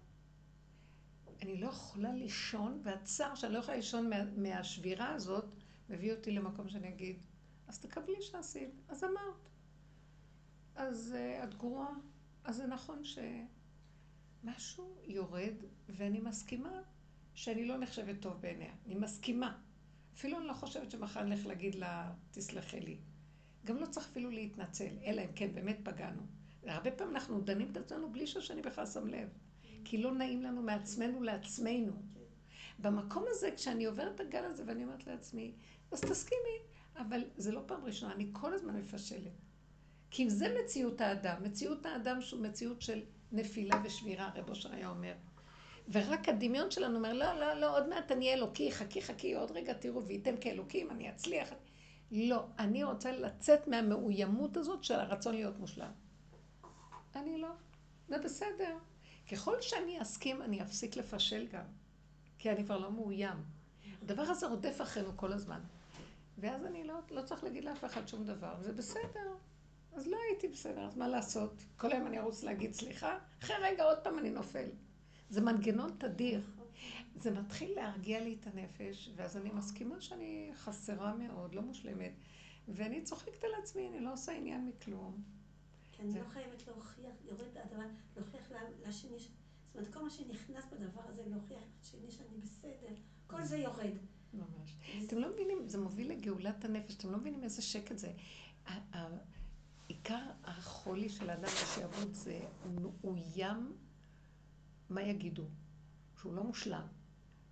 [1.41, 5.45] אני לא יכולה לישון, והצער שאני לא יכולה לישון מה, מהשבירה הזאת,
[5.89, 7.20] מביא אותי למקום שאני אגיד,
[7.72, 9.49] אז תקבלי שעשית, אז אמרת.
[10.76, 11.93] אז uh, את גרועה.
[12.43, 13.01] אז זה נכון
[14.43, 15.53] שמשהו יורד,
[15.89, 16.82] ואני מסכימה
[17.34, 18.74] שאני לא נחשבת טוב בעיניה.
[18.86, 19.57] אני מסכימה.
[20.13, 22.97] אפילו אני לא חושבת שמחר אני אלך להגיד לה, תסלחי לי.
[23.65, 26.22] גם לא צריך אפילו להתנצל, אלא אם כן באמת פגענו.
[26.63, 29.30] והרבה פעמים אנחנו דנים את עצמנו בלי שאני בכלל שם לב.
[29.86, 31.93] כי לא נעים לנו מעצמנו לעצמנו.
[32.80, 35.53] במקום הזה, כשאני עוברת את הגל הזה ואני אומרת לעצמי,
[35.91, 39.32] אז תסכימי, אבל זה לא פעם ראשונה, אני כל הזמן מפשלת.
[40.12, 45.14] כי זה מציאות האדם, מציאות האדם שהוא מציאות של נפילה ושבירה, רב אושר היה אומר.
[45.92, 49.74] ורק הדמיון שלנו אומר, לא, לא, לא, עוד מעט אני אלוקי, חכי, חכי, עוד רגע
[49.74, 51.50] תראו, וייתם כאלוקים, אני אצליח.
[52.12, 55.92] לא, אני רוצה לצאת מהמאוימות הזאת של הרצון להיות מושלם.
[57.16, 57.50] אני לא.
[58.08, 58.78] זה בסדר.
[59.32, 61.66] ככל שאני אסכים, אני אפסיק לפשל גם.
[62.38, 63.38] כי אני כבר לא מאוים.
[64.02, 65.60] הדבר הזה רודף אחרינו כל הזמן.
[66.42, 69.36] ואז אני לא, לא צריך להגיד לאף אחד שום דבר, זה בסדר.
[69.94, 71.54] אז לא הייתי בסדר, אז מה לעשות?
[71.78, 74.70] כל היום אני ארוץ להגיד סליחה, אחרי רגע עוד פעם אני נופל.
[75.30, 76.42] זה מנגנון תדיר.
[77.16, 82.12] זה מתחיל להרגיע לי את הנפש, ואז אני מסכימה שאני חסרה מאוד, לא מושלמת,
[82.68, 85.24] ואני צוחקת על עצמי, אני לא עושה עניין מכלום.
[85.92, 87.84] כי אני לא חייבת להוכיח, יורד הדבר,
[88.18, 88.52] להוכיח
[88.88, 89.30] לשני, זאת
[89.76, 92.94] אומרת, כל מה שנכנס בדבר הזה, להוכיח לשני שאני בסדר,
[93.28, 93.98] כל זה יורד.
[94.34, 94.75] ממש.
[95.05, 98.11] אתם לא מבינים, זה מוביל לגאולת הנפש, אתם לא מבינים איזה שקט זה.
[99.88, 103.73] עיקר החולי של האדם בשיעבוד זה מאוים,
[104.89, 105.43] מה יגידו?
[106.21, 106.88] שהוא לא מושלם,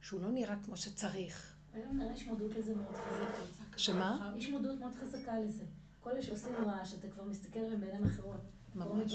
[0.01, 1.55] שהוא לא נראה כמו שצריך.
[1.73, 3.77] היום נראה יש מודעות לזה מאוד חזקה.
[3.77, 4.34] שמה?
[4.38, 5.63] יש מודעות מאוד חזקה לזה.
[5.99, 8.41] כל אלה שעושים רעש, אתה כבר מסתכל עליהם בעיניים אחרות.
[8.75, 9.13] ממש.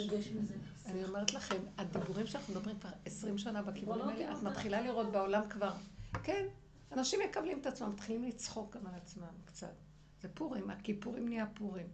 [0.87, 5.49] אני אומרת לכם, הדיבורים שאנחנו מדברים כבר עשרים שנה בכיוונים האלה, את מתחילה לראות בעולם
[5.51, 5.73] כבר,
[6.23, 6.47] כן,
[6.95, 9.73] אנשים מקבלים את עצמם, מתחילים לצחוק גם על עצמם קצת.
[10.23, 11.87] זה פורים, הכיפורים נהיה פורים.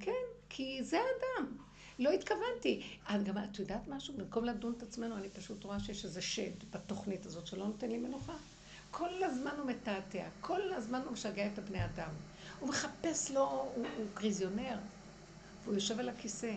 [0.00, 0.12] כן,
[0.48, 1.56] כי זה אדם.
[1.98, 2.82] לא התכוונתי.
[3.24, 4.14] גם את יודעת משהו?
[4.16, 7.98] במקום לדון את עצמנו, אני פשוט רואה שיש איזה שד בתוכנית הזאת שלא נותן לי
[7.98, 8.36] מנוחה.
[8.90, 12.10] כל הזמן הוא מתעתע, כל הזמן הוא משגע את הבני אדם.
[12.60, 14.78] הוא מחפש לו, הוא, הוא גריזיונר,
[15.64, 16.54] והוא יושב על הכיסא.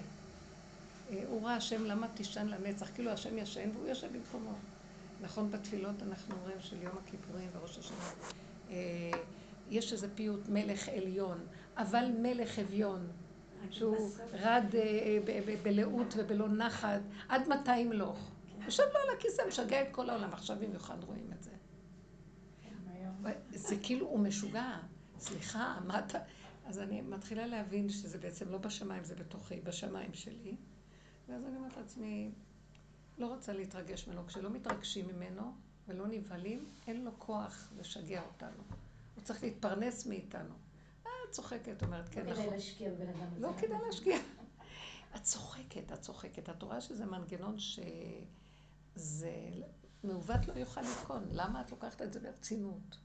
[1.10, 4.54] אה, הוא ראה השם למה תישן לנצח, כאילו השם ישן והוא יושב במקומו.
[5.22, 7.98] נכון, בתפילות אנחנו אומרים של יום הכיפורים וראש השנה.
[8.70, 9.12] אה,
[9.70, 11.46] יש איזה פיוט מלך עליון,
[11.78, 13.08] אבל מלך אביון,
[13.70, 15.18] שהוא רד אה,
[15.64, 18.32] בלאות ובלא נחת, עד מתי ימלוך.
[18.66, 20.34] יושב לו על הכיסא, משגע את כל העולם.
[20.34, 21.52] עכשיו במיוחד רואים את זה.
[23.52, 24.78] זה כאילו, הוא משוגע.
[25.20, 26.20] סליחה, מה אתה...
[26.66, 30.56] אז אני מתחילה להבין שזה בעצם לא בשמיים, זה בתוכי, בשמיים שלי.
[31.30, 32.32] ואז אני אומרת לעצמי,
[33.20, 34.28] לא רוצה להתרגש ממנו.
[34.28, 35.54] כשלא מתרגשים ממנו
[35.88, 38.64] ולא נבהלים, אין לו כוח לשגע אותנו.
[39.16, 40.54] הוא צריך להתפרנס מאיתנו.
[41.06, 42.44] אה, את צוחקת, אומרת, כן, לא נכון.
[42.44, 43.40] כדאי להשקיע בבן אדם הזה.
[43.40, 44.18] לא כדאי להשקיע.
[45.16, 46.50] את צוחקת, את צוחקת.
[46.50, 49.32] את רואה שזה מנגנון שזה
[50.04, 51.24] מעוות לא יוכל לתקון.
[51.32, 52.98] למה את לוקחת את זה ברצינות?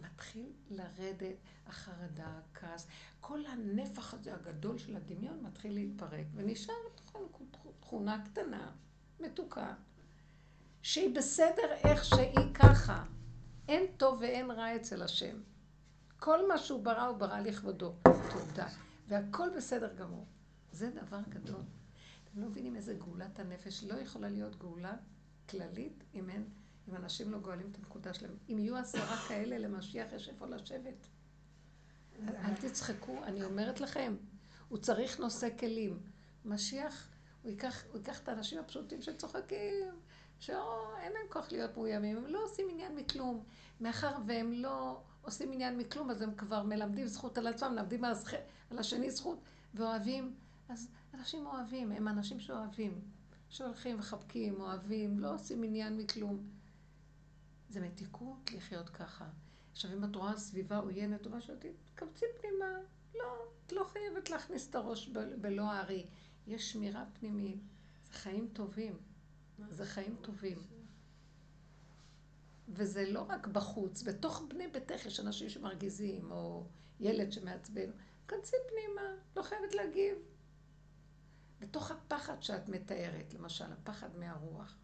[0.00, 1.36] מתחיל לרדת
[1.66, 2.86] החרדה, הכעס,
[3.20, 6.74] כל הנפח הזה הגדול של הדמיון מתחיל להתפרק, ונשאר
[7.80, 8.72] תכונה קטנה,
[9.20, 9.74] מתוקה,
[10.82, 13.04] שהיא בסדר איך שהיא ככה.
[13.68, 15.36] אין טוב ואין רע אצל השם.
[16.18, 17.94] כל מה שהוא ברא, הוא ברא לכבודו.
[18.02, 18.68] תודה.
[19.08, 20.26] והכל בסדר גמור.
[20.72, 21.62] זה דבר גדול.
[22.24, 23.84] אתם לא מבינים איזה גאולת הנפש.
[23.84, 24.96] לא יכולה להיות גאולה
[25.48, 26.44] כללית אם אין,
[26.88, 28.36] אם אנשים לא גואלים את הנקודה שלהם.
[28.48, 31.06] אם יהיו עשרה כאלה, למשיח יש איפה לשבת.
[32.28, 34.16] אל תצחקו, אני אומרת לכם,
[34.68, 36.00] הוא צריך נושא כלים.
[36.44, 37.08] משיח,
[37.42, 39.74] הוא ייקח, הוא ייקח את האנשים הפשוטים שצוחקים,
[40.40, 43.44] שאין להם כוח להיות מאוימים, הם לא עושים עניין מכלום.
[43.80, 48.04] מאחר והם לא עושים עניין מכלום, אז הם כבר מלמדים זכות על עצמם, מלמדים
[48.70, 49.38] על השני זכות,
[49.74, 50.34] ואוהבים.
[50.68, 53.00] אז אנשים אוהבים, הם אנשים שאוהבים.
[53.50, 56.46] שהולכים, מחבקים, אוהבים, לא עושים עניין מכלום.
[57.68, 59.28] זה מתיקות לחיות ככה.
[59.72, 62.78] עכשיו, אם את רואה סביבה עוינת או משהו, תתקבצי פנימה.
[63.14, 63.34] לא,
[63.66, 65.08] את לא חייבת להכניס את הראש
[65.40, 66.06] בלא הארי.
[66.46, 67.60] יש שמירה פנימית.
[68.06, 68.96] זה חיים טובים.
[69.70, 70.58] זה חיים טובים.
[72.68, 76.64] וזה לא רק בחוץ, בתוך בני ביתך יש אנשים שמרגיזים, או
[77.00, 77.90] ילד שמעצבן.
[78.28, 79.02] כנסי פנימה,
[79.36, 80.14] לא חייבת להגיב.
[81.60, 84.76] בתוך הפחד שאת מתארת, למשל, הפחד מהרוח.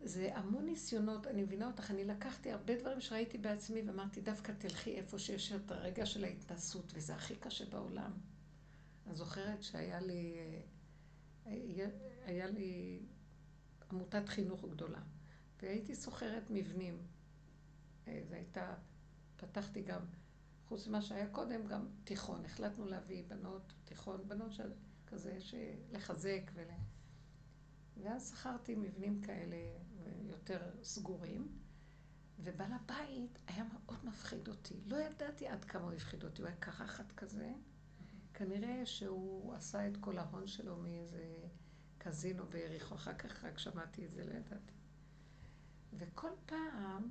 [0.00, 4.96] זה המון ניסיונות, אני מבינה אותך, אני לקחתי הרבה דברים שראיתי בעצמי ואמרתי, דווקא תלכי
[4.96, 8.10] איפה שיש את הרגע של ההתנסות, וזה הכי קשה בעולם.
[9.06, 10.36] אני זוכרת שהיה לי,
[11.44, 11.88] היה,
[12.24, 13.00] היה לי
[13.90, 15.00] עמותת חינוך גדולה,
[15.62, 17.02] והייתי סוחרת מבנים.
[18.04, 18.74] זה הייתה,
[19.36, 20.00] פתחתי גם
[20.68, 22.44] חוץ ממה שהיה קודם, גם תיכון.
[22.44, 24.72] החלטנו להביא בנות, תיכון, בנות של
[25.06, 25.38] כזה,
[25.92, 26.68] לחזק ול...
[28.02, 29.56] ואז שכרתי מבנים כאלה
[30.20, 31.48] יותר סגורים,
[32.38, 34.80] ובעל הבית היה מאוד מפחיד אותי.
[34.86, 37.52] לא ידעתי עד כמה הוא הפחיד אותי, הוא היה קרחת כזה.
[38.40, 41.36] כנראה שהוא עשה את כל ההון שלו מאיזה
[41.98, 42.94] קזינו ביריחו.
[42.94, 44.72] אחר כך רק שמעתי את זה, לא ידעתי.
[45.92, 47.10] וכל פעם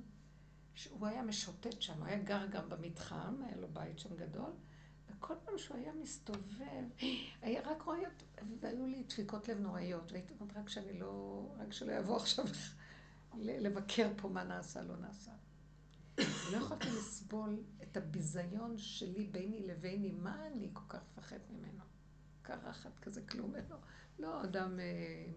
[0.74, 4.52] שהוא היה משוטט שם, היה גר גם במתחם, היה לו בית שם גדול,
[5.08, 6.84] וכל פעם שהוא היה מסתובב,
[7.42, 8.08] היה רק רואה,
[8.60, 12.44] והיו לי דפיקות לב נוראיות, והייתי אומרת רק שאני לא, רק שלא יבוא עכשיו
[13.38, 15.32] לבקר פה מה נעשה, לא נעשה.
[16.52, 21.84] לא יכולתי לסבול את הביזיון שלי ביני לביני, מה אני כל כך מפחד ממנו?
[22.42, 23.76] קרחת כזה כלום, לא,
[24.18, 25.32] לא אדם, אה,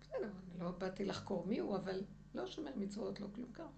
[0.00, 2.04] בסדר, לא באתי לחקור מי הוא, אבל
[2.34, 3.68] לא שומר מצוות, לא כלום ככה.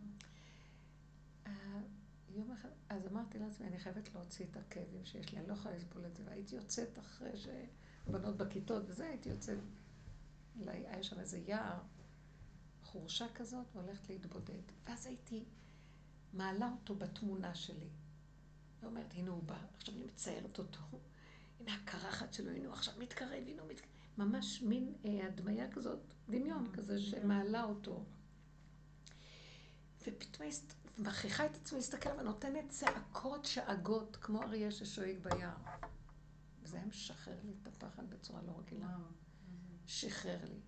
[2.35, 5.77] יום אחד, אז אמרתי לעצמי, אני חייבת להוציא את הכאבים שיש לי, אני לא יכולה
[5.77, 6.23] לסבול את זה.
[6.27, 9.59] והייתי יוצאת אחרי שבנות בכיתות וזה, הייתי יוצאת,
[10.67, 11.79] היה שם איזה יער,
[12.83, 14.63] חורשה כזאת, והולכת להתבודד.
[14.85, 15.45] ואז הייתי
[16.33, 17.89] מעלה אותו בתמונה שלי.
[18.83, 20.81] ואומרת, הנה הוא בא, עכשיו אני מציירת אותו.
[21.61, 23.91] הנה הקרחת שלו, הנה הוא עכשיו מתקרב, הנה הוא מתקרב.
[24.19, 28.05] ממש מין אה, הדמיה כזאת, דמיון כזה שמעלה אותו.
[30.07, 30.49] ופתאום
[30.99, 35.57] מכריחה את עצמי להסתכל ונותנת צעקות שאגות, כמו אריה ששואג ביער.
[36.63, 38.97] וזה היה משחרר לי את הפחד בצורה לא רגילה.
[39.87, 40.61] שחרר לי.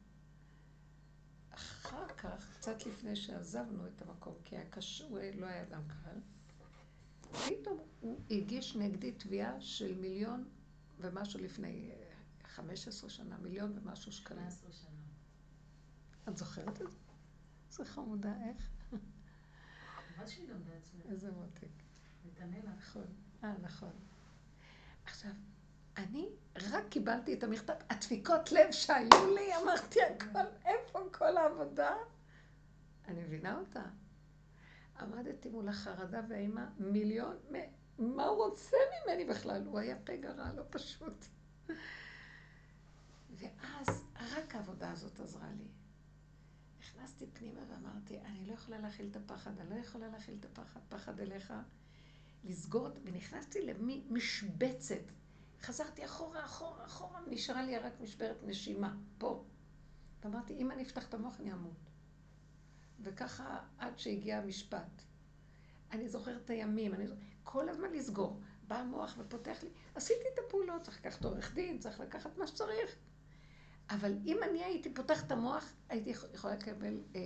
[1.55, 6.19] אחר כך, קצת לפני שעזבנו את המקום, כי היה קשור, הוא לא היה אדם קל,
[7.33, 10.49] פתאום הוא הגיש נגדי תביעה של מיליון
[10.99, 11.91] ומשהו לפני
[12.45, 14.51] 15 שנה, מיליון ומשהו שקלים.
[14.51, 14.89] 15 שנה.
[16.29, 16.99] את זוכרת את זה?
[17.71, 18.71] זה חמודה, איך?
[20.19, 20.47] הבת שלי.
[21.09, 21.69] איזה מותק.
[22.25, 22.71] נתנאלה.
[22.79, 23.07] נכון.
[23.45, 23.93] אה, נכון.
[25.05, 25.31] עכשיו,
[25.97, 26.29] אני
[26.71, 31.95] רק קיבלתי את המכתב, הדפיקות לב שהיו לי, אמרתי, הכל, איפה כל העבודה?
[33.09, 33.83] אני מבינה אותה.
[35.01, 37.37] עמדתי מול החרדה והאימה, מיליון,
[37.99, 39.67] מה הוא רוצה ממני בכלל?
[39.67, 41.25] הוא היה פגע רע, לא פשוט.
[43.31, 44.05] ואז
[44.37, 45.69] רק העבודה הזאת עזרה לי.
[46.81, 50.81] נכנסתי פנימה ואמרתי, אני לא יכולה להכיל את הפחד, אני לא יכולה להכיל את הפחד,
[50.89, 51.53] פחד אליך.
[52.45, 55.03] לסגור, ונכנסתי למשבצת.
[55.63, 59.45] חזרתי אחורה, אחורה, אחורה, נשארה לי רק משברת נשימה, פה.
[60.23, 61.91] ואמרתי, אם אני אפתח את המוח, אני אמות.
[63.01, 65.03] וככה עד שהגיע המשפט.
[65.93, 68.41] אני זוכרת את הימים, אני זוכרת, כל הזמן לסגור.
[68.69, 72.97] בא המוח ופותח לי, עשיתי את הפעולות, צריך לקחת עורך דין, צריך לקחת מה שצריך.
[73.91, 77.21] אבל אם אני הייתי פותחת את המוח, הייתי יכולה לקבל אה,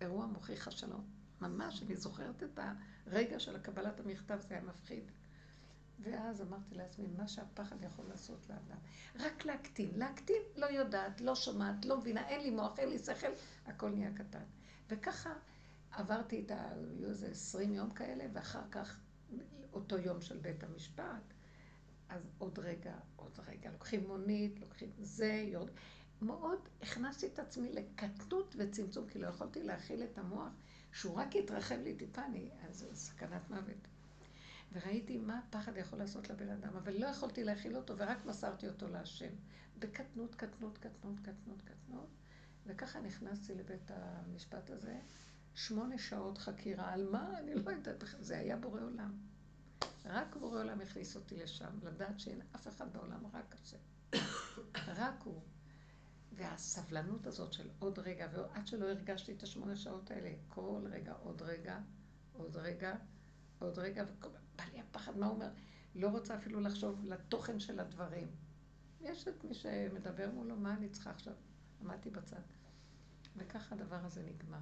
[0.00, 1.04] אירוע מוחי חשלות.
[1.40, 2.58] ממש, אני זוכרת את
[3.06, 5.10] הרגע של קבלת המכתב, זה היה מפחיד.
[6.02, 8.78] ואז אמרתי לעצמי, מה שהפחד יכול לעשות לאדם.
[9.14, 9.90] רק להקטין.
[9.94, 13.32] להקטין, לא יודעת, לא שומעת, לא מבינה, אין לי מוח, אין לי שכל,
[13.66, 14.44] הכל נהיה קטן.
[14.88, 15.34] וככה
[15.90, 16.72] עברתי את ה...
[16.98, 19.00] היו איזה עשרים יום כאלה, ואחר כך,
[19.72, 21.34] אותו יום של בית המשפט,
[22.08, 25.70] אז עוד רגע, עוד רגע, לוקחים מונית, לוקחים זה, יורד.
[26.22, 30.52] מאוד הכנסתי את עצמי לקטנות וצמצום, כי לא יכולתי להכיל את המוח,
[30.92, 33.88] שהוא רק יתרחב לי טיפה, אני, אז סכנת מוות.
[34.72, 38.88] וראיתי מה הפחד יכול לעשות לבן אדם, אבל לא יכולתי להכיל אותו, ורק מסרתי אותו
[38.88, 39.30] להשם.
[39.78, 42.08] בקטנות, קטנות, קטנות, קטנות, קטנות.
[42.66, 45.00] וככה נכנסתי לבית המשפט הזה,
[45.54, 47.38] שמונה שעות חקירה, על מה?
[47.38, 49.18] אני לא יודעת, זה היה בורא עולם.
[50.04, 53.76] רק בורא עולם הכניס אותי לשם, לדעת שאין אף אחד בעולם, רק השם.
[54.86, 55.42] רק הוא.
[56.32, 61.42] והסבלנות הזאת של עוד רגע, ועד שלא הרגשתי את השמונה שעות האלה, כל רגע, עוד
[61.42, 61.78] רגע,
[62.32, 62.94] עוד רגע,
[63.60, 65.50] עוד רגע, ובא לי הפחד, מה הוא אומר?
[65.94, 68.28] לא רוצה אפילו לחשוב לתוכן של הדברים.
[69.00, 71.34] יש את מי שמדבר מולו, מה אני צריכה עכשיו?
[71.80, 72.40] עמדתי בצד.
[73.36, 74.60] וככה הדבר הזה נגמר.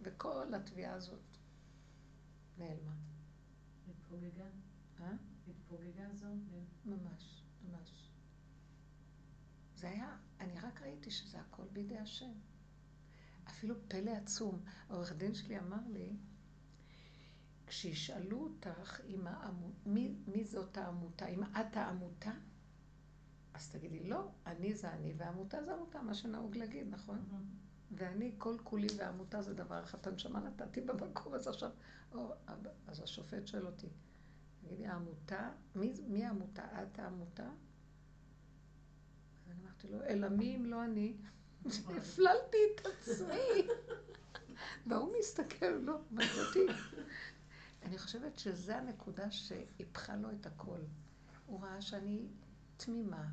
[0.00, 1.38] וכל התביעה הזאת
[2.58, 2.94] נעלמה.
[3.88, 4.46] התפוגגה?
[5.00, 5.12] אה?
[5.48, 6.26] התפוגגה זו?
[6.84, 8.10] ממש, ממש.
[9.74, 12.32] זה היה, אני רק ראיתי שזה הכל בידי השם.
[13.48, 14.64] אפילו פלא עצום.
[14.88, 16.16] העורך דין שלי אמר לי,
[17.72, 22.30] כשישאלו אותך אם העמוד, מי, מי זאת העמותה, אם את העמותה,
[23.54, 27.24] אז תגידי, לא, אני זה אני, והעמותה זה עמותה, מה שנהוג להגיד, נכון?
[27.90, 30.08] ואני, כל כולי והעמותה זה דבר אחד.
[30.08, 31.70] הנשמה נתתי במקום, אז עכשיו,
[32.14, 32.32] או,
[32.86, 33.88] אז השופט שואל אותי,
[34.62, 36.82] תגידי, העמותה, מי, מי העמותה?
[36.82, 37.42] את העמותה?
[39.44, 41.16] אז אני אמרתי לו, אלא מי אם לא אני?
[41.66, 43.66] הפללתי את עצמי.
[44.86, 46.66] והוא מסתכל, לא, מה אותי.
[47.82, 50.78] אני חושבת שזו הנקודה שהיפכה לו את הכל.
[51.46, 52.26] הוא ראה שאני
[52.76, 53.24] תמימה,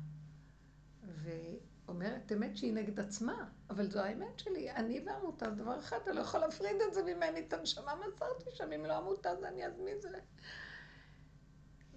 [1.02, 4.70] ואומרת אמת שהיא נגד עצמה, אבל זו האמת שלי.
[4.70, 8.50] אני ועמותה זה דבר אחד, אתה לא יכול להפריד את זה ממני, את הנשמה מסרתי
[8.50, 10.18] שם, אם לא עמותה זה אני, אז מי זה?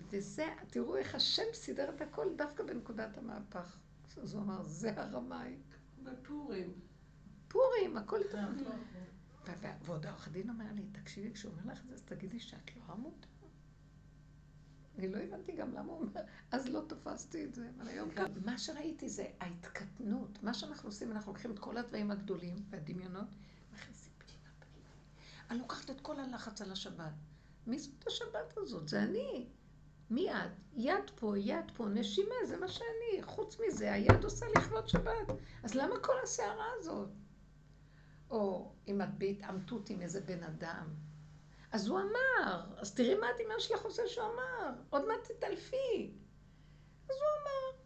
[0.10, 3.78] וזה, תראו איך השם סידר את הכל דווקא בנקודת המהפך.
[4.22, 5.58] אז הוא אמר, זה הרמאי.
[6.04, 6.74] בפורים.
[7.48, 8.64] פורים, הכל התרחב.
[9.86, 12.94] ועוד העורך דין אומר לי, תקשיבי, כשהוא אומר לך את זה, אז תגידי שאת לא
[12.94, 13.28] עמותה.
[14.98, 16.22] אני לא הבנתי גם למה הוא אומר,
[16.52, 18.32] אז לא תפסתי את זה, אבל היום כאן.
[18.46, 23.28] מה שראיתי זה ההתקטנות, מה שאנחנו עושים, אנחנו לוקחים את כל הדברים הגדולים והדמיונות,
[23.74, 24.90] מכניסים פנימה פנימה.
[25.50, 27.14] אני לוקחת את כל הלחץ על השבת.
[27.68, 28.88] מי זאת השבת הזאת?
[28.88, 29.48] זה אני.
[30.10, 30.52] מי את?
[30.76, 33.24] יד פה, יד פה, נשימה, זה מה שאני.
[33.24, 35.28] חוץ מזה, היד עושה לכבוד שבת.
[35.64, 37.10] אז למה כל הסערה הזאת?
[38.34, 40.94] או אם את בהתעמתות עם איזה בן אדם.
[41.72, 46.14] אז הוא אמר, אז תראי מה הדמיון שלך עושה שהוא אמר, עוד מעט תתעלפי.
[47.10, 47.82] אז הוא אמר.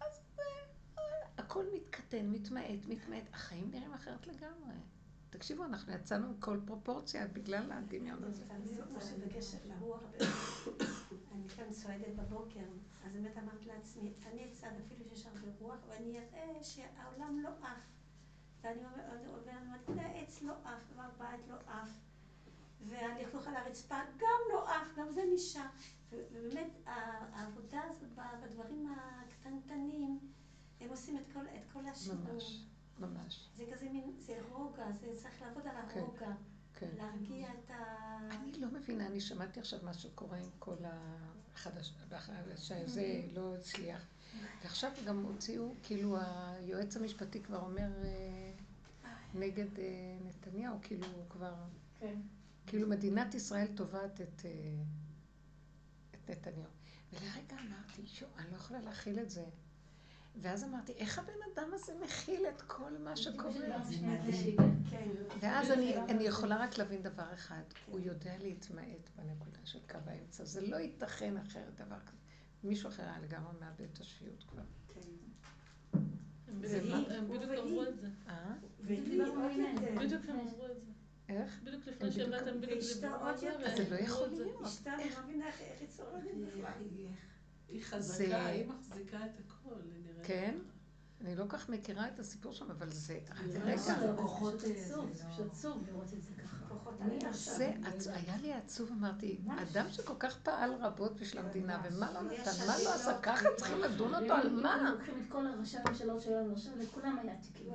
[0.00, 1.02] אז אה,
[1.38, 3.24] הכל מתקטן, מתמעט, מתמעט.
[3.32, 4.74] החיים נראים אחרת לגמרי.
[5.30, 8.44] תקשיבו, אנחנו יצאנו מכל פרופורציה בגלל הדמיון הזה.
[8.50, 8.78] אני
[11.56, 12.64] כאן צועדת בבוקר,
[13.04, 17.97] אז באמת אמרתי לעצמי, אני אצעד אפילו שיש הרבה רוח, ואני אראה שהעולם לא עף.
[18.62, 18.80] ואני
[19.28, 21.90] אומרת, העץ לא עף, והבית לא עף,
[22.88, 25.66] והלכלוך על הרצפה גם לא עף, גם זה נשאר.
[26.10, 28.08] ובאמת, העבודה הזאת
[28.42, 30.18] בדברים הקטנטנים,
[30.80, 32.32] הם עושים את כל, את כל השינוי.
[32.32, 32.64] ממש,
[32.98, 33.48] ממש.
[33.56, 36.32] זה כזה מין, זה רוגע, זה צריך לעבוד על כן, הרוגע.
[36.74, 36.90] כן.
[36.96, 38.18] להרגיע את ה...
[38.30, 40.76] אני לא מבינה, אני שמעתי עכשיו מה שקורה עם כל
[41.54, 41.92] החדש...
[42.66, 44.06] שזה לא הצליח.
[44.62, 48.52] ועכשיו גם הוציאו, כאילו היועץ המשפטי כבר אומר אה,
[49.34, 51.54] נגד אה, נתניהו, כאילו הוא כבר...
[52.00, 52.20] כן.
[52.66, 54.50] כאילו מדינת ישראל תובעת את, אה,
[56.10, 56.70] את נתניהו.
[57.12, 59.44] ולרגע אמרתי, שוב, אני לא יכולה להכיל את זה.
[60.40, 63.52] ואז אמרתי, איך הבן אדם הזה מכיל את כל מה שקורה?
[64.90, 65.08] כן.
[65.40, 70.44] ואז אני, אני יכולה רק להבין דבר אחד, הוא יודע להתמעט בנקודה של קו האמצע.
[70.44, 72.17] זה לא ייתכן אחרת דבר כזה.
[72.64, 74.62] מישהו אחר היה לגמרי מאבד את השפיות כבר.
[74.94, 75.00] כן.
[76.52, 78.08] הם בדיוק אמרו את זה.
[78.28, 78.52] אה?
[78.80, 79.34] בדיוק
[80.28, 80.90] הם אמרו את זה.
[81.28, 81.60] איך?
[81.64, 83.50] בדיוק לפני שבאתם בדיוק דיברו על זה.
[83.66, 84.28] אז זה לא יכול.
[84.28, 84.62] להיות.
[84.66, 86.72] אשתה, אני לא מבינה איך היא צורדת בכלל.
[87.68, 89.74] היא זה- חזקה, היא מחזיקה את הכל,
[90.24, 90.58] כן?
[91.20, 93.18] אני לא כך מכירה את הסיפור שם, אבל זה...
[93.46, 94.06] זה רגע.
[94.06, 96.56] לא כוחות, פשוט אה, עצוב, זה לא- פשוט עצוב לראות את זה ככה.
[97.32, 97.72] זה,
[98.14, 99.38] היה לי עצוב, אמרתי,
[99.72, 102.34] אדם שכל כך פעל רבות בשביל המדינה, ומה לא נתן,
[102.66, 104.74] מה לא עשה, ככה צריכים לדון אותו, על מה?
[104.74, 107.72] היו לוקחים את כל הראשי הממשלות שלנו עכשיו, לכולם היה תיקים.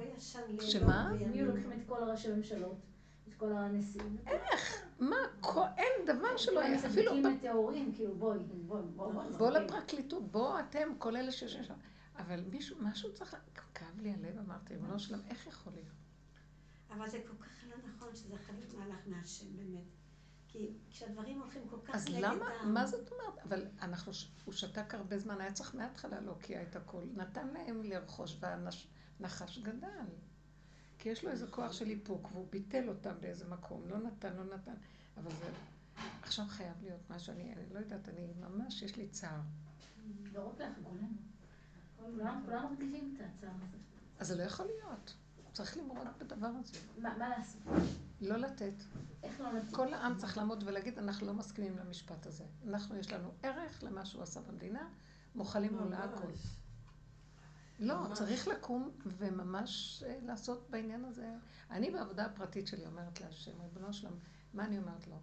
[0.58, 1.10] לא שמה?
[1.34, 2.76] היו לוקחים את כל הראשי הממשלות,
[3.30, 4.18] את כל הנשיאים.
[5.00, 6.92] מה, כל- אין דבר שלא הם היה, אפילו...
[7.12, 9.28] צדיקים ב- מטהורים, כאילו בואי, בואי, בואי.
[9.38, 11.74] בוא לפרקליטות, בוא אתם, כל אלה שיושבים שם.
[12.18, 13.36] אבל מישהו, משהו צריך...
[13.74, 15.88] כאב לי הלב, אמרתי, ריבונו שלם, איך יכול להיות?
[16.90, 19.84] אבל זה כל כך לא נכון שזה חלק מהלך מהשם באמת.
[20.48, 23.40] כי כשהדברים הולכים כל כך אז נגד למה, מה זאת אומרת?
[23.46, 24.12] אבל אנחנו,
[24.46, 27.04] הוא שתק הרבה זמן, היה צריך מההתחלה להוקיע את הכל.
[27.16, 30.06] נתן להם לרכוש, והנחש גדל.
[31.00, 33.88] כי יש לו איזה כוח של איפוק, והוא ביטל אותם באיזה מקום.
[33.88, 34.76] לא נתן, לא נתן.
[35.18, 35.52] אבל זה...
[36.22, 39.42] עכשיו חייב להיות משהו, אני, אני לא יודעת, אני ממש, יש לי צער.
[40.34, 41.33] לא רק לך, כולנו.
[42.12, 43.78] כולם כולם מרגישים את הצער הזה.
[44.20, 45.14] אז זה לא יכול להיות.
[45.54, 46.80] צריך למרוד בדבר הזה.
[46.98, 47.62] מה מה לעשות?
[48.22, 48.74] לא לתת.
[49.24, 49.76] איך לא לתת?
[49.76, 52.44] כל העם צריך לעמוד ולהגיד, אנחנו לא מסכימים למשפט הזה.
[52.68, 54.90] אנחנו, יש לנו ערך למה שהוא עשה במדינה,
[55.36, 56.28] מוכלים מולה הכל.
[57.80, 58.18] לא, ממש.
[58.18, 61.34] צריך לקום וממש אה, לעשות בעניין הזה.
[61.72, 64.14] אני בעבודה הפרטית שלי אומרת להשם, ריבונו שלם,
[64.54, 65.20] מה אני אומרת לו?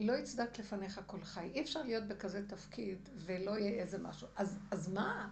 [0.00, 1.50] לא יצדק לפניך כל חי.
[1.54, 4.28] אי אפשר להיות בכזה תפקיד ולא יהיה איזה משהו.
[4.36, 5.30] אז, אז מה?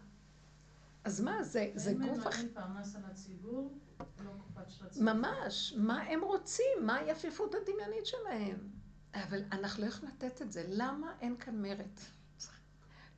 [1.04, 1.42] אז מה?
[1.42, 2.36] זה, זה גוף אחר.
[2.42, 3.78] ממנים פרנס על הציבור,
[4.24, 5.12] לא קופת של הציבור.
[5.12, 6.86] ממש, מה הם רוצים?
[6.86, 8.68] מה היפיפות הדמיונית שלהם?
[9.14, 10.64] אבל אנחנו לא יכולים לתת את זה.
[10.68, 11.98] למה אין כאן מרד?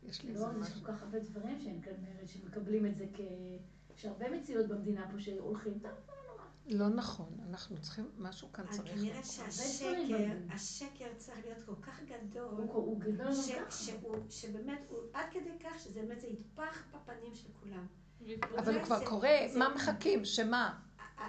[0.02, 0.80] יש לי איזה לא, יש משהו.
[0.80, 3.20] כל כך הרבה דברים שאין כאן מרד, שמקבלים את זה כ...
[3.96, 5.90] יש הרבה מציאות במדינה פה שהולכים, טוב,
[6.66, 6.78] לא.
[6.78, 8.94] לא נכון, אנחנו צריכים, משהו כאן צריך.
[8.94, 9.22] כנראה.
[9.24, 10.48] שהשקר, דברים.
[10.50, 13.50] השקר צריך להיות כל כך גדול, הוא הוא גדול ש-.
[13.70, 17.86] שהוא- שבאמת, הוא עד כדי כך שזה באמת, זה יטפח בפנים של כולם.
[18.58, 20.24] אבל הוא כבר זה- קורה, זה- מה מחכים?
[20.24, 20.78] שמה?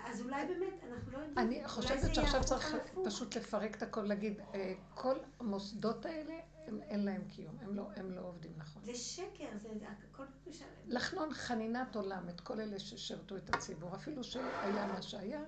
[0.05, 1.38] אז אולי באמת, אנחנו לא יודעים.
[1.38, 2.75] אני חושבת שעכשיו צריך.
[3.05, 6.34] פשוט לפרק את הכל, להגיד, אה, כל המוסדות האלה,
[6.68, 8.84] הם- אין להם קיום, הם לא- הם לא עובדים נכון.
[8.86, 9.70] זה שקר, זה
[10.11, 10.68] הכל משנה.
[10.88, 15.41] לחנון חנינת עולם את כל אלה ששירתו את הציבור, אפילו שהיה מה שהיה,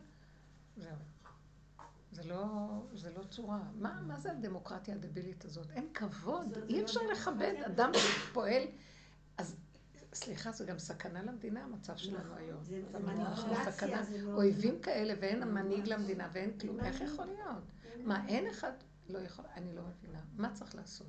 [0.77, 0.95] זהו.
[2.11, 2.45] זה לא,
[2.93, 3.59] זה לא צורה.
[3.75, 5.71] מה, מה זה הדמוקרטיה הדבילית הזאת?
[5.71, 7.65] אין כבוד, אי לא אפשר לכבד דמוקרטיה.
[7.65, 8.63] אדם שפועל.
[9.37, 9.55] אז
[10.13, 12.63] סליחה, זה גם סכנה למדינה, המצב שלנו נכון, היום.
[12.63, 15.89] זה- מניפולציה, סכנה, זה לא- אויבים כאלה ואין מנהיג ממש.
[15.89, 17.13] למדינה ואין כלום, איך מנהיג.
[17.13, 17.63] יכול להיות?
[18.05, 18.71] מה, אין אחד?
[19.09, 20.19] לא יכול, אני לא מבינה.
[20.37, 21.07] מה צריך לעשות?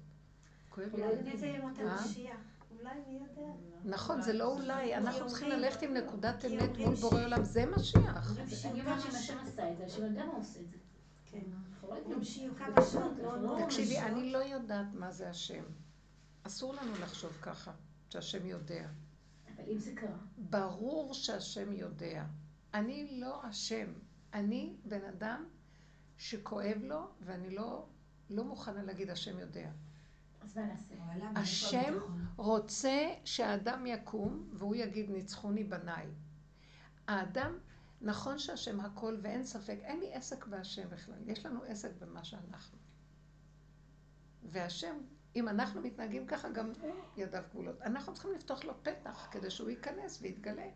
[0.71, 1.03] כואב לי.
[1.03, 1.93] אולי יהיה מות אה?
[1.93, 2.37] המשיח.
[2.71, 3.53] אולי, מי יודע?
[3.85, 8.33] נכון, זה לא אולי, אנחנו צריכים ללכת עם נקודת אמת מול בורא עולם, זה משיח.
[8.65, 10.77] אני אומרת שאם השם עשה את זה, השם יודע מה הוא עושה את זה.
[11.27, 11.41] כן.
[11.83, 11.97] לא
[13.23, 13.99] לא- לא- תקשיבי.
[13.99, 15.63] אני לא יודעת מה זה השם.
[16.43, 17.73] אסור לנו לחשוב ככה,
[18.11, 18.89] שהשם יודע.
[19.57, 22.25] אבל אם זה קרה, ברור שהשם יודע.
[22.75, 23.87] אני לא אשם.
[24.35, 25.45] אני בן אדם
[26.19, 27.87] שכואב לו, ואני לא,
[28.31, 29.71] לא מוכנה להגיד השם יודע.
[31.37, 31.99] השם?
[32.37, 36.07] רוצה שהאדם יקום, והוא יגיד, ניצחוני בניי.
[37.09, 37.59] האדם,
[38.01, 42.79] נכון שהשם הכל, ואין ספק, אין לי עסק בהשם בכלל, יש לנו עסק במה שאנחנו.
[44.43, 44.97] והשם,
[45.37, 47.83] אם אנחנו מתנהגים ככה, גם הוא ידיו גבולות.
[47.83, 50.67] אנחנו צריכים לפתוח לו פתח כדי שהוא ייכנס ויתגלה.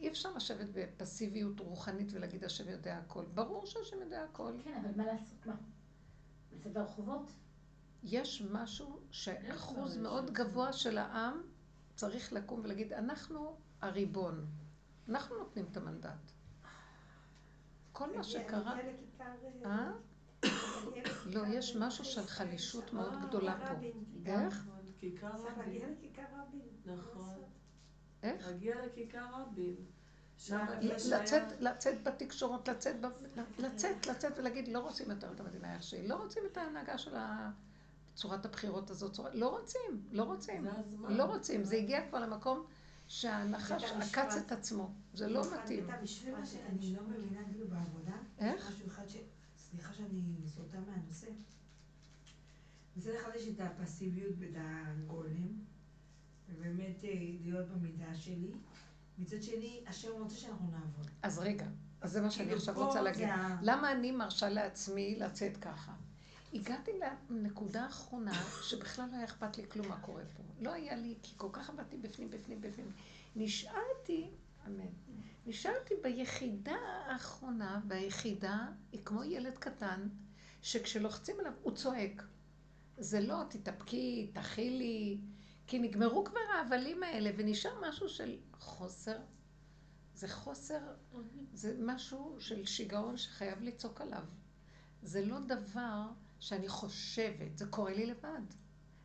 [0.00, 3.24] אי אפשר לשבת בפסיביות רוחנית ולהגיד השם יודע הכל.
[3.34, 4.52] ברור שהשם יודע הכל.
[4.64, 5.46] כן, אבל מה לעשות?
[5.46, 5.54] מה?
[6.52, 7.32] לצאת ברחובות?
[8.02, 11.42] יש משהו שאחוז מאוד גבוה של העם
[11.94, 14.46] צריך לקום ולהגיד, אנחנו הריבון.
[15.08, 16.32] אנחנו נותנים את המנדט.
[17.92, 18.76] כל מה שקרה...
[19.64, 19.90] אה?
[20.44, 22.92] לכיכר לא, יש משהו של חלישות.
[22.92, 23.72] מאוד אה, גדולה פה.
[23.72, 24.04] רבין.
[24.26, 24.66] איך?
[24.66, 25.92] נכון, כיכר צריך להגיע רבין.
[25.92, 26.68] לכיכר רבין.
[26.84, 27.34] נכון.
[28.22, 28.46] איך?
[28.46, 29.76] להגיע לכיכר רבין.
[30.80, 32.96] לצאת, לצאת בתקשורת, לצאת.
[33.58, 37.14] לצאת, לצאת ולהגיד, לא רוצים יותר את המדינה איך שהיא, לא רוצים את ההנהגה של
[38.14, 39.34] צורת הבחירות הזאת, צורת...
[39.34, 40.66] לא רוצים, לא רוצים.
[41.08, 42.66] לא רוצים, זה הגיע כבר למקום
[43.08, 43.84] שהנחש.
[43.84, 45.86] עקץ את עצמו, זה לא מתאים.
[45.86, 48.16] זה מה שאני לא מבינה כאילו בעבודה.
[48.38, 48.68] איך?
[48.68, 49.16] משהו אחד ש...
[49.56, 51.26] סליחה שאני סוטה מהנושא.
[52.96, 55.52] מצד אחד יש את הפסיביות ואת הגולם,
[56.60, 57.10] ובאמת אה,
[57.42, 58.50] להיות במידה שלי.
[59.18, 61.06] מצד שני, השם רוצה שאנחנו נעבוד.
[61.22, 61.66] אז רגע,
[62.00, 63.28] אז זה מה שאני עכשיו רוצה להגיד.
[63.28, 65.92] ה- למה אני מרשה לעצמי לצאת ככה?
[66.54, 66.90] הגעתי
[67.30, 68.32] לנקודה האחרונה
[68.68, 70.42] שבכלל לא היה אכפת לי כלום מה קורה פה.
[70.60, 72.90] לא היה לי, כי כל כך עבדתי בפנים, בפנים, בפנים.
[73.36, 74.30] נשארתי,
[74.66, 74.86] אמן,
[75.46, 78.58] נשארתי ביחידה האחרונה, והיחידה
[78.92, 80.08] היא כמו ילד קטן,
[80.62, 82.22] שכשלוחצים עליו הוא צועק.
[82.98, 85.18] זה לא תתאפקי, תכילי,
[85.70, 89.16] כי נגמרו כבר ההבלים האלה, ונשאר משהו של חוסר.
[90.14, 90.78] זה חוסר,
[91.52, 94.24] זה משהו של שיגעון שחייב לצעוק עליו.
[95.02, 96.02] זה לא דבר
[96.40, 98.42] שאני חושבת, זה קורה לי לבד.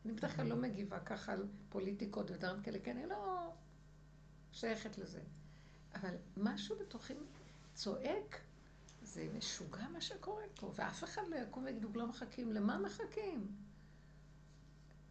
[0.05, 3.53] אני בדרך כלל לא מגיבה ככה על פוליטיקות ודברים כאלה, כי אני לא
[4.51, 5.21] שייכת לזה.
[5.95, 7.13] אבל משהו בתוכי
[7.73, 8.41] צועק,
[9.01, 12.53] זה משוגע מה שקורה פה, ואף אחד לא יקום ויגידו, לא מחכים.
[12.53, 13.47] למה מחכים?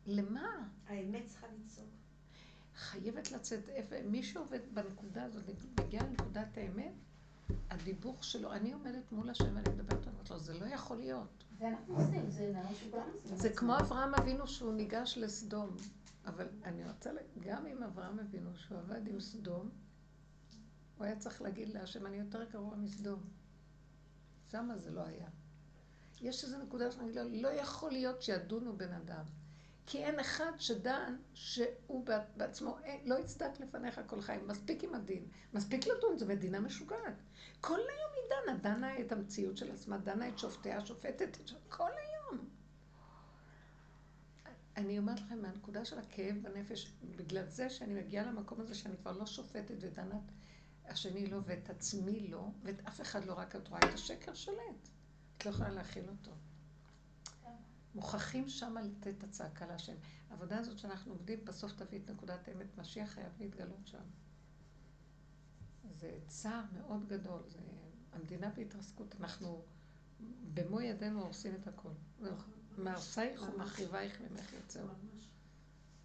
[0.07, 0.69] למה?
[0.87, 1.89] האמת צריכה לצעוק.
[2.77, 3.61] חייבת לצאת,
[4.05, 5.45] מי שעובד בנקודה הזאת,
[5.81, 6.93] מגיע לנקודת האמת,
[7.71, 11.45] הדיבור שלו, אני עומדת מול השם ואני מדברת, אומרת לו, זה לא יכול להיות.
[11.59, 12.53] זה אנחנו עושים, זה.
[13.25, 15.77] זה כמו אברהם אבינו שהוא ניגש לסדום.
[16.27, 19.71] אבל אני רוצה, גם עם אברהם אבינו, שהוא עבד עם סדום,
[20.99, 23.21] הוא היה צריך להגיד להשם, אני יותר גרוע מסדום.
[24.51, 25.29] שמה זה לא היה.
[26.21, 29.25] יש איזו נקודה שאני אגיד לו, לא יכול להיות שידונו בן אדם.
[29.87, 32.07] כי אין אחד שדן שהוא
[32.37, 34.49] בעצמו אין, לא יצדק לפניך כל חיים.
[34.49, 35.27] מספיק עם הדין.
[35.55, 37.23] מספיק לדון, זו מדינה משוגעת.
[37.61, 41.71] כל היום היא דנה, דנה את המציאות של עצמה, דנה את שופטיה, שופטת את שופטיה,
[41.77, 42.49] כל היום.
[44.77, 49.13] אני אומרת לכם, מהנקודה של הכאב בנפש, בגלל זה שאני מגיעה למקום הזה שאני כבר
[49.13, 50.19] לא שופטת ודנה
[50.87, 54.89] השני לא ואת עצמי לא, ואת אף אחד לא, רק את רואה את השקר שלט.
[55.37, 56.31] את לא יכולה להכיל אותו.
[57.95, 59.95] מוכרחים שמה לתת את הצעקה להשם.
[60.31, 62.79] העבודה הזאת שאנחנו עובדים, בסוף תביא את נקודת האמת.
[62.79, 64.03] משיח חייב להתגלות שם.
[65.91, 67.43] זה צער מאוד גדול.
[67.49, 67.59] זה
[68.13, 69.15] המדינה בהתרסקות.
[69.21, 69.63] אנחנו
[70.55, 71.91] במו ידינו הורסים את הכל.
[72.79, 74.83] מהרסייך ומחריבייך ממך יוצאו.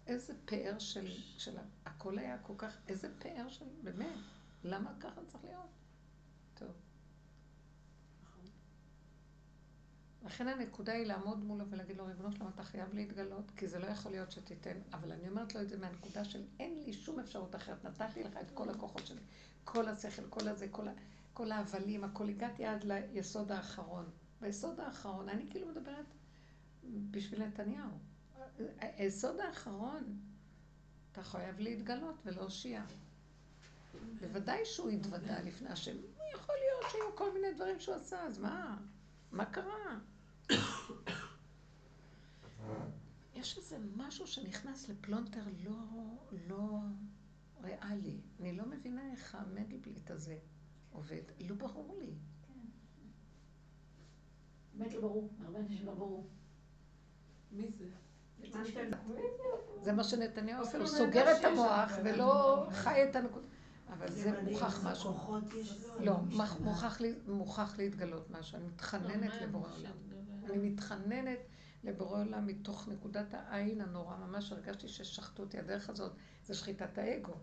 [0.06, 1.58] איזה פאר של, של...
[1.84, 2.76] הכל היה כל כך...
[2.88, 3.64] איזה פאר של...
[3.82, 4.16] באמת.
[4.64, 5.70] למה ככה צריך להיות?
[6.54, 6.72] טוב.
[10.24, 13.86] לכן הנקודה היא לעמוד מולו ולהגיד לו, ריבונו שלמה, אתה חייב להתגלות, כי זה לא
[13.86, 14.78] יכול להיות שתיתן.
[14.92, 17.84] אבל אני אומרת לו את זה מהנקודה של אין לי שום אפשרות אחרת.
[17.84, 19.20] נתתי לך את כל הכוחות שלי,
[19.64, 20.92] כל השכל, כל הזה, כל, ה,
[21.32, 22.28] כל ההבלים, הכל.
[22.28, 24.04] הגעתי עד ליסוד האחרון.
[24.40, 26.06] ביסוד האחרון, אני כאילו מדברת
[27.10, 27.90] בשביל נתניהו.
[28.78, 30.18] היסוד האחרון,
[31.12, 32.82] אתה חייב להתגלות ולהושיע.
[34.20, 35.96] בוודאי שהוא התוודה לפני השם.
[36.34, 38.76] יכול להיות שהיו כל מיני דברים שהוא עשה, אז מה?
[39.32, 39.98] מה קרה?
[43.34, 45.74] יש איזה משהו שנכנס לפלונטר לא,
[46.46, 46.78] לא
[47.62, 48.20] ריאלי.
[48.40, 50.38] אני לא מבינה איך המנדלבליט הזה
[50.92, 51.22] עובד.
[51.48, 52.14] לא ברור לי.
[52.42, 52.68] כן.
[54.74, 55.30] באמת לא ברור.
[55.44, 56.28] הרבה אנשים לא ברור.
[57.52, 57.86] מי זה?
[59.82, 63.46] זה מה שנתניהו עושה, הוא סוגר את המוח ולא חי את הנקודה.
[63.92, 65.40] אבל זה מוכח משהו.
[66.00, 66.16] לא,
[67.28, 68.58] מוכח להתגלות משהו.
[68.58, 69.92] אני מתחננת לא, לבורא עולם.
[70.44, 71.38] אני מתחננת
[71.84, 74.16] לבורא עולם מתוך נקודת העין הנורא.
[74.16, 75.58] ממש הרגשתי ששחטו אותי.
[75.58, 76.12] הדרך הזאת
[76.46, 77.34] זה שחיטת האגו.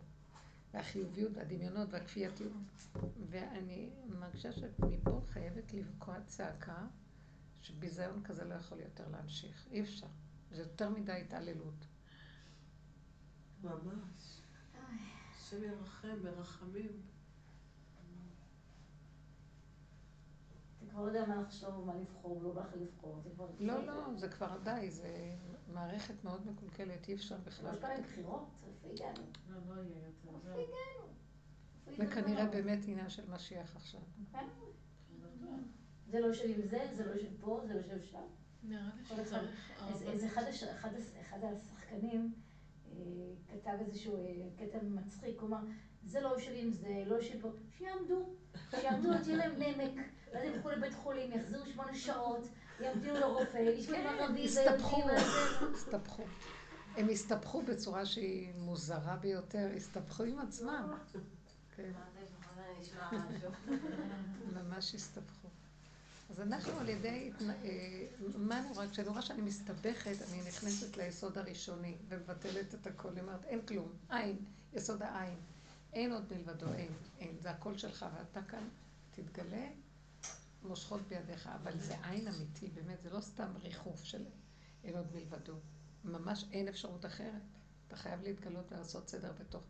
[0.73, 2.51] והחיוביות והדמיונות והכפייתיות.
[3.29, 3.89] ואני
[4.19, 6.87] מרגישה שמפה חייבת לבקוע צעקה
[7.61, 9.67] שביזיון כזה לא יכול יותר להמשיך.
[9.71, 10.07] אי אפשר.
[10.51, 11.85] זה יותר מדי התעללות.
[13.63, 14.36] ממש.
[15.47, 17.01] השם ירחם ברחמים.
[20.77, 23.49] אתה כבר לא יודע מה לחשוב, מה לבחור, לא בא לך לבחור, זה כבר...
[23.59, 25.35] לא, לא, זה כבר די, זה
[25.73, 27.73] מערכת מאוד מקולקלת, אי אפשר בכלל.
[27.73, 29.25] יש פעמים בחירות, איפה הגענו?
[29.49, 30.49] לא, לא יהיה יותר.
[30.49, 32.09] איפה הגענו?
[32.09, 34.01] וכנראה באמת עניין של משיח עכשיו.
[34.31, 34.47] כן.
[36.07, 38.23] זה לא יושב עם זה, זה לא יושב פה, זה לא יושב שם.
[38.63, 39.75] נראה לי שצריך...
[40.01, 40.27] איזה
[41.21, 42.33] אחד השחקנים...
[43.51, 44.21] כתב איזשהו אה,
[44.57, 45.59] קטע מצחיק, הוא אמר,
[46.03, 48.29] זה לא יושב עם זה, לא יושב פה, שיעמדו,
[48.69, 52.47] שיעמדו, תהיה להם נמק, ואז הם ילכו לבית חולים, יחזרו שמונה שעות,
[52.79, 54.47] ימתינו לרופא, ישמעו כן, ערבי ויהודי
[55.73, 56.23] הסתבכו.
[56.97, 60.93] הם הסתבכו בצורה שהיא מוזרה ביותר, הסתבכו עם עצמם.
[61.75, 61.91] כן.
[64.53, 65.46] ממש הסתבכו.
[66.29, 68.05] אז אנחנו על ידי, אה,
[68.35, 68.89] מה רואה?
[68.89, 73.09] כשאני רואה שאני מסתבכת, אני נכנסת ליסוד הראשוני ומבטלת את הכל.
[73.15, 74.37] היא אומרת, אין כלום, אין,
[74.73, 75.37] יסוד העין.
[75.93, 77.37] אין עוד מלבדו, אין, אין.
[77.39, 78.67] זה הכל שלך, ואתה כאן
[79.11, 79.67] תתגלה,
[80.63, 81.49] מושכות בידיך.
[81.61, 84.25] אבל זה עין אמיתי, באמת, זה לא סתם ריחוף של
[84.83, 85.55] אין עוד מלבדו.
[86.03, 87.41] ממש אין אפשרות אחרת.
[87.87, 89.63] אתה חייב להתגלות ולעשות סדר בתוך.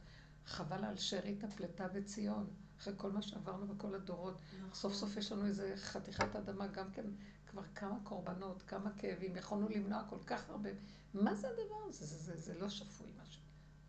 [0.47, 2.47] חבל על שארית הפלטה בציון.
[2.79, 4.41] אחרי כל מה שעברנו בכל הדורות.
[4.57, 4.73] נכון.
[4.73, 7.05] סוף סוף יש לנו איזה חתיכת אדמה, גם כן
[7.47, 10.69] כבר כמה קורבנות, כמה כאבים, יכולנו למנוע כל כך הרבה.
[11.13, 12.05] מה זה הדבר הזה?
[12.05, 13.41] זה, זה, זה, לא שפוי משהו.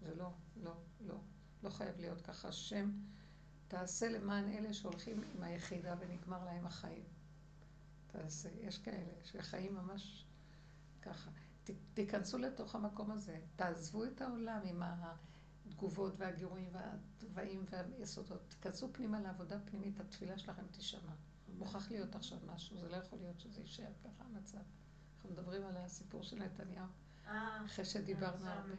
[0.03, 0.31] זה לא,
[0.63, 0.73] לא,
[1.07, 1.15] לא.
[1.63, 2.49] לא חייב להיות ככה.
[2.49, 2.91] השם,
[3.69, 7.05] תעשה למען אלה שהולכים עם היחידה ונגמר להם החיים.
[8.07, 8.49] תעשה.
[8.61, 10.25] יש כאלה שחיים ממש
[11.03, 11.31] ככה.
[11.95, 14.83] תיכנסו לתוך המקום הזה, תעזבו את העולם עם
[15.79, 21.12] התגובות והגירויים והתוואים והיסודות, תיכנסו פנימה לעבודה פנימית, התפילה שלכם תישמע.
[21.59, 24.59] מוכרח להיות עכשיו משהו, זה לא יכול להיות שזה יישאר ככה המצב.
[25.16, 26.87] אנחנו מדברים על הסיפור של נתניהו,
[27.26, 28.74] אה, אחרי שדיברנו הרבה.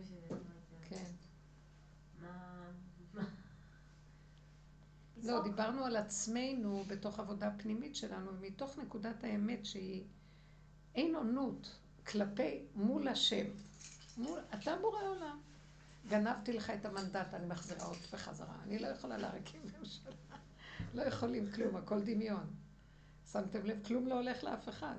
[0.82, 1.12] כן.
[5.24, 10.08] לא, דיברנו על עצמנו בתוך עבודה פנימית שלנו, ומתוך נקודת האמת שהיא
[10.96, 13.46] אין עונות כלפי, מול השם.
[14.18, 15.40] מול, אתה בורא עולם.
[16.10, 18.56] גנבתי לך את המנדט, אני מחזירה אותך בחזרה.
[18.64, 20.12] אני לא יכולה להרכיב ממשלה.
[20.94, 22.54] לא יכולים כלום, הכל דמיון.
[23.32, 24.96] שמתם לב, כלום לא הולך לאף אחד.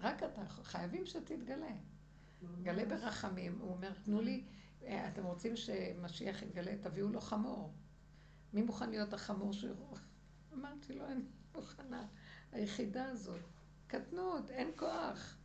[0.00, 1.72] רק אתה, חייבים שתתגלה.
[2.62, 3.58] גלה ברחמים.
[3.60, 4.44] הוא אומר, תנו לי,
[4.82, 7.72] אה, אתם רוצים שמשיח יתגלה, תביאו לו חמור.
[8.52, 9.64] מי מוכן להיות החמור ש...
[10.52, 11.22] אמרתי לו, אני
[11.54, 12.06] מוכנה.
[12.52, 13.40] היחידה הזאת.
[13.86, 15.36] קטנות, אין כוח.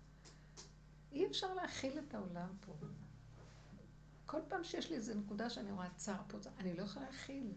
[1.11, 2.73] אי אפשר להכיל את העולם פה.
[4.33, 7.51] כל פעם שיש לי איזו נקודה שאני רואה צער פה, אני לא יכולה להכיל.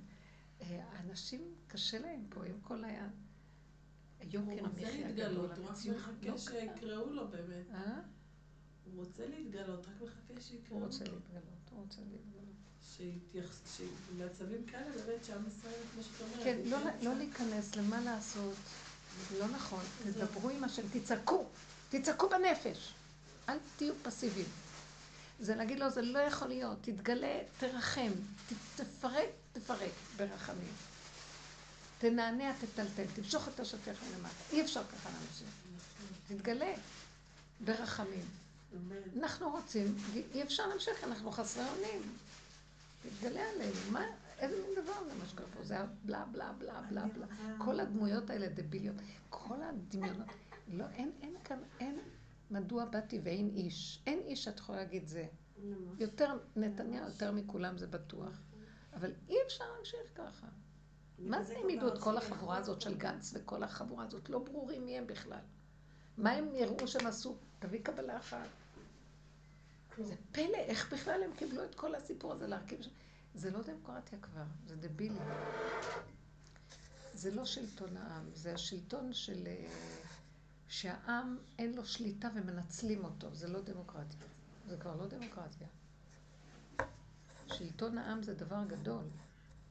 [0.60, 3.08] אה, האנשים, קשה להם פה עם כל ה...
[4.20, 7.66] היוקר המחיה הגדול, לא הוא רוצה להתגלות, רק מחכה שיקראו לו באמת.
[7.72, 8.00] אה?
[8.84, 10.84] הוא רוצה להתגלות, רק מחכה שיקראו לו.
[10.84, 12.36] הוא רוצה להתגלות, הוא רוצה להתגלות.
[13.76, 16.44] שבמצבים כאלה באמת שעם ישראל, כמו שאתה אומרת.
[16.44, 18.56] כן, לא, לא להיכנס למה לעשות.
[19.38, 19.84] לא נכון.
[20.04, 21.44] תדברו עם השם, תצעקו.
[21.88, 22.94] תצעקו בנפש.
[23.48, 24.65] אל תהיו פסיביים.
[25.40, 26.78] זה להגיד לו, זה לא יכול להיות.
[26.80, 28.10] תתגלה, תרחם.
[28.76, 30.72] תפרק, תפרק ברחמים.
[31.98, 34.34] תנענע, תטלטל, תמשוך את השטיח מלמטה.
[34.52, 35.46] אי אפשר ככה לאנשים.
[36.28, 36.74] תתגלה
[37.60, 38.24] ברחמים.
[39.18, 39.96] אנחנו רוצים,
[40.34, 42.02] אי אפשר להמשיך, אנחנו חסרי אונים.
[43.02, 43.90] תתגלה עלינו.
[43.90, 44.00] מה,
[44.38, 45.64] איזה מין דבר זה מה שקורה פה?
[45.64, 47.26] זה בלה בלה בלה בלה בלה.
[47.58, 48.96] כל הדמויות האלה דביליות,
[49.30, 50.26] כל הדמיונות.
[50.72, 51.98] לא, אין, אין כאן, אין,
[52.50, 54.02] מדוע באתי ואין איש.
[54.06, 55.26] אין איש שאת יכולה להגיד זה.
[55.98, 58.40] יותר, נתניהו יותר מכולם זה בטוח.
[58.94, 60.46] אבל אי אפשר להמשיך ככה.
[61.18, 64.28] מה זה העמידו את כל החבורה הזאת של גנץ וכל החבורה הזאת?
[64.28, 65.40] לא ברורים מי הם בכלל.
[66.18, 67.36] מה הם יראו שהם עשו?
[67.58, 68.48] תביא קבלה אחת.
[69.98, 72.90] זה פלא, איך בכלל הם קיבלו את כל הסיפור הזה להרכיב שם?
[73.34, 75.18] זה לא דמוקרטיה כבר, זה דבילי.
[77.14, 79.48] זה לא שלטון העם, זה השלטון של...
[80.68, 84.20] שהעם אין לו שליטה ומנצלים אותו, זה לא דמוקרטיה.
[84.68, 85.66] זה כבר לא דמוקרטיה.
[87.46, 89.04] שלטון העם זה דבר גדול.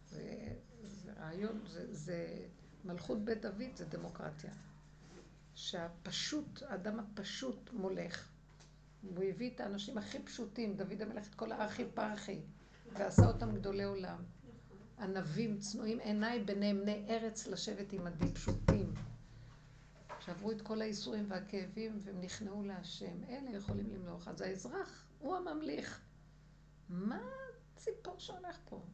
[0.07, 2.45] זה, זה רעיון, זה, זה
[2.85, 4.51] מלכות בית דוד, זה דמוקרטיה.
[5.55, 8.29] שהפשוט, האדם הפשוט מולך.
[9.01, 12.41] הוא הביא את האנשים הכי פשוטים, דוד המלך, את כל הארכי פרחי,
[12.93, 14.23] ועשה אותם גדולי עולם.
[14.99, 18.93] ענבים, צנועים עיניי ביניהם בני ארץ לשבת עם עדים פשוטים.
[20.25, 23.23] שעברו את כל האיסורים והכאבים והם נכנעו להשם.
[23.29, 24.27] אלה יכולים למלוך.
[24.27, 26.01] אז האזרח הוא הממליך.
[26.89, 27.21] מה
[27.73, 28.85] הציפור שהולך פה?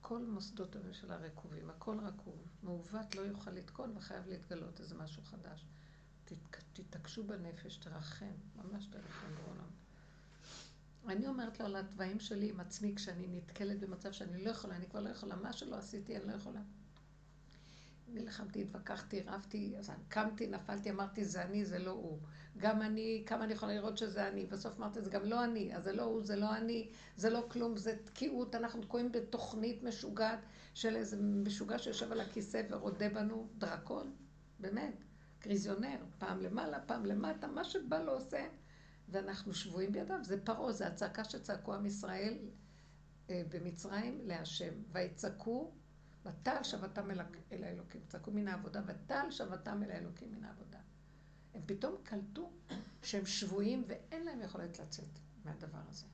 [0.00, 2.46] כל מוסדות הממשלה רקובים, הכל רקוב.
[2.62, 5.66] מעוות לא יוכל לתקון וחייב להתגלות איזה משהו חדש.
[6.72, 9.68] תתעקשו בנפש, תרחם, ממש תרחם בעולם.
[11.08, 14.86] אני אומרת לו על התוואים שלי עם עצמי כשאני נתקלת במצב שאני לא יכולה, אני
[14.86, 16.60] כבר לא יכולה, מה שלא עשיתי אני לא יכולה.
[18.12, 22.18] נלחמתי, התווכחתי, רבתי, אז קמתי, נפלתי, אמרתי זה אני, זה לא הוא.
[22.56, 25.84] גם אני, כמה אני יכולה לראות שזה אני, בסוף אמרתי זה גם לא אני, אז
[25.84, 30.38] זה לא הוא, זה לא אני, זה לא כלום, זה תקיעות, אנחנו תקועים בתוכנית משוגעת
[30.74, 34.12] של איזה משוגע שיושב על הכיסא ורודה בנו, דרקון,
[34.60, 35.04] באמת,
[35.38, 38.46] קריזיונר, פעם למעלה, פעם למטה, מה שבא לו עושה,
[39.08, 42.38] ואנחנו שבויים בידיו, זה פרעה, זה הצעקה שצעקו עם ישראל
[43.30, 45.72] אה, במצרים להשם, ויצעקו
[46.28, 47.10] ותעל שבתם
[47.52, 50.78] אל האלוקים, צעקו מן העבודה, ותעל שבתם אל האלוקים מן העבודה.
[51.54, 52.50] הם פתאום קלטו
[53.02, 56.06] שהם שבויים ואין להם יכולת לצאת מהדבר הזה.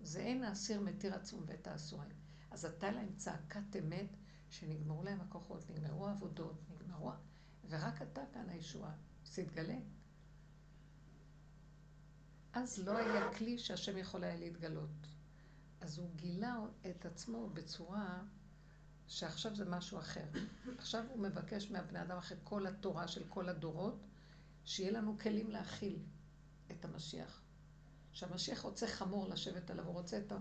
[0.00, 2.10] זה אין האסיר מתיר עצום ואת האסורים.
[2.50, 4.16] אז הייתה להם צעקת אמת
[4.50, 7.10] שנגמרו להם הכוחות, נגמרו העבודות, נגמרו...
[7.68, 8.92] ורק אתה כאן הישועה,
[9.34, 9.78] תתגלה.
[12.52, 15.06] אז לא היה כלי שהשם יכול היה להתגלות.
[15.80, 16.58] אז הוא גילה
[16.90, 18.22] את עצמו בצורה
[19.10, 20.24] שעכשיו זה משהו אחר.
[20.78, 24.06] עכשיו הוא מבקש מהבני אדם אחרי כל התורה של כל הדורות,
[24.64, 25.98] שיהיה לנו כלים להכיל
[26.70, 27.42] את המשיח.
[28.12, 30.32] שהמשיח רוצה חמור לשבת עליו, הוא רוצה את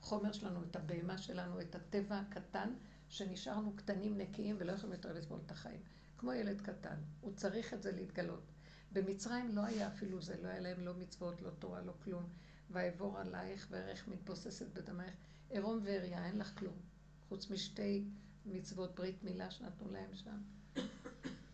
[0.00, 2.74] החומר שלנו, את הבהמה שלנו, את הטבע הקטן,
[3.08, 5.80] שנשארנו קטנים, נקיים ולא יכולים יותר לסבול את החיים.
[6.18, 8.52] כמו ילד קטן, הוא צריך את זה להתגלות.
[8.92, 12.28] במצרים לא היה אפילו זה, לא היה להם לא מצוות, לא תורה, לא כלום.
[12.70, 15.14] ואעבור עלייך וערך מתבוססת בדמייך.
[15.50, 16.89] עירום ועריה, אין לך כלום.
[17.30, 18.04] חוץ משתי
[18.46, 20.42] מצוות ברית מילה שנתנו להם שם,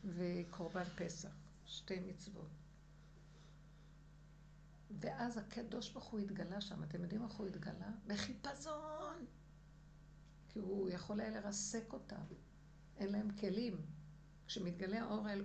[0.04, 1.28] וקורבן פסח,
[1.66, 2.48] שתי מצוות.
[4.90, 6.82] ואז הקדוש ברוך הוא התגלה שם.
[6.82, 7.90] אתם יודעים איך הוא התגלה?
[8.06, 9.26] בחיפזון.
[10.48, 12.22] כי הוא יכול היה לרסק אותם.
[12.96, 13.76] אין להם כלים.
[14.46, 15.44] כשמתגלה האור האלה,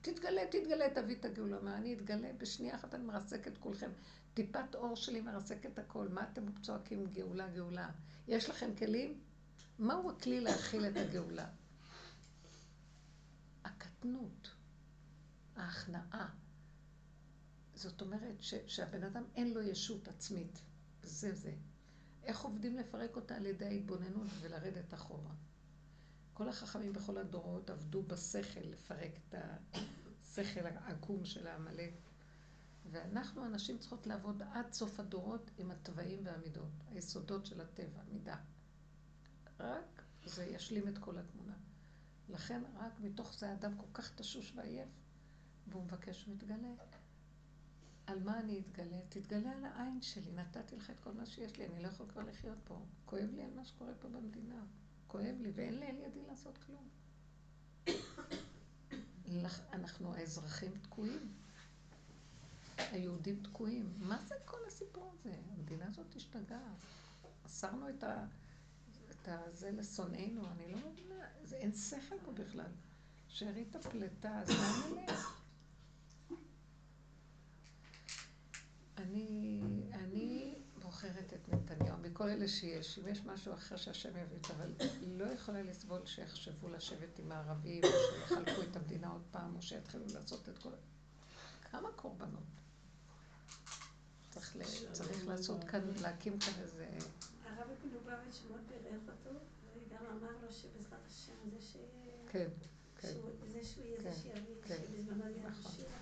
[0.00, 1.60] תתגלה, תתגלה, תביא את הגאולה.
[1.60, 3.90] מה, אני אתגלה, בשנייה אחת אני מרסק את כולכם.
[4.34, 6.08] טיפת אור שלי מרסק את הכל.
[6.08, 7.90] מה אתם צועקים גאולה, גאולה?
[8.28, 9.27] יש לכם כלים?
[9.78, 11.48] מהו הכלי להכיל את הגאולה?
[13.64, 14.50] הקטנות,
[15.56, 16.28] ההכנעה.
[17.74, 20.62] זאת אומרת ש, שהבן אדם אין לו ישות עצמית.
[21.02, 21.54] זה זה.
[22.24, 25.34] איך עובדים לפרק אותה על ידי ההתבוננות ולרדת אחורה?
[26.34, 31.92] כל החכמים בכל הדורות עבדו בשכל לפרק את השכל העקום של העמלק.
[32.90, 38.36] ואנחנו, הנשים, צריכות לעבוד עד סוף הדורות עם התוואים והמידות, היסודות של הטבע, מידה.
[39.60, 41.54] רק זה ישלים את כל התמונה.
[42.28, 44.88] לכן רק מתוך זה האדם כל כך תשוש ועייף,
[45.66, 46.68] והוא מבקש יתגלה.
[48.06, 48.98] על מה אני אתגלה?
[49.08, 52.22] תתגלה על העין שלי, נתתי לך את כל מה שיש לי, אני לא יכול כבר
[52.22, 52.80] לחיות פה.
[53.06, 54.64] כואב לי על מה שקורה פה במדינה.
[55.06, 56.88] כואב לי, ואין לאל ידי לעשות כלום.
[59.72, 61.32] אנחנו האזרחים תקועים.
[62.78, 63.92] היהודים תקועים.
[63.98, 65.34] מה זה כל הסיפור הזה?
[65.56, 66.74] המדינה הזאת השתגעה.
[67.46, 68.26] אסרנו את ה...
[69.22, 71.14] את הזה לשונאינו, אני לא מבינה,
[71.44, 72.70] זה אין שכל פה בכלל.
[73.28, 75.40] שארית הפלטה, אז מה נלך?
[78.96, 79.60] אני,
[79.92, 82.98] אני בוחרת את נתניהו, מכל אלה שיש.
[82.98, 84.72] אם יש משהו אחר שהשם יביא, אבל
[85.06, 87.88] לא יכולה לסבול שיחשבו לשבת עם הערבים, או
[88.18, 90.70] שיחלקו את המדינה עוד פעם, או שיתחילו לעשות את כל...
[91.70, 92.42] כמה קורבנות?
[94.30, 94.56] צריך,
[94.92, 96.88] צריך לעשות כאן, להקים כאן איזה...
[97.58, 99.38] הרב מלובביץ' מאוד בירך אותו,
[99.76, 101.76] וגם אמר לו שבעזרת השם זה ש...
[102.28, 102.48] כן,
[102.96, 103.08] כן.
[103.52, 105.92] זה שהוא יהיה זה שיביא, שבזמנו יהיה המשיח.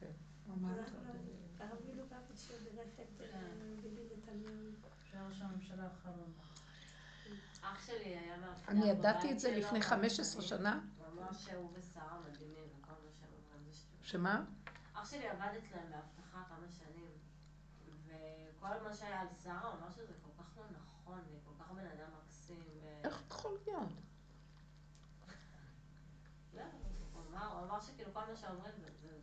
[0.00, 0.10] כן.
[1.58, 3.22] הרב מלובביץ' בירך את
[3.82, 4.72] ביבי נתניהו.
[5.28, 6.32] ראש הממשלה האחרון.
[7.62, 10.80] אח שלי היה מאבטח אני ידעתי את זה לפני 15 שנה.
[10.98, 14.04] הוא אמר שהוא ושרה מדהימים וכל מה שהם אומרים זה שטויות.
[14.04, 14.44] שמה?
[14.94, 17.10] אח שלי עבד אצלם באבטחה כמה שנים,
[18.06, 20.12] וכל מה שהיה על שרה, הוא אמר שזה
[21.06, 22.60] כל לא נכון, וכל כך בן אדם מקסים.
[23.04, 23.88] איך יכול להיות?
[27.12, 28.72] הוא אמר שכאילו כל מה שאומרים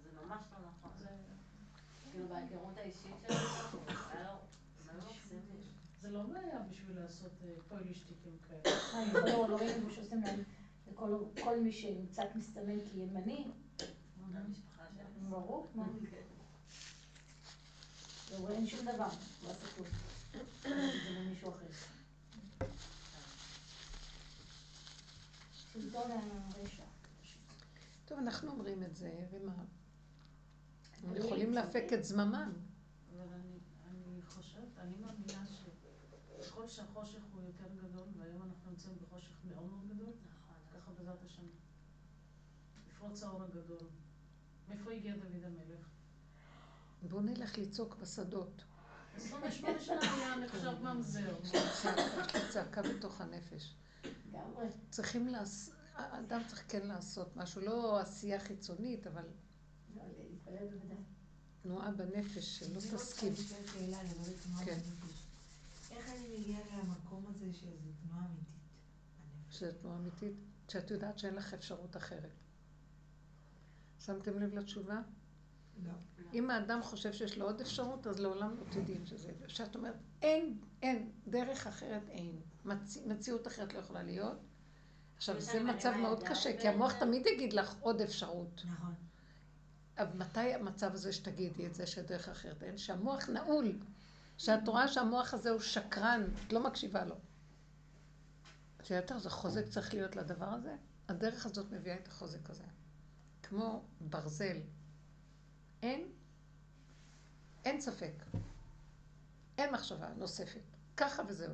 [0.03, 0.91] זה ממש לא נכון.
[2.11, 3.79] כאילו בהיכרות האישית שלנו,
[4.11, 4.38] היה לו...
[6.01, 7.31] זה לא בעיה בשביל לעשות
[7.67, 8.75] פוילישטיקים כאלה.
[9.13, 10.43] לא, לא ראינו שעושים להם,
[11.43, 13.47] כל מי שנמצא מסתמן כימני.
[15.29, 15.88] ברור, מה?
[18.31, 19.07] לא רואים שום דבר,
[19.43, 20.12] לא עשו כלום.
[28.05, 29.53] טוב, אנחנו אומרים את זה, ומה?
[31.03, 32.53] הם יכולים להפק את זממם.
[33.17, 33.34] אבל
[33.89, 39.88] אני חושבת, אני מאמינה שככל שהחושך הוא יותר גדול, והיום אנחנו נמצאים בחושך מאוד מאוד
[39.95, 40.13] גדול,
[40.73, 41.43] ככה בעזרת השם.
[42.89, 43.88] לפרוץ האור הגדול.
[44.69, 45.88] מאיפה הגיע דוד המלך?
[47.09, 48.63] בואו נלך לצעוק בשדות.
[49.18, 51.36] 28 שנה היה נחשב ממזר.
[52.49, 53.76] צעקה בתוך הנפש.
[54.89, 59.24] צריכים לעשות, האדם צריך כן לעשות משהו, לא עשייה חיצונית, אבל...
[61.61, 63.34] תנועה בנפש, שלא תסכים.
[64.66, 64.80] כן.
[65.91, 68.48] איך אני מגיעה למקום הזה שזו תנועה אמיתית?
[69.49, 70.34] שזו תנועה אמיתית,
[70.69, 72.31] שאת יודעת שאין לך אפשרות אחרת.
[73.99, 75.02] שמתם לב לתשובה?
[75.86, 75.91] לא.
[76.34, 79.32] אם האדם חושב שיש לו עוד אפשרות, אז לעולם לא תדעי שזה...
[79.48, 82.41] שאת אומרת, אין, אין, דרך אחרת אין.
[82.66, 82.98] מצ...
[83.06, 84.38] מציאות אחרת לא יכולה להיות.
[85.16, 88.62] עכשיו, זה מצב מאוד קשה, כי המוח תמיד יגיד לך עוד אפשרות.
[88.66, 88.94] נכון.
[89.98, 92.78] אבל מתי המצב הזה שתגידי את זה שדרך אחרת אין?
[92.78, 93.80] שהמוח נעול.
[94.38, 97.16] שאת רואה שהמוח הזה הוא שקרן, את לא מקשיבה לו.
[98.82, 100.76] את יודעת איזה חוזק צריך להיות לדבר הזה?
[101.10, 102.64] הדרך הזאת מביאה את החוזק הזה.
[103.44, 104.58] כמו ברזל.
[105.84, 106.07] אין,
[107.65, 108.23] אין ספק.
[109.57, 110.61] אין מחשבה נוספת.
[110.97, 111.53] ככה וזהו.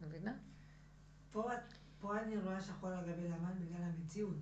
[0.00, 0.34] מבינה?
[1.30, 1.50] פה,
[2.00, 4.36] פה אני רואה שחור על גבי לבן בגלל המציאות.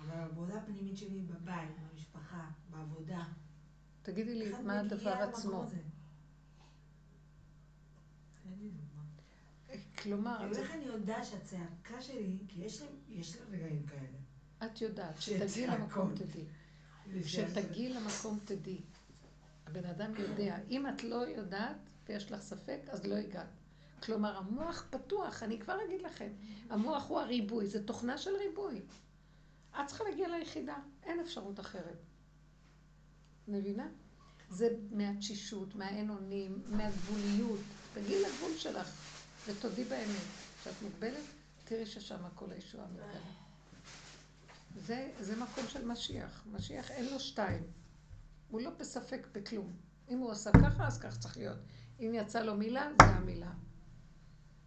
[0.00, 3.24] אבל העבודה הפנימית שלי בבית, במשפחה, בעבודה.
[4.02, 5.64] תגידי לי, מה הדבר עצמו?
[9.98, 10.52] כלומר...
[10.56, 12.60] איך אני יודעת שהצעקה שלי, כי
[13.08, 14.18] יש לה רגעים כאלה.
[14.66, 16.44] את יודעת, שתגיעי למקום תדעי.
[17.24, 18.80] כשתגיעי למקום תדעי.
[19.66, 20.56] הבן אדם יודע.
[20.70, 21.76] אם את לא יודעת
[22.06, 23.46] ויש לך ספק, אז לא הגעת.
[24.02, 26.28] כלומר, המוח פתוח, אני כבר אגיד לכם.
[26.70, 28.82] המוח הוא הריבוי, זה תוכנה של ריבוי.
[29.70, 31.98] את צריכה להגיע ליחידה, אין אפשרות אחרת.
[33.48, 33.88] מבינה?
[34.50, 37.60] זה מהתשישות, מהאין אונים, מהגבוליות.
[37.94, 38.88] תגידי לגבול שלך
[39.46, 40.26] ותודי באמת.
[40.60, 41.24] כשאת מוגבלת,
[41.64, 43.37] תראי ששם כל הישועה מתגלה.
[44.78, 46.44] זה, זה מקום של משיח.
[46.52, 47.62] משיח אין לו שתיים.
[48.48, 49.76] הוא לא בספק בכלום.
[50.08, 51.58] אם הוא עשה ככה, אז כך צריך להיות.
[52.00, 53.52] אם יצא לו מילה, זה המילה.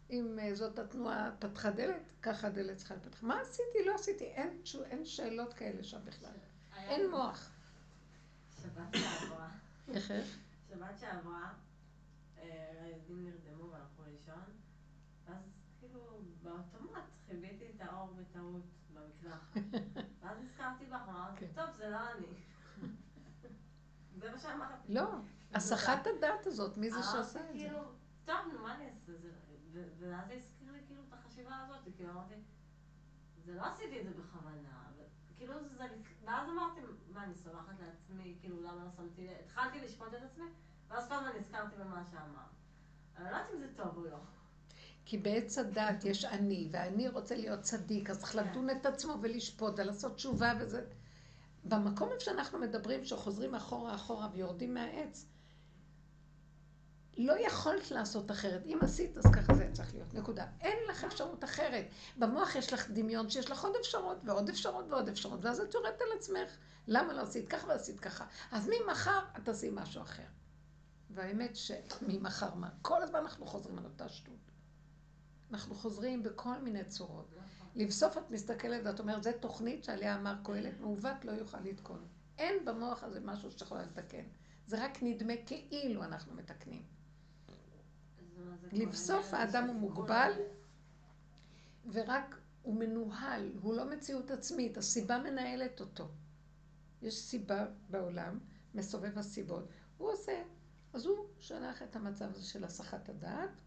[0.10, 3.24] אם אה, זאת התנועה פתחה דלת, ככה הדלת צריכה לפתח.
[3.24, 3.86] מה עשיתי?
[3.86, 4.24] לא עשיתי.
[4.24, 6.34] אין, אין שאלות כאלה שם בכלל.
[6.78, 7.52] אין מוח.
[8.64, 9.50] שבת שעברה.
[9.94, 10.38] איך איך?
[10.70, 11.54] שבת שעברה,
[12.38, 14.44] אה, הילדים נרדמו והלכו לישון,
[15.26, 15.44] ואז
[15.80, 18.64] כאילו באוטומט חיביתי את האור בטעות
[20.22, 21.54] ואז נזכרתי בך, אמרתי, כן.
[21.56, 22.28] טוב, זה לא אני.
[24.18, 24.94] זה מה שאמרתי.
[24.94, 25.12] לא,
[25.54, 27.52] הסחת הדעת הזאת, מי זה שעושה את זה?
[27.54, 27.80] כאילו,
[28.26, 29.12] טוב, נו, מה אני אעשה?
[30.00, 32.36] ואז זה הזכיר לי כאילו את החשיבה הזאת, כאילו אמרתי,
[33.46, 34.82] זה לא עשיתי את זה בכוונה,
[35.38, 35.88] כאילו זה,
[36.26, 36.82] ואז אמרתי,
[37.14, 40.46] מה, אני סולחת לעצמי, כאילו, למה לא שמתי לב, התחלתי לשפוט את עצמי,
[40.88, 42.52] ואז כל הזמן נזכרתי במה שאמרת.
[43.18, 44.18] אני לא יודעת אם זה טוב או לא.
[45.06, 49.80] כי בעץ הדת יש אני, ואני רוצה להיות צדיק, אז צריך לדון את עצמו ולשפוט
[49.80, 50.86] ולעשות תשובה וזה...
[51.64, 55.26] במקום שאנחנו מדברים, שחוזרים אחורה אחורה ויורדים מהעץ,
[57.18, 58.62] לא יכולת לעשות אחרת.
[58.66, 60.14] אם עשית, אז ככה זה צריך להיות.
[60.14, 60.46] נקודה.
[60.62, 61.86] אין לך אפשרות אחרת.
[62.18, 66.02] במוח יש לך דמיון שיש לך עוד אפשרות ועוד אפשרות ועוד אפשרות, ואז את יורדת
[66.02, 66.58] על עצמך.
[66.88, 68.26] למה לא עשית ככה ועשית ככה?
[68.52, 70.24] אז ממחר את תעשי משהו אחר.
[71.10, 72.70] והאמת שממחר מה?
[72.82, 74.51] כל הזמן אנחנו חוזרים על אותה שטות.
[75.52, 77.34] אנחנו חוזרים בכל מיני צורות.
[77.76, 82.08] לבסוף את מסתכלת ואת אומרת, זו תוכנית שעליה אמר קהלת, מעוות לא יוכל לתקון.
[82.38, 84.24] אין במוח הזה משהו שיכולה לתקן.
[84.68, 86.84] זה רק נדמה כאילו אנחנו מתקנים.
[88.72, 90.32] לבסוף האדם הוא מוגבל,
[91.92, 96.12] ורק הוא מנוהל, הוא לא מציאות עצמית, הסיבה מנהלת אותו.
[97.02, 98.40] יש סיבה בעולם,
[98.76, 99.70] מסובב הסיבות.
[99.98, 100.44] הוא עושה.
[100.94, 103.62] אז הוא שלח את המצב הזה של הסחת הדעת,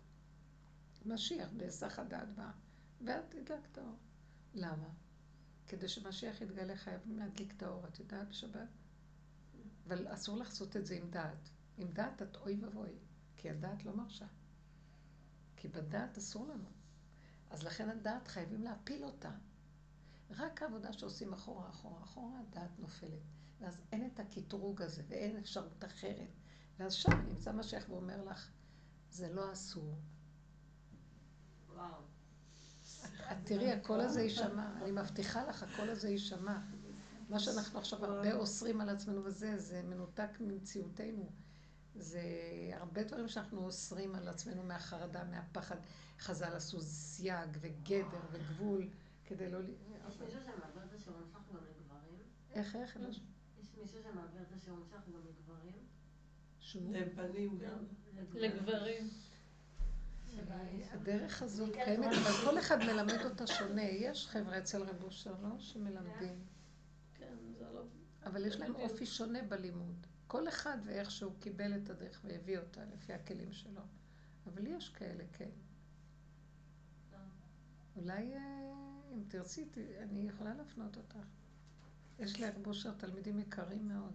[1.07, 2.51] משיח בהיסח הדעת בא,
[3.01, 3.97] ואת תדלק את האור.
[4.55, 4.89] למה?
[5.67, 8.69] כדי שמשיח יתגלה חייבים להדליק את האור, את יודעת בשבת?
[9.87, 11.51] אבל אסור לעשות את זה עם דעת.
[11.79, 12.91] עם דעת את אוי ואבוי,
[13.37, 14.27] כי הדעת לא מרשה.
[15.57, 16.69] כי בדעת אסור לנו.
[17.51, 19.31] אז לכן הדעת חייבים להפיל אותה.
[20.31, 23.23] רק העבודה שעושים אחורה, אחורה, אחורה, הדעת נופלת.
[23.61, 26.29] ואז אין את הקטרוג הזה, ואין אפשרות אחרת.
[26.79, 28.51] ואז שם נמצא משיח ואומר לך,
[29.11, 29.95] זה לא אסור.
[31.75, 32.03] וואו.
[33.45, 36.59] תראי, הקול הזה יישמע, אני מבטיחה לך, הקול הזה יישמע.
[37.29, 41.31] מה שאנחנו עכשיו הרבה אוסרים על עצמנו וזה, זה מנותק ממציאותנו.
[41.95, 42.23] זה
[42.73, 45.77] הרבה דברים שאנחנו אוסרים על עצמנו מהחרדה, מהפחד.
[46.21, 48.89] חז"ל עשו סייג וגדר וגבול
[49.25, 49.59] כדי לא...
[49.59, 52.23] יש מישהו שמעביר את השעון שלך גם לגברים?
[52.51, 52.99] איך, איך?
[53.61, 55.83] יש מישהו שמעביר את השעון שלך גם לגברים?
[56.59, 56.93] שהוא?
[56.95, 57.79] לפנים גם.
[58.35, 59.11] לגברים.
[60.93, 63.83] הדרך הזאת קיימת, אבל כל אחד מלמד אותה שונה.
[63.83, 65.59] יש חבר'ה אצל רב אושר, לא?
[65.59, 66.45] שמלמדים.
[67.15, 67.83] כן, זה לא...
[68.27, 70.07] אבל יש להם אופי שונה בלימוד.
[70.27, 73.81] כל אחד ואיך שהוא קיבל את הדרך והביא אותה לפי הכלים שלו.
[74.47, 75.51] אבל יש כאלה, כן.
[77.97, 78.73] אולי אה,
[79.13, 79.65] אם תרצי,
[79.99, 81.17] אני יכולה להפנות אותך.
[82.19, 84.15] יש להרב אושר תלמידים יקרים מאוד.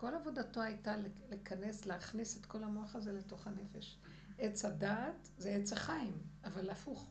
[0.00, 0.94] כל עבודתו הייתה
[1.30, 3.98] לכנס, להכניס את כל המוח הזה לתוך הנפש.
[4.38, 7.10] עץ הדעת זה עץ החיים, אבל הפוך.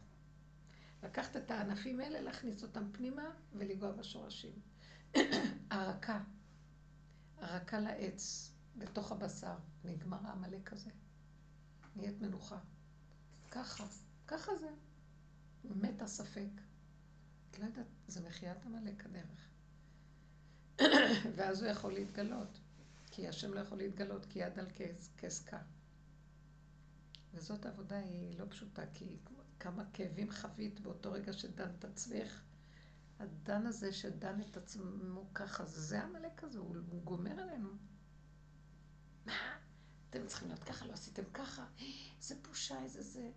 [1.03, 4.51] לקחת את הענפים האלה, להכניס אותם פנימה ולגוע בשורשים.
[5.71, 6.23] הרקה,
[7.37, 10.91] הרקה לעץ, בתוך הבשר, נגמר העמלק הזה.
[11.95, 12.59] נהיית מנוחה.
[13.51, 13.85] ככה,
[14.27, 14.69] ככה זה.
[15.63, 16.61] מת הספק.
[17.51, 19.49] את לא יודעת, זה מחיית עמלק הדרך.
[21.35, 22.59] ואז הוא יכול להתגלות.
[23.17, 24.67] כי השם לא יכול להתגלות, כי יד על
[25.17, 25.57] כס קר.
[27.33, 29.17] וזאת עבודה היא לא פשוטה, כי
[29.59, 32.41] כמה כאבים חווית באותו רגע שדן את עצמך.
[33.19, 37.69] הדן הזה שדן את עצמו ככה, זה עמלק הזה, הוא, הוא גומר עלינו.
[39.25, 39.57] מה?
[40.09, 41.65] אתם צריכים להיות ככה, לא עשיתם ככה,
[42.17, 43.31] איזה בושה, איזה זה.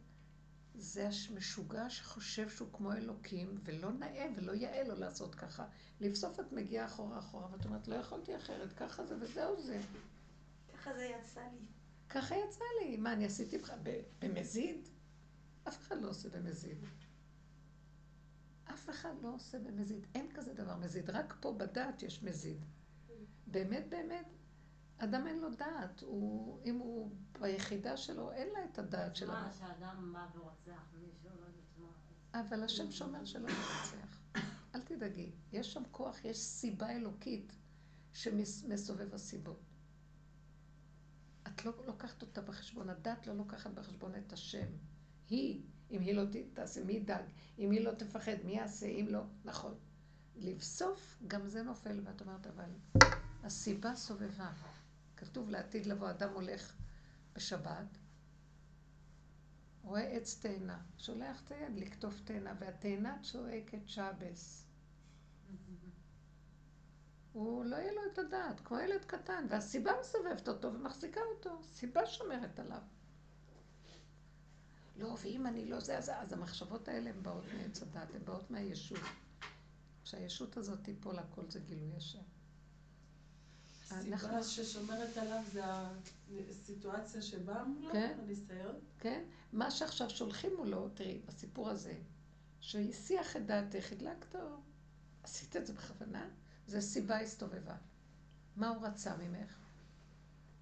[0.74, 5.66] זה המשוגע שחושב שהוא כמו אלוקים, ולא נאה ולא יאה לו לעשות ככה.
[6.00, 9.80] לבסוף את מגיעה אחורה אחורה, ואת אומרת, לא יכולתי אחרת, ככה זה וזהו זה.
[10.72, 11.66] ככה זה יצא לי.
[12.08, 12.96] ככה יצא לי.
[12.96, 13.58] מה, אני עשיתי
[14.20, 14.88] במזיד?
[15.68, 16.78] אף אחד לא עושה במזיד.
[18.64, 20.06] אף אחד לא עושה במזיד.
[20.14, 21.10] אין כזה דבר מזיד.
[21.10, 22.64] רק פה בדעת יש מזיד.
[23.46, 24.26] באמת, באמת,
[25.04, 26.00] אדם אין לו דעת.
[26.00, 27.10] הוא, אם הוא
[27.40, 29.32] ביחידה שלו, אין לה את הדעת שלו.
[29.32, 32.40] מה, שאדם בא ורוצח מישהו, לא יודעת מה.
[32.40, 34.20] אבל השם שומר שלא ירצח.
[34.74, 35.32] אל תדאגי.
[35.52, 37.52] יש שם כוח, יש סיבה אלוקית
[38.12, 39.60] שמסובב הסיבות.
[41.46, 44.66] את לא לוקחת אותה בחשבון, הדת לא לוקחת בחשבון את השם.
[45.28, 46.22] היא, אם היא לא
[46.54, 47.24] תעשה, מי ידאג?
[47.58, 48.86] אם היא לא תפחד, מי יעשה?
[48.86, 49.74] אם לא, נכון.
[50.36, 52.70] לבסוף, גם זה נופל, ואת אומרת, אבל
[53.44, 54.52] הסיבה סובבה.
[55.20, 56.74] כתוב לעתיד לבוא, אדם הולך
[57.32, 57.98] בשבת,
[59.82, 64.66] רואה עץ תאנה, שולח את היד לקטוף תאנה, והתאנה צועקת שבס.
[67.32, 72.06] הוא לא יהיה לו את הדעת, כמו ילד קטן, והסיבה מסובבת אותו ומחזיקה אותו, סיבה
[72.06, 72.82] שומרת עליו.
[74.96, 78.50] לא, ואם אני לא זה, אז, אז המחשבות האלה הן באות מעץ הדעת, הן באות
[78.50, 78.98] מהישות.
[80.04, 82.39] כשהישות הזאת תיפול, הכל זה גילוי השם.
[83.90, 84.44] הסיבה אנחנו...
[84.44, 85.62] ששומרת עליו זה
[86.50, 88.74] הסיטואציה שבאה מולו, כן, הניסיון?
[88.98, 89.24] כן.
[89.52, 91.98] מה שעכשיו שולחים מולו, תראי, בסיפור הזה,
[92.60, 94.60] שהסיח את דעתך, הדלקת אור.
[95.22, 96.28] עשית את זה בכוונה?
[96.66, 97.76] זה סיבה הסתובבה.
[98.56, 99.56] מה הוא רצה ממך?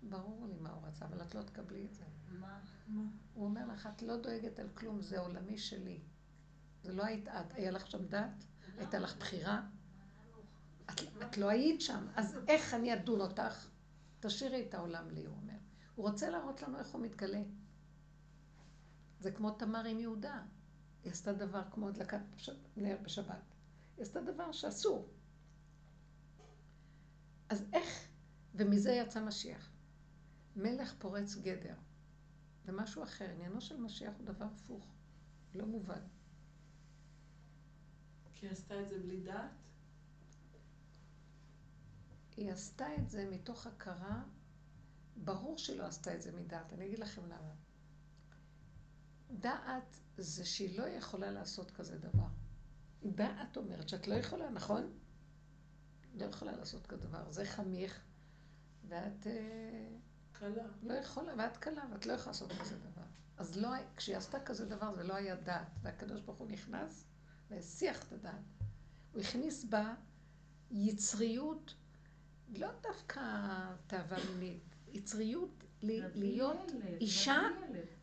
[0.03, 2.05] ברור לי מה הוא רצה, אבל את לא תקבלי את זה.
[2.39, 2.61] מה?
[3.35, 6.01] הוא אומר לך, את לא דואגת על כלום, זה עולמי שלי.
[6.83, 7.55] זה לא היית את.
[7.55, 8.45] היה לך שם דת?
[8.79, 9.67] הייתה לך בחירה?
[10.91, 13.69] את, את לא היית שם, אז איך אני אדון אותך?
[14.21, 15.59] תשאירי את העולם לי, הוא אומר.
[15.95, 17.43] הוא רוצה להראות לנו איך הוא מתגלה.
[19.21, 20.43] זה כמו תמר עם יהודה.
[21.03, 22.21] היא עשתה דבר כמו הדלקת
[22.77, 23.55] נר בשבת.
[23.97, 25.09] היא עשתה דבר שאסור.
[27.49, 28.09] אז איך?
[28.55, 29.71] ומזה יצא משיח.
[30.57, 31.75] מלך פורץ גדר.
[32.65, 33.31] זה משהו אחר.
[33.31, 34.95] עניינו של משיח הוא דבר הפוך.
[35.55, 36.01] לא מובן.
[38.35, 39.68] כי היא עשתה את זה בלי דעת?
[42.39, 44.23] היא עשתה את זה מתוך הכרה,
[45.17, 47.55] ברור שהיא לא עשתה את זה מדעת, אני אגיד לכם למה.
[49.31, 52.29] דעת זה שהיא לא יכולה לעשות כזה דבר.
[53.03, 54.99] דעת אומרת שאת לא יכולה, נכון?
[56.15, 57.31] לא יכולה לעשות כזה דבר.
[57.31, 58.05] זה חמיך,
[58.89, 59.27] ואת...
[59.27, 59.89] אה,
[60.33, 60.65] קלה.
[60.83, 63.07] לא יכולה, ואת קלה, ואת לא יכולה לעשות כזה דבר.
[63.37, 67.05] אז לא, כשהיא עשתה כזה דבר זה לא היה דעת, והקדוש ברוך הוא נכנס
[67.51, 68.45] והסיח את הדעת.
[69.13, 69.95] הוא הכניס בה
[70.71, 71.75] יצריות
[72.57, 73.21] לא דווקא
[73.87, 77.41] תאווה מינית, יצריות להיות אישה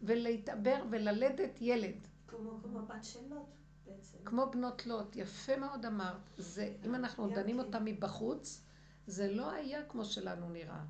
[0.01, 1.95] ולהתעבר וללדת ילד.
[2.27, 3.49] כמו, בת של לוט
[3.85, 4.17] בעצם.
[4.25, 6.29] כמו בנות לוט, יפה מאוד אמרת.
[6.37, 8.61] זה, אם אנחנו דנים אותה מבחוץ,
[9.07, 10.85] זה לא היה כמו שלנו נראה.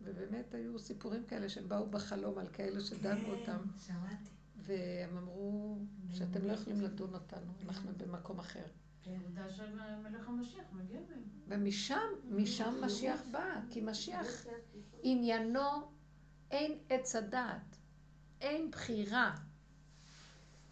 [0.00, 3.58] ובאמת היו סיפורים כאלה שהם באו בחלום על כאלה שדנו כן, אותם.
[3.86, 4.30] שמעתי.
[4.56, 5.78] והם אמרו
[6.14, 8.64] שאתם לא יכולים לדון אותנו, אנחנו במקום אחר.
[11.48, 14.46] ומשם, משם משיח בא, כי משיח
[15.02, 15.90] עניינו
[16.50, 17.76] אין עץ הדעת,
[18.40, 19.34] אין בחירה.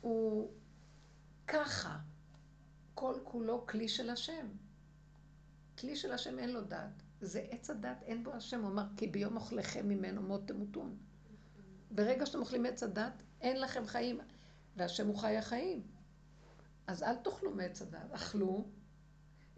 [0.00, 0.52] הוא
[1.46, 1.98] ככה,
[2.94, 4.46] כל כולו כלי של השם.
[5.78, 7.02] כלי של השם אין לו דעת.
[7.20, 8.60] זה עץ הדעת, אין בו השם.
[8.60, 10.96] הוא אמר, כי ביום אוכליכם ממנו מות תמותון.
[11.90, 14.20] ברגע שאתם אוכלים עץ הדת, אין לכם חיים,
[14.76, 15.82] והשם הוא חי החיים.
[16.86, 18.68] אז אל תאכלו מעץ הדת, אכלו,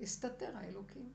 [0.01, 1.12] הסתתר האלוקים.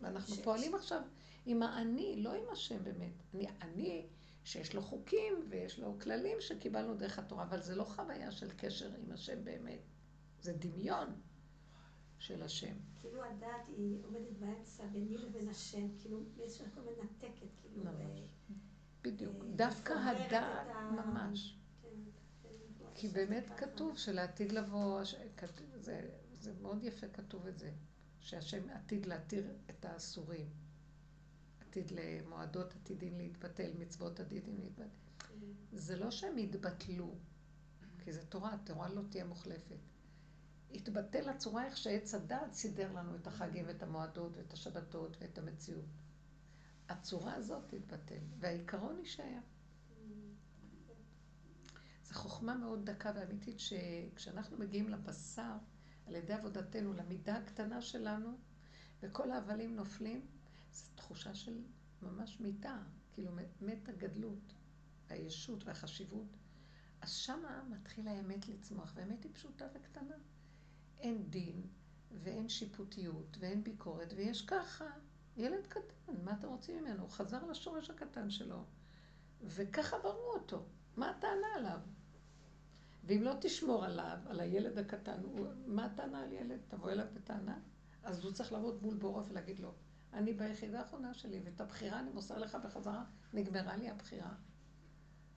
[0.00, 1.02] ואנחנו פועלים עכשיו
[1.46, 3.12] עם האני, לא עם השם באמת.
[3.34, 4.06] אני, אני,
[4.44, 8.90] שיש לו חוקים ויש לו כללים שקיבלנו דרך התורה, אבל זה לא חוויה של קשר
[8.94, 9.80] עם השם באמת.
[10.40, 11.20] זה דמיון
[12.18, 12.76] של השם.
[13.00, 17.84] כאילו הדעת היא עומדת באמצע ביני לבין השם, כאילו באיזשהו מקום מנתקת, כאילו...
[17.84, 18.20] ממש.
[18.20, 18.54] אה,
[19.02, 19.44] בדיוק.
[19.44, 21.58] אה, דווקא הדעת, ממש.
[23.02, 25.02] כי באמת כתוב שלעתיד לבוא,
[25.76, 26.08] זה,
[26.40, 27.72] זה מאוד יפה כתוב את זה,
[28.20, 30.46] שהשם עתיד להתיר את האסורים.
[31.60, 34.88] עתיד למועדות עתידים להתבטל, מצוות עתידים להתבטל.
[35.72, 37.14] זה לא שהם יתבטלו,
[38.04, 39.80] כי זה תורה, תורה לא תהיה מוחלפת.
[40.74, 45.84] התבטל הצורה איך שעץ הדעת סידר לנו את החגים ואת המועדות ואת השבתות ואת המציאות.
[46.88, 49.38] הצורה הזאת תתבטל, והעיקרון יישאר.
[52.12, 55.52] זו חוכמה מאוד דקה ואמיתית שכשאנחנו מגיעים לבשר,
[56.06, 58.38] על ידי עבודתנו, למידה הקטנה שלנו,
[59.02, 60.26] וכל ההבלים נופלים,
[60.72, 61.62] זו תחושה של
[62.02, 62.78] ממש מיתה,
[63.12, 64.54] כאילו מת הגדלות,
[65.08, 66.36] הישות והחשיבות.
[67.00, 70.16] אז שמה מתחיל האמת לצמוח, והאמת היא פשוטה וקטנה.
[70.98, 71.62] אין דין,
[72.22, 74.84] ואין שיפוטיות, ואין ביקורת, ויש ככה.
[75.36, 77.02] ילד קטן, מה אתם רוצים ממנו?
[77.02, 78.64] הוא חזר לשורש הקטן שלו,
[79.42, 80.66] וככה ברו אותו.
[80.96, 81.80] מה הטענה עליו?
[83.04, 86.60] ואם לא תשמור עליו, על הילד הקטן, הוא, מה הטענה על ילד?
[86.68, 87.58] תבוא אליו בטענה?
[88.02, 89.74] אז הוא צריך לעמוד מול בורא ולהגיד לו,
[90.12, 94.34] אני ביחידה האחרונה שלי, ואת הבחירה אני מוסר לך בחזרה, נגמרה לי הבחירה.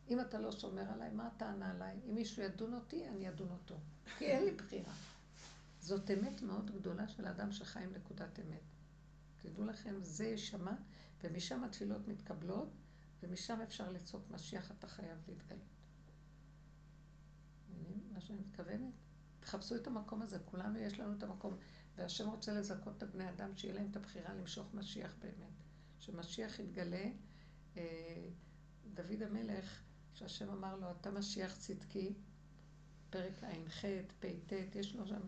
[0.09, 1.99] אם אתה לא שומר עליי, מה הטענה עליי?
[2.09, 3.75] אם מישהו ידון אותי, אני אדון אותו.
[4.17, 4.93] כי אין לי בחירה.
[5.79, 8.61] זאת אמת מאוד גדולה של האדם שחי עם נקודת אמת.
[9.37, 10.73] תדעו לכם, זה יישמע,
[11.23, 12.69] ומשם התפילות מתקבלות,
[13.23, 15.74] ומשם אפשר לצעוק משיח, אתה חייב להתגלות.
[18.25, 18.93] שאני מתכוונת?
[19.39, 21.57] תחפשו את המקום הזה, כולנו יש לנו את המקום,
[21.95, 25.53] והשם רוצה לזכות את הבני אדם, שיהיה להם את הבחירה למשוך משיח באמת.
[25.99, 27.05] שמשיח יתגלה,
[27.77, 28.29] אה,
[28.93, 29.81] דוד המלך,
[30.13, 32.13] שהשם אמר לו, אתה משיח צדקי,
[33.09, 33.85] פרק ע"ח,
[34.19, 35.21] פ"ט, יש לו שם,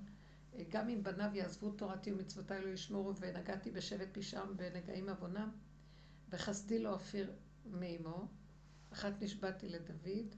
[0.55, 5.51] אה, גם אם בניו יעזבו תורתי ומצוותיי לא ישמורו, ונגעתי בשבט פשעם ונגעים עוונם,
[6.29, 7.31] וחסדי לו אפיר
[7.65, 8.27] מאמו,
[8.93, 10.35] אחת נשבעתי לדוד,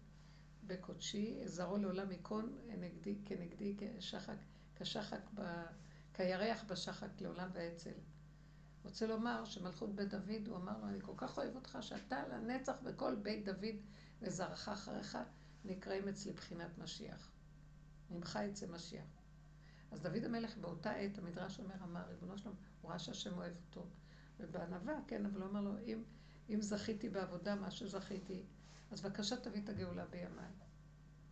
[0.70, 4.38] בקודשי, זרעו לעולם ייכון נגדי כנגדי כשחק,
[4.76, 5.42] כשחק ב...
[6.14, 7.94] כירח בשחק לעולם ואצל.
[8.84, 12.74] רוצה לומר שמלכות בית דוד, הוא אמר לו, אני כל כך אוהב אותך, שאתה לנצח
[12.84, 13.76] וכל בית דוד
[14.22, 15.18] וזרעך אחריך
[15.66, 17.32] נקראים אצלי בחינת משיח.
[18.12, 19.06] ממך יצא משיח.
[19.92, 23.88] אז דוד המלך באותה עת, המדרש אומר, אמר, ריבונו שלום, הוא ראה שהשם אוהב אותו.
[24.40, 26.04] ובענווה, כן, אבל הוא אמר לו, אם,
[26.50, 28.44] אם זכיתי בעבודה, מה שזכיתי,
[28.92, 30.52] אז בבקשה תביא את הגאולה בימיי.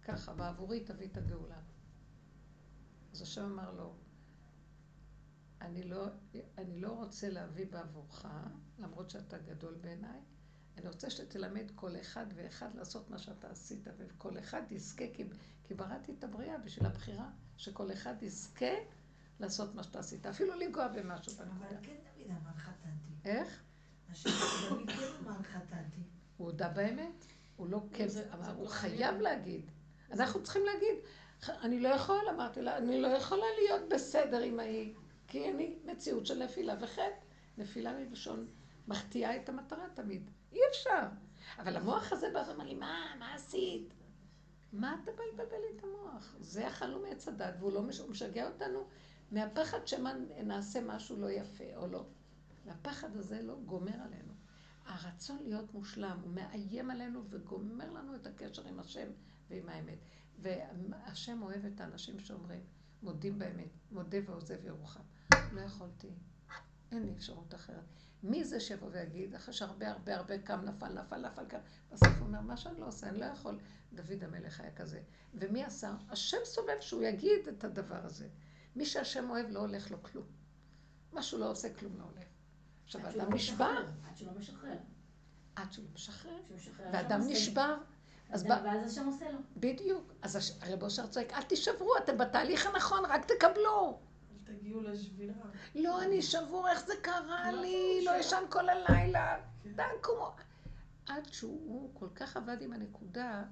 [0.01, 1.59] ככה, בעבורי תביא את הגאולה.
[3.11, 3.95] אז השם אמר לו,
[5.61, 6.07] אני לא,
[6.57, 8.27] אני לא רוצה להביא בעבורך,
[8.79, 10.19] למרות שאתה גדול בעיניי,
[10.77, 15.23] אני רוצה שתלמד כל אחד ואחד לעשות מה שאתה עשית, וכל אחד יזכה, כי,
[15.63, 18.73] כי בראתי את הבריאה בשביל הבחירה, שכל אחד יזכה
[19.39, 21.67] לעשות מה שאתה עשית, אפילו לנגוע במשהו בנקודה.
[21.69, 23.13] אבל כן דוד אמר חטאתי.
[23.25, 23.63] איך?
[24.09, 24.29] השם
[24.69, 26.01] דוד כן אמר חטאתי.
[26.37, 27.25] הוא הודה באמת?
[27.57, 29.71] הוא לא כן, אמר, הוא חייב להגיד.
[30.11, 30.95] אנחנו צריכים להגיד,
[31.49, 34.93] אני לא יכול, אמרתי לה, אני לא יכולה להיות בסדר עם ההיא,
[35.27, 37.27] כי אני מציאות של נפילה וחטא.
[37.57, 38.47] נפילה מלשון
[38.87, 40.29] מחטיאה את המטרה תמיד.
[40.51, 41.03] אי אפשר.
[41.59, 43.93] אבל המוח הזה בא ואומר לי, מה, מה עשית?
[44.73, 46.35] מה אתה בא לבלבל לי את המוח?
[46.39, 48.01] זה החלום מעץ הדת, והוא לא מש...
[48.01, 48.87] משגע אותנו
[49.31, 50.13] מהפחד שמא
[50.43, 52.05] נעשה משהו לא יפה או לא.
[52.65, 54.33] והפחד הזה לא גומר עלינו.
[54.87, 59.07] הרצון להיות מושלם, הוא מאיים עלינו וגומר לנו את הקשר עם השם
[59.49, 59.97] ועם האמת.
[60.39, 62.61] והשם אוהב את האנשים שאומרים,
[63.03, 65.03] מודים באמת, מודה ועוזב ירוחם.
[65.51, 66.09] לא יכולתי,
[66.91, 67.83] אין לי אפשרות אחרת.
[68.23, 71.57] מי זה שיבוא ויגיד, אחרי שהרבה הרבה הרבה קם, נפל, נפל, נפל, קם,
[71.91, 73.59] בסוף הוא אומר, מה שאני לא עושה, אני לא יכול.
[73.93, 75.01] דוד המלך היה כזה.
[75.33, 75.95] ומי עשה?
[76.09, 78.27] השם סובב שהוא יגיד את הדבר הזה.
[78.75, 80.25] מי שהשם אוהב לא הולך לו כלום.
[81.13, 82.27] מה שהוא לא עושה, כלום לא הולך.
[82.87, 83.85] עכשיו, אדם נשבר.
[84.09, 84.77] עד שלא משחרר.
[85.55, 86.39] עד שלא משחרר.
[86.91, 87.77] ואדם נשבר.
[88.29, 89.39] אז ואז השם עושה לו.
[89.57, 90.13] בדיוק.
[90.21, 93.99] אז הרב אושר צועק, אל תישברו, אתם בתהליך הנכון, רק תקבלו.
[94.43, 95.33] תגיעו לשבירה.
[95.75, 98.05] לא, אני שבור, איך זה קרה לי?
[98.05, 99.37] לא ישן כל הלילה.
[99.63, 99.69] כן.
[99.73, 100.31] דנקו.
[101.07, 103.43] עד שהוא כל כך עבד עם הנקודה,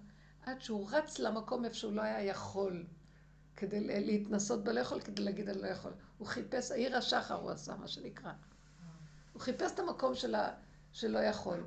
[0.42, 2.86] עד שהוא רץ למקום איפה שהוא לא היה יכול,
[3.56, 5.94] כדי להתנסות בלא יכול, כדי להגיד אני לא יכול.
[6.18, 8.32] הוא חיפש, עיר השחר הוא עשה, מה שנקרא.
[9.36, 10.54] הוא חיפש את המקום שלה,
[10.92, 11.66] שלא יכול.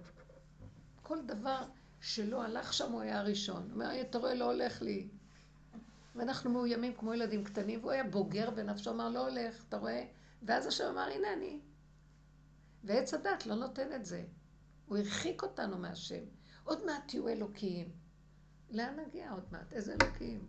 [1.02, 1.64] כל דבר
[2.00, 3.62] שלא הלך שם הוא היה הראשון.
[3.62, 5.08] הוא אומר, אתה רואה, לא הולך לי.
[6.14, 10.06] ואנחנו מאוימים כמו ילדים קטנים, והוא היה בוגר בנפשו, אמר, לא הולך, אתה רואה?
[10.42, 11.60] ואז השם אמר, הנה אני.
[12.84, 14.24] ועץ הדת לא נותן את זה.
[14.86, 16.24] הוא הרחיק אותנו מהשם.
[16.64, 17.92] עוד מעט תהיו אלוקיים.
[18.70, 19.72] לאן נגיע עוד מעט?
[19.72, 20.46] איזה אלוקים?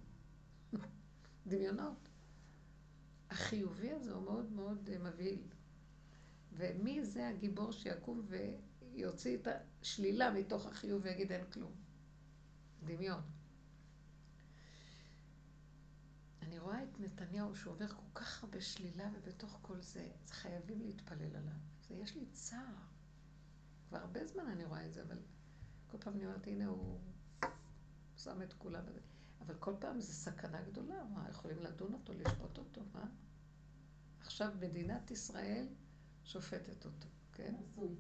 [1.48, 2.10] דמיונות.
[3.30, 5.59] החיובי הזה הוא מאוד מאוד אה, מבהיל.
[6.60, 8.26] ומי זה הגיבור שיקום
[8.92, 9.48] ויוציא את
[9.82, 11.72] השלילה מתוך החיוב ויגיד אין כלום?
[12.84, 13.22] דמיון.
[16.42, 21.36] אני רואה את נתניהו שעובר כל כך הרבה שלילה, ובתוך כל זה, זה חייבים להתפלל
[21.36, 21.54] עליו.
[21.88, 22.76] זה יש לי צער.
[23.88, 25.18] כבר הרבה זמן אני רואה את זה, אבל
[25.88, 27.00] כל פעם אני אומרת, הנה הוא
[28.18, 28.84] שם את כולם.
[29.40, 33.06] אבל כל פעם זו סכנה גדולה, מה, יכולים לדון אותו, לשפוט אותו, מה?
[34.22, 35.68] עכשיו מדינת ישראל
[36.30, 37.56] שופטת אותו, כן?
[37.56, 37.96] הזוי.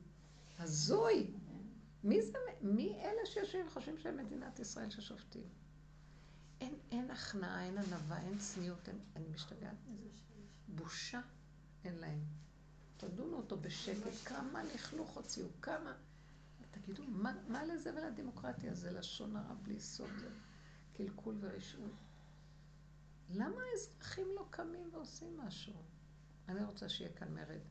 [0.60, 1.32] הזוי!
[2.04, 5.44] מי זה, מי אלה שיושבים וחושבים שהם מדינת ישראל ששופטים?
[6.62, 10.10] אין, אין הכנעה, אין ענווה, אין צניעות, אין, אני משתגעת מזה.
[10.68, 11.22] בושה
[11.84, 12.24] אין להם.
[12.98, 15.94] תדונו אותו בשקט, כמה לכלוך הוציאו, כמה...
[16.72, 18.74] תגידו, מה, מה לזה ולדמוקרטיה?
[18.74, 20.30] זה לשון הרע בלי סוף, זה
[20.94, 21.92] קלקול ורשעות.
[23.30, 25.74] למה האזרחים לא קמים ועושים משהו?
[26.50, 27.62] אני רוצה שיהיה כאן מרד.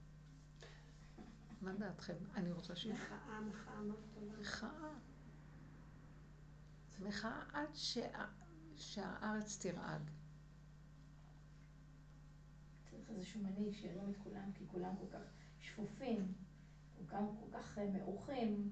[1.61, 2.17] מה דעתכם?
[2.35, 2.95] אני רוצה שיהיה...
[2.95, 4.39] מחאה, מחאה מאוד גדולה.
[4.41, 4.91] מחאה.
[6.91, 8.25] זה מחאה עד שה...
[8.77, 10.11] שהארץ תרעד.
[12.91, 15.23] צריך איזשהו מנהיג שירים את כולם, כי כולם כל כך
[15.61, 16.33] שפופים,
[17.11, 18.71] כולם כל כך אה, מעורכים,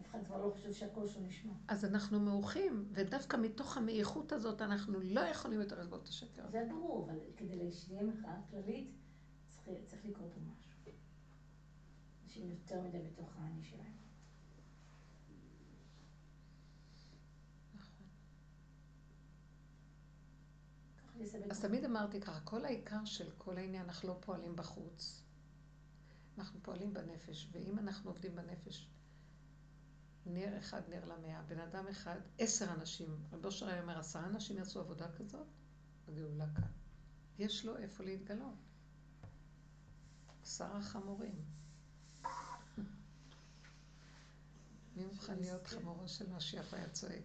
[0.00, 1.52] אף אחד כבר לא חושב שהקול שלו נשמע.
[1.68, 6.50] אז אנחנו מעוכים, ודווקא מתוך המעיכות הזאת אנחנו לא יכולים יותר לסבול את השקר.
[6.50, 8.90] זה ברור, אבל כדי שתהיה מחאה כללית,
[9.64, 10.65] צריך, צריך לקרות פה משהו.
[12.36, 13.92] אנשים יותר מדי בתוך האני שלהם.
[21.50, 25.22] אז תמיד אמרתי ככה, כל העיקר של כל העניין, אנחנו לא פועלים בחוץ.
[26.38, 28.88] אנחנו פועלים בנפש, ואם אנחנו עובדים בנפש,
[30.26, 34.80] נר אחד נר למאה, בן אדם אחד, עשר אנשים, רבי אושר אומר, עשרה אנשים יעשו
[34.80, 35.46] עבודה כזאת,
[36.08, 36.70] הגאולה כאן.
[37.38, 38.54] יש לו איפה להתגלות.
[40.44, 41.56] שר החמורים.
[44.96, 47.22] מי מוכן להיות חמורו של משיח היה צועק?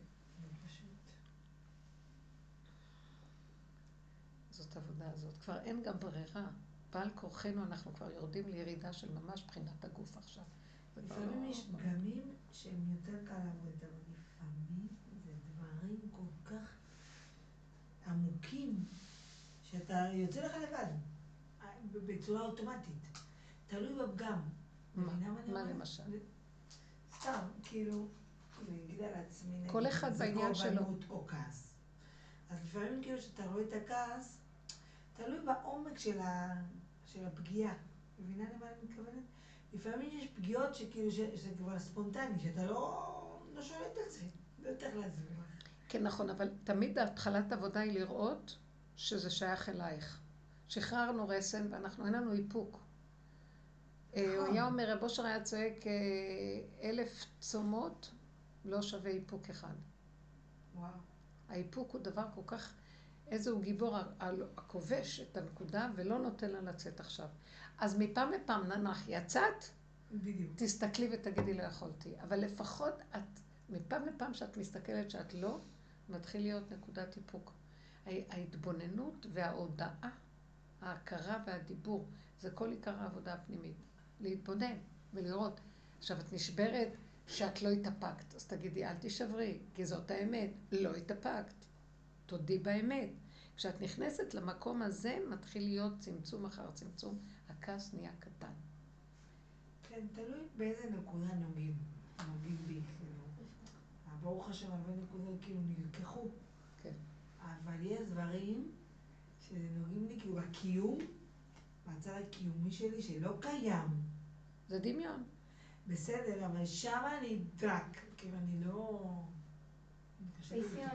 [4.49, 5.37] זאת עבודה הזאת.
[5.37, 6.47] כבר אין גם ברירה.
[6.93, 10.43] בעל כורחנו אנחנו כבר יורדים לירידה של ממש מבחינת הגוף עכשיו.
[10.97, 14.87] לפעמים יש פגמים שהם יותר קל לעבוד, אבל לפעמים
[15.23, 16.77] זה דברים כל כך
[18.07, 18.85] עמוקים,
[19.61, 20.93] שאתה יוצא לך לבד,
[22.05, 23.17] בצורה אוטומטית.
[23.67, 24.41] תלוי בפגם.
[24.95, 26.19] מה למשל?
[27.21, 28.07] סתם, כאילו,
[28.61, 30.81] אני אגיד על עצמי, כל אחד בעניין שלו.
[31.09, 31.73] או כעס.
[32.49, 34.37] אז לפעמים כאילו שאתה רואה את הכעס,
[35.13, 36.53] תלוי בעומק של, ה,
[37.05, 37.73] של הפגיעה.
[38.19, 39.23] מבינה למה אני מתכוונת?
[39.73, 44.25] לפעמים יש פגיעות שכאילו, שזה כבר ספונטני, שאתה לא, לא שולט על זה.
[44.59, 45.31] לא יותר להסביר.
[45.89, 48.57] כן, נכון, אבל תמיד התחלת עבודה היא לראות
[48.95, 50.21] שזה שייך אלייך.
[50.67, 52.80] שחררנו רסן ואנחנו, אין לנו איפוק.
[54.15, 55.91] אה, הוא היה אומר, רב אושר היה צועק, אה,
[56.89, 58.11] אלף צומות
[58.65, 59.73] לא שווה איפוק אחד.
[60.75, 60.91] וואו.
[61.49, 62.73] האיפוק הוא דבר כל כך,
[63.27, 63.97] איזה הוא גיבור
[64.57, 67.27] הכובש את הנקודה ולא נותן לה לצאת עכשיו.
[67.77, 69.65] אז מפעם לפעם, ננח, יצאת?
[70.11, 70.51] בדיוק.
[70.55, 72.15] תסתכלי ותגידי לא יכולתי.
[72.21, 73.39] אבל לפחות את,
[73.69, 75.59] מפעם לפעם שאת מסתכלת שאת לא,
[76.09, 77.53] מתחיל להיות נקודת איפוק.
[78.05, 80.09] ההתבוננות וההודעה,
[80.81, 82.07] ההכרה והדיבור,
[82.39, 83.90] זה כל עיקר העבודה הפנימית.
[84.21, 84.77] להתבונן
[85.13, 85.59] ולראות.
[85.97, 90.51] עכשיו, את נשברת שאת לא התאפקת, אז תגידי, אל תישברי, כי זאת האמת.
[90.71, 91.65] לא התאפקת.
[92.25, 93.09] תודי באמת.
[93.57, 97.19] כשאת נכנסת למקום הזה, מתחיל להיות צמצום אחר צמצום.
[97.49, 98.53] הכעס נהיה קטן.
[99.83, 101.73] כן, תלוי באיזה נקודה נוגעים.
[102.27, 103.11] נוגעים בי, כאילו.
[104.21, 106.27] ברוך השם, הרבה נקודות כאילו נלקחו.
[106.81, 106.93] כן.
[107.41, 108.71] אבל יש דברים
[109.39, 110.97] שנוגעים לי כאילו בקיום,
[111.97, 113.87] בצד הקיומי שלי, שלא קיים.
[114.67, 115.23] זה דמיון.
[115.87, 119.01] בסדר, אבל שם אני דק, כאילו אני לא...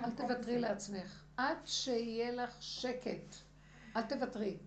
[0.05, 1.25] אל תוותרי לעצמך.
[1.37, 3.37] עד שיהיה לך שקט.
[3.97, 4.59] אל תוותרי.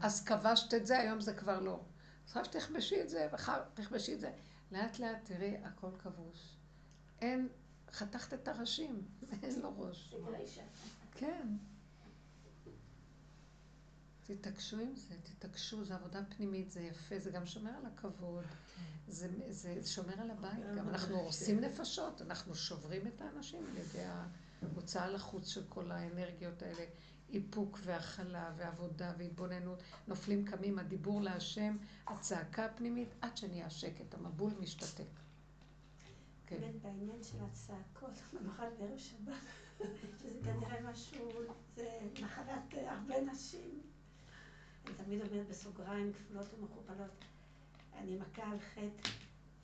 [0.00, 1.80] אז כבשת את זה, היום זה כבר לא.
[2.24, 4.32] עכשיו תכבשי את זה, מחר תכבשי את זה.
[4.72, 6.56] לאט לאט תראי, הכל כבוש.
[7.20, 7.48] אין,
[7.92, 9.02] חתכת את הראשים,
[9.42, 10.14] אין לו ראש.
[11.12, 11.48] כן.
[14.26, 18.44] תתעקשו עם זה, תתעקשו, זו עבודה פנימית, זה יפה, זה גם שומר על הכבוד,
[19.08, 24.04] זה, זה שומר על הבית, גם אנחנו הורסים נפשות, אנחנו שוברים את האנשים על ידי
[24.62, 26.84] ההוצאה לחוץ של כל האנרגיות האלה,
[27.32, 31.76] איפוק והכלה ועבודה והתבוננות, נופלים קמים, הדיבור להשם,
[32.06, 35.04] הצעקה הפנימית, עד שנהיה שקט, המבול משתתק.
[36.46, 36.72] כן.
[36.82, 39.34] בעניין של הצעקות, במיוחד בערב שבת,
[40.20, 41.28] שזה כנראה משהו,
[41.74, 43.93] זה נחלת הרבה נשים.
[44.86, 47.10] אני תמיד אומרת בסוגריים כפולות ומכופלות,
[47.94, 49.08] אני מכה על חטא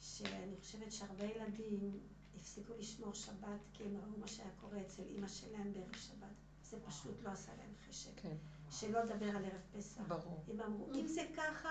[0.01, 2.01] שאני חושבת שהרבה ילדים
[2.37, 6.29] הפסיקו לשמור שבת כי הם ראו מה שהיה קורה אצל אימא שלהם בערב שבת.
[6.63, 8.11] זה פשוט לא עשה להם חשק.
[8.17, 8.37] כן.
[8.71, 10.01] שלא לדבר על ערב פסח.
[10.09, 10.45] ברור.
[10.49, 11.69] אם אמרו, אם זה ככה,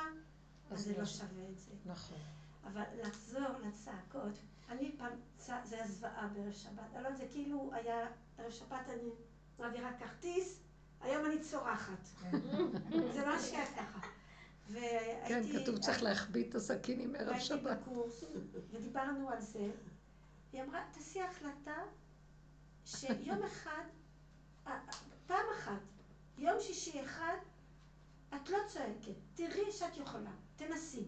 [0.72, 1.72] אז זה לא שווה את זה.
[1.86, 2.18] נכון.
[2.64, 4.34] אבל לחזור לצעקות,
[4.70, 6.96] אני פעם, זה היה זוועה בערב שבת.
[6.96, 8.08] אלון, זה כאילו היה,
[8.38, 9.10] ערב שבת אני
[9.60, 10.60] מעבירה כרטיס,
[11.02, 12.08] היום אני צורחת.
[13.14, 14.00] זה לא השקעה ככה.
[15.28, 17.64] כן, כתוב צריך להחביא את הסכין עם ערב שבת.
[17.64, 18.24] והייתי בקורס,
[18.72, 19.72] ודיברנו על זה.
[20.54, 21.84] היא אמרה, תעשי החלטה
[22.86, 23.84] שיום אחד,
[25.28, 25.82] פעם אחת,
[26.38, 27.38] יום שישי אחד,
[28.36, 31.06] את לא צועקת, תראי שאת יכולה, תנסי.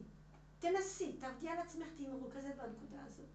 [0.60, 3.30] תנסי, תעבדי על עצמך, תהיי מרוכזת בנקודה הזאת.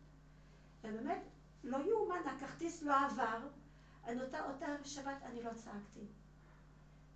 [0.84, 1.22] ובאמת,
[1.64, 3.48] לא יאומן, הכרטיס לא עבר,
[4.22, 6.06] אותה, אותה שבת אני לא צעקתי.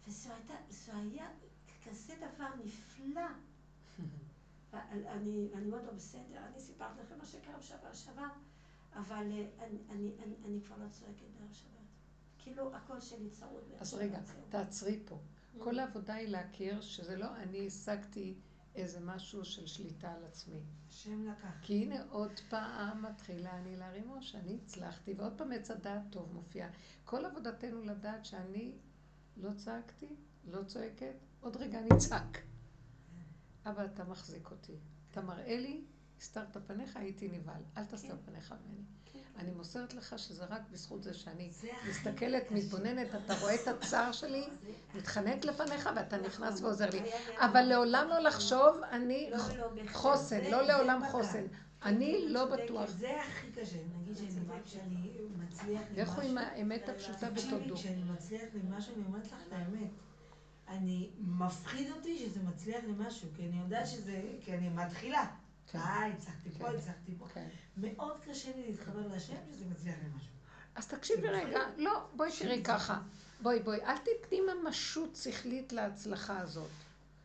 [0.06, 1.28] וזה הייתה, זה היה
[1.84, 3.26] כזה דבר נפלא.
[4.74, 8.28] אני, אני מאוד לא בסדר, אני סיפרתי לכם מה שקרה בשבוע שעבר,
[8.94, 11.70] אבל אני, אני, אני, אני כבר לא צועקת בערב שבת.
[12.38, 13.62] כאילו הכל שלי צרוד.
[13.80, 14.18] אז רגע,
[14.48, 15.18] תעצרי פה.
[15.58, 18.34] כל העבודה היא להכיר שזה לא אני השגתי
[18.74, 20.60] איזה משהו של שליטה על עצמי.
[20.88, 21.60] השם לקח.
[21.62, 26.32] כי הנה עוד פעם מתחילה אני להרים ראש, אני הצלחתי, ועוד פעם עץ הדעת טוב
[26.32, 26.68] מופיע.
[27.04, 28.72] כל עבודתנו לדעת שאני
[29.36, 32.38] לא צעקתי, לא צועקת, עוד רגע אני אצעק.
[33.66, 34.76] אבא, אתה מחזיק אותי.
[35.10, 35.84] אתה מראה לי,
[36.18, 37.62] הסתרת פניך, הייתי נבהל.
[37.76, 38.84] אל תסתר פניך ממני.
[39.36, 41.50] אני מוסרת לך שזה רק בזכות זה שאני
[41.88, 44.44] מסתכלת, מתבוננת, אתה רואה את הצער שלי,
[44.96, 47.02] מתחננת לפניך ואתה נכנס ועוזר לי.
[47.36, 49.30] אבל לעולם לא לחשוב, אני
[49.92, 51.46] חוסן, לא לעולם חוסן.
[51.82, 52.90] אני לא בטוח.
[52.90, 54.16] זה הכי קשה, נגיד
[54.66, 56.02] שאני מצליח למשהו.
[56.02, 57.74] לכו עם האמת הפשוטה ותודו.
[57.74, 59.90] כשאני מצליח למשהו, אני אומרת לך את האמת.
[60.68, 65.26] אני, מפחיד אותי שזה מצליח למשהו, כי אני יודעת שזה, כי אני מתחילה.
[65.66, 65.78] כן.
[65.78, 66.76] אה, הצלחתי פה, כן.
[66.76, 67.26] הצלחתי פה.
[67.28, 67.48] כן.
[67.76, 70.30] מאוד קשה לי להתחבר להשם שזה מצליח למשהו.
[70.74, 73.00] אז תקשיבי רגע, לא, בואי תראי ככה.
[73.42, 76.70] בואי, בואי, אל תתני ממשות שכלית להצלחה הזאת.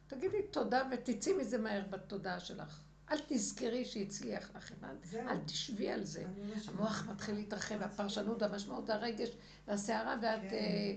[0.07, 2.79] תגידי תודה ותצאי מזה מהר בתודעה שלך.
[3.11, 5.13] אל תזכרי שהצליח לך, הבנת?
[5.13, 6.23] אל תשבי על זה.
[6.23, 6.53] לא.
[6.67, 9.29] המוח מתחיל להתרחב, הפרשנות, המשמעות, הרגש,
[9.67, 10.41] והסערה, ואת...
[10.41, 10.55] כן.
[10.55, 10.95] אה,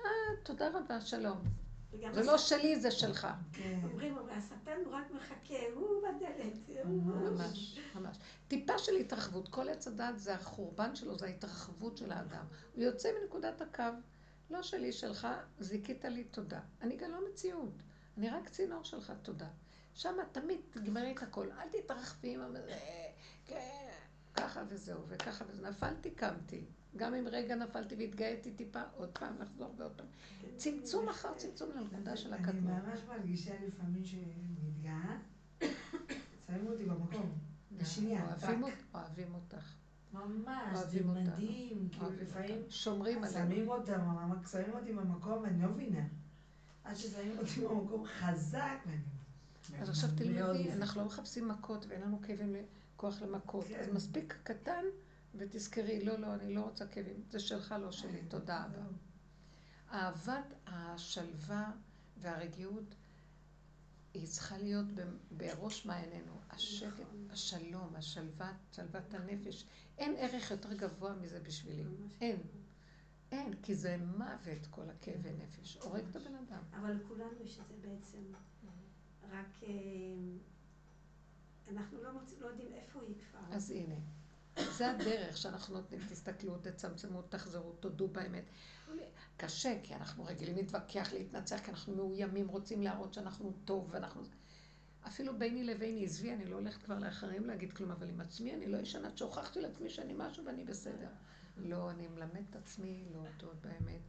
[0.00, 1.38] אה, תודה רבה, שלום.
[2.12, 3.28] זה לא שלי, זה שלך.
[3.52, 3.80] כן.
[3.84, 6.84] אומרים, השטן הוא רק מחכה, הוא בדלת.
[6.84, 8.16] ממש, ממש.
[8.48, 9.48] טיפה של התרחבות.
[9.48, 12.44] כל עץ הדת זה החורבן שלו, זה ההתרחבות של האדם.
[12.74, 13.82] הוא יוצא מנקודת הקו.
[14.50, 15.28] לא שלי, שלך,
[15.58, 16.60] זיכית לי תודה.
[16.82, 17.82] אני גם לא מציאות.
[18.18, 19.48] אני רק צינור שלך, תודה.
[19.94, 21.46] שם תמיד תגמרי את הכל.
[21.52, 22.76] אל תתרחבי עם הזה,
[23.46, 23.90] כן,
[24.34, 25.66] ככה וזהו, וככה וזהו.
[25.70, 26.64] נפלתי, קמתי.
[26.96, 30.06] גם אם רגע נפלתי והתגאיתי טיפה, עוד פעם לחזור ועוד פעם.
[30.56, 32.72] צמצום אחר צמצום לנקודה של אני הקדמות.
[32.84, 35.16] ממש מרגישה לפעמים שמתגאה,
[36.46, 37.32] שמים אותי במקום.
[37.76, 38.72] בשנייה, אוהבים טאק.
[38.72, 39.74] אות- אוהבים אותך.
[40.12, 41.04] ממש, זה.
[41.04, 42.62] מדהים, כאילו לפעמים.
[42.68, 43.32] שומרים עלינו.
[43.54, 44.00] שמים אותם,
[44.50, 46.02] שמים אותי במקום, אני לא מבינה.
[46.84, 48.98] עד ששמים אותי במקום חזק, ואני...
[49.78, 50.72] אז עכשיו תלמדי.
[50.72, 52.56] אנחנו לא מחפשים מכות ואין לנו כאבים,
[52.96, 53.64] כוח למכות.
[53.68, 53.80] כן.
[53.80, 54.84] אז מספיק קטן
[55.34, 57.22] ותזכרי, לא, לא, אני לא רוצה כאבים.
[57.30, 58.22] זה שלך, לא שלי.
[58.28, 58.82] תודה אבא.
[59.92, 61.72] אהבת השלווה
[62.20, 62.94] והרגיעות
[64.14, 64.86] היא צריכה להיות
[65.30, 66.32] בראש מעיינינו.
[66.50, 69.66] השקט, השלום, השלווה, שלוות הנפש.
[69.98, 71.84] אין ערך יותר גבוה מזה בשבילי.
[72.20, 72.40] אין.
[73.32, 75.76] אין, כי זה מוות כל הכאבי נפש.
[75.76, 76.62] הורג את הבן אדם.
[76.72, 78.18] אבל לכולנו יש את זה בעצם.
[79.30, 79.68] רק אה,
[81.68, 83.56] אנחנו לא, מוצא, לא יודעים איפה היא כבר.
[83.56, 83.94] אז הנה,
[84.76, 88.44] זה הדרך שאנחנו נותנים, תסתכלו, תצמצמו, תחזרו, תודו באמת.
[89.36, 94.22] קשה, כי אנחנו רגילים להתווכח, להתנצח, כי אנחנו מאוימים, רוצים להראות שאנחנו טוב, ואנחנו...
[95.06, 98.66] אפילו ביני לביני, עזבי, אני לא הולכת כבר לאחרים להגיד כלום, אבל עם עצמי אני
[98.66, 101.08] לא ישנה, עד שהוכחתי לעצמי שאני משהו ואני בסדר.
[101.56, 104.00] לא, אני מלמד את עצמי להודות באמת.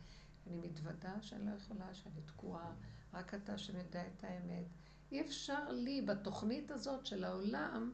[0.48, 2.73] אני מתוודה שאני לא יכולה, שאני תקועה,
[3.14, 4.65] רק אתה שמדע את האמת.
[5.12, 7.92] אי אפשר לי בתוכנית הזאת של העולם,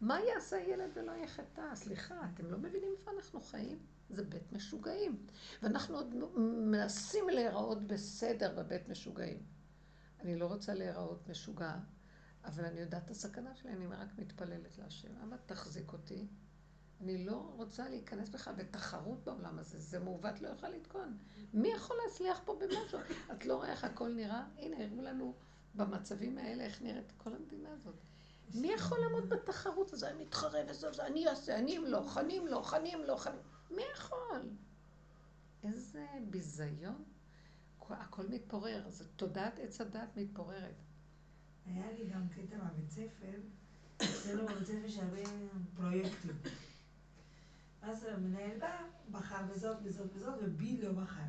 [0.00, 1.74] מה יעשה ילד ולא יחטא?
[1.74, 3.78] סליחה, אתם לא מבינים איפה אנחנו חיים?
[4.10, 5.26] זה בית משוגעים.
[5.62, 6.14] ואנחנו עוד
[6.46, 9.42] מנסים להיראות בסדר בבית משוגעים.
[10.20, 11.74] אני לא רוצה להיראות משוגע,
[12.44, 15.16] אבל אני יודעת את הסכנה שלי, אני רק מתפללת להשם.
[15.24, 16.28] אבא, תחזיק אותי.
[17.00, 21.18] אני לא רוצה להיכנס בך בתחרות בעולם הזה, זה מעוות, לא יכול לתקון.
[21.54, 22.98] מי יכול להצליח פה במשהו?
[23.32, 24.46] את לא רואה איך הכל נראה?
[24.56, 25.34] הנה, הראו לנו
[25.78, 27.94] במצבים האלה איך נראית כל המדינה הזאת.
[28.54, 30.06] מי יכול לעמוד בתחרות הזו?
[30.06, 33.36] אני מתחרה וזה וזה, אני אעשה, אני אמלוך, אני אמלוך, אני אמלוך, אני...
[33.70, 34.40] מי יכול?
[35.64, 37.04] איזה ביזיון.
[37.90, 40.74] הכל מתפורר, זה תודעת עץ הדת מתפוררת.
[41.66, 43.40] היה לי גם קטע בבית ספר,
[43.96, 45.22] אצלנו בבית ספר יש הרבה
[45.76, 46.36] פרויקטים.
[47.82, 51.20] אז המנהל בא, בחר בזאת, בזאת, בזאת, ובי לא בחר.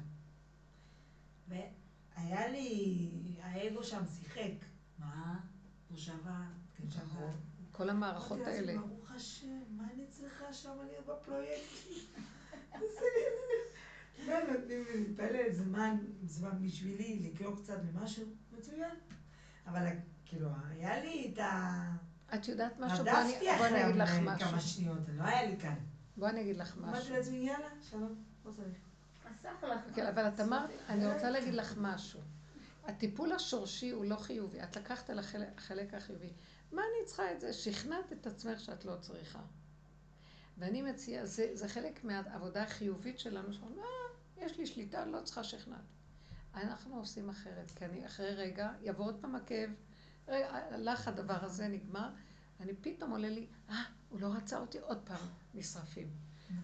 [2.23, 3.09] והיה לי,
[3.41, 4.65] האגו שם שיחק.
[4.99, 5.39] מה?
[5.91, 7.05] לא שווה, כן שווה.
[7.05, 7.31] ברור.
[7.71, 8.77] כל המערכות אמרתי האלה.
[8.77, 11.97] ברוך השם, מה אני צריכה שם להיות בפרויקטים?
[14.27, 18.23] לא נותנים לי להתפלל, זמן, זמן בשבילי לקרוא קצת למשהו,
[18.57, 18.95] מצוין.
[19.67, 19.87] אבל
[20.25, 21.81] כאילו, היה לי את ה...
[22.35, 23.05] את יודעת משהו?
[23.05, 23.51] בוא אני, רדפתי
[24.03, 24.47] אחרי משהו.
[24.49, 25.75] כמה שניות, לא היה לי כאן.
[26.17, 27.13] בוא אני אגיד לך אמרתי משהו.
[27.13, 28.15] לעצמי, יאללה, שלום,
[28.45, 28.88] לא צריך.
[29.43, 29.95] לך.
[29.95, 32.19] כן, אבל את אמרת, אני רוצה להגיד לך משהו.
[32.85, 36.33] הטיפול השורשי הוא לא חיובי, את לקחת על החלק, החיובי.
[36.71, 37.53] מה אני צריכה את זה?
[37.53, 39.39] שכנעת את עצמך שאת לא צריכה.
[40.57, 45.43] ואני מציעה, זה, זה חלק מהעבודה החיובית שלנו, שאומרים, אה, יש לי שליטה, לא צריכה
[45.43, 45.79] שכנעת.
[46.53, 49.69] אנחנו עושים אחרת, כי אני אחרי רגע, יבוא עוד פעם הכאב,
[50.27, 52.09] רגע, הלך הדבר הזה, נגמר,
[52.59, 56.09] אני פתאום עולה לי, אה, הוא לא רצה אותי, עוד פעם נשרפים.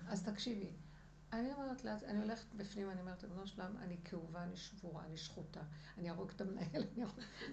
[0.07, 0.69] אז תקשיבי,
[1.33, 5.17] אני אומרת לה, אני הולכת בפנים, אני אומרת, לבנו שלם, אני כאובה, אני שבורה, אני
[5.17, 5.61] שחוטה,
[5.97, 7.05] אני ארוג את המנהל, אני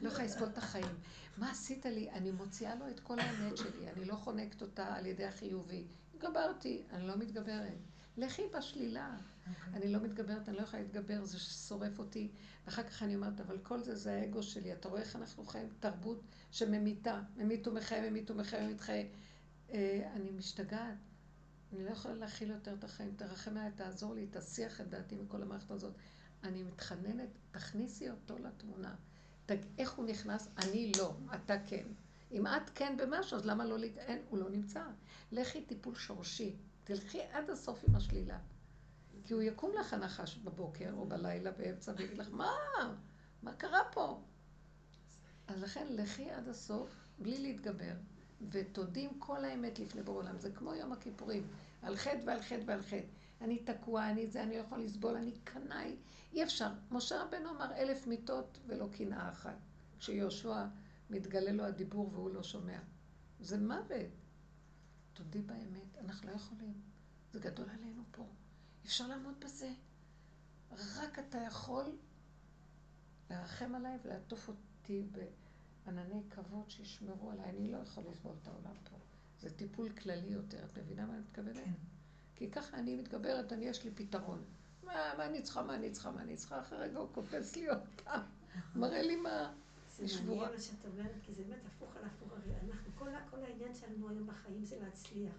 [0.03, 0.95] לא יכולה לסבול את החיים.
[1.37, 2.11] מה עשית לי?
[2.11, 5.87] אני מוציאה לו את כל האמת שלי, אני לא חונקת אותה על ידי החיובי.
[6.15, 7.73] התגברתי, אני לא מתגברת.
[8.17, 9.17] לכי בשלילה.
[9.49, 9.75] אוקיי.
[9.75, 12.31] אני לא מתגברת, אני לא יכולה להתגבר, זה שורף אותי.
[12.65, 14.73] ואחר כך אני אומרת, אבל כל זה זה האגו שלי.
[14.73, 16.21] אתה רואה איך אנחנו חיים תרבות
[16.51, 19.05] שממיתה, ממית ומחיה, ממית ומחיה, ממית חיה.
[19.73, 21.12] אה, אני משתגעת.
[21.73, 23.15] אני לא יכולה להכיל יותר את החיים.
[23.17, 25.93] תרחם עליי, תעזור לי, תסיח את דעתי מכל המערכת הזאת.
[26.45, 28.95] אני מתחננת, תכניסי אותו לתמונה.
[29.47, 29.57] תג...
[29.79, 30.49] איך הוא נכנס?
[30.59, 31.87] אני לא, אתה כן.
[32.33, 33.77] אם את כן במשהו, אז למה לא...
[33.97, 34.85] אין, הוא לא נמצא.
[35.33, 36.57] לכי טיפול שורשי.
[36.85, 38.39] תלכי עד הסוף עם השלילה.
[39.25, 42.53] כי הוא יקום לך הנחש בבוקר או בלילה באמצע ויגיד לך, מה?
[43.43, 44.23] מה קרה פה?
[45.47, 47.95] אז לכן לכי עד הסוף, בלי להתגבר,
[48.51, 50.39] ותודי עם כל האמת לפני בור עולם.
[50.39, 51.47] זה כמו יום הכיפורים,
[51.83, 53.07] על חטא ועל חטא ועל חטא.
[53.41, 55.97] אני תקוע, אני זה, אני לא יכול לסבול, אני קנאי.
[56.33, 56.69] אי אפשר.
[56.91, 59.57] משה רבנו אמר אלף מיטות ולא קנאה אחת.
[59.99, 60.65] כשיהושע
[61.11, 62.79] מתגלה לו הדיבור והוא לא שומע.
[63.41, 64.11] זה מוות.
[65.13, 66.73] תודי באמת, אנחנו לא יכולים.
[67.33, 68.27] זה גדול עלינו פה.
[68.85, 69.71] אפשר לעמוד בזה.
[70.97, 71.85] רק אתה יכול
[73.31, 75.07] לרחם עליי ולעטוף אותי
[75.87, 77.51] בענני כבוד שישמרו עליי.
[77.51, 78.97] אני לא יכול לסבול את העולם פה.
[79.41, 80.65] זה טיפול כללי יותר.
[80.65, 81.57] את מבינה מה אני מתכוונת?
[81.57, 81.73] כן.
[82.37, 84.45] כי ככה אני מתגברת, אני יש לי פתרון.
[84.83, 87.69] מה, מה אני צריכה, מה אני צריכה, מה אני צריכה, אחרי רגע הוא קופץ לי
[87.69, 88.21] עוד פעם.
[88.81, 89.53] מראה לי מה...
[89.97, 92.33] זה מעניין מה שאת אומרת, כי זה באמת הפוך על הפוך.
[92.33, 95.35] הרי אנחנו, כל, כל העניין שלנו היום בחיים זה להצליח.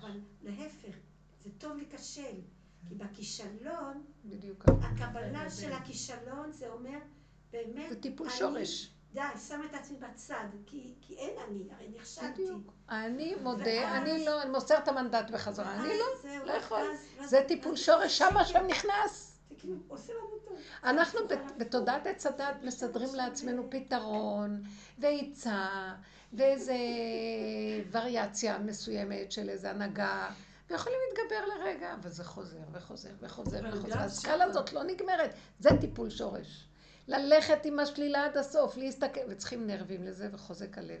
[0.00, 0.96] אבל להפך,
[1.42, 2.40] זה טוב להיכשל.
[2.88, 4.64] כי בכישלון, בדיוק.
[4.68, 6.98] הקבלה של הכישלון זה אומר,
[7.52, 8.94] באמת, זה טיפול שורש.
[9.14, 12.42] די, שם את עצמי בצד, כי, כי אין אני, הרי נכשלתי.
[12.42, 12.72] בדיוק.
[12.90, 14.02] אני מודה, ואז...
[14.02, 16.80] אני לא, אני מוסר את המנדט בחזרה, אני לא, לא יכול.
[17.24, 19.38] זה טיפול שורש, שם השם נכנס.
[19.58, 19.76] כאילו
[20.84, 21.20] אנחנו
[21.58, 24.62] בתודעת עץ הדת מסדרים לעצמנו פתרון,
[24.98, 25.68] ועיצה,
[26.32, 26.76] ואיזה
[27.90, 30.30] וריאציה מסוימת של איזה הנהגה.
[30.70, 33.98] ויכולים להתגבר לרגע, וזה חוזר וחוזר וחוזר וחוזר.
[33.98, 36.68] הסקאלה הזאת לא נגמרת, זה טיפול שורש.
[37.08, 41.00] ללכת עם השלילה עד הסוף, להסתכל, וצריכים נרבים לזה וחוזק הלב.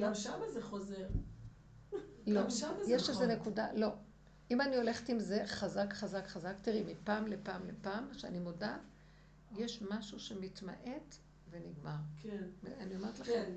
[0.00, 1.06] גם שמה זה חוזר.
[2.26, 2.40] לא,
[2.88, 3.88] יש איזה נקודה, לא.
[4.50, 8.78] אם אני הולכת עם זה חזק, חזק, חזק, תראי, מפעם לפעם לפעם, שאני מודה,
[9.56, 11.16] יש משהו שמתמעט
[11.50, 11.96] ונגמר.
[12.22, 12.44] כן.
[12.78, 13.52] אני אומרת לכם, כן,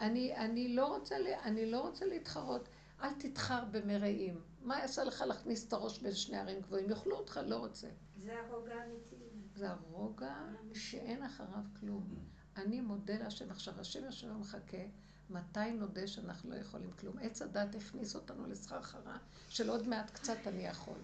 [0.00, 2.68] אני, אני, לא רוצה, אני לא רוצה להתחרות.
[3.02, 4.40] אל תתחר במרעים.
[4.62, 6.90] מה יעשה לך להכניס את הראש בין שני ערים גבוהים?
[6.90, 7.88] יאכלו אותך, לא רוצה.
[8.24, 9.15] זה הרוגע האמיתי.
[9.56, 10.34] זה הרוגע
[10.74, 12.14] שאין אחריו כלום.
[12.56, 13.50] אני מודה להשם.
[13.50, 14.82] עכשיו, השם יושב ומחכה,
[15.30, 17.18] מתי נודה שאנחנו לא יכולים כלום?
[17.18, 19.18] עץ הדת הכניס אותנו לסחרחרה,
[19.48, 20.98] של עוד מעט קצת אני יכול.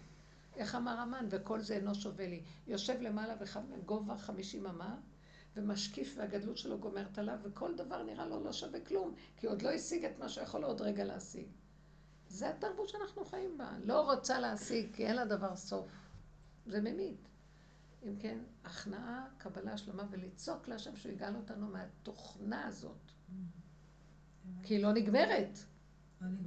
[0.56, 1.26] איך אמר המן?
[1.30, 2.42] וכל זה אינו שווה לי.
[2.66, 3.34] יושב למעלה
[3.70, 4.96] בגובה חמישים אמה,
[5.56, 9.70] ומשקיף והגדלות שלו גומרת עליו, וכל דבר נראה לו לא שווה כלום, כי עוד לא
[9.70, 11.46] השיג את מה שיכול עוד רגע להשיג.
[12.28, 13.70] זה התרבות שאנחנו חיים בה.
[13.84, 15.90] לא רוצה להשיג, כי אין לה דבר סוף.
[16.66, 17.31] זה ממית.
[18.04, 23.12] אם כן, הכנעה, קבלה, השלמה, ולצעוק להשם שהוא יגאל אותנו מהתוכנה הזאת.
[24.62, 25.58] כי היא לא נגמרת.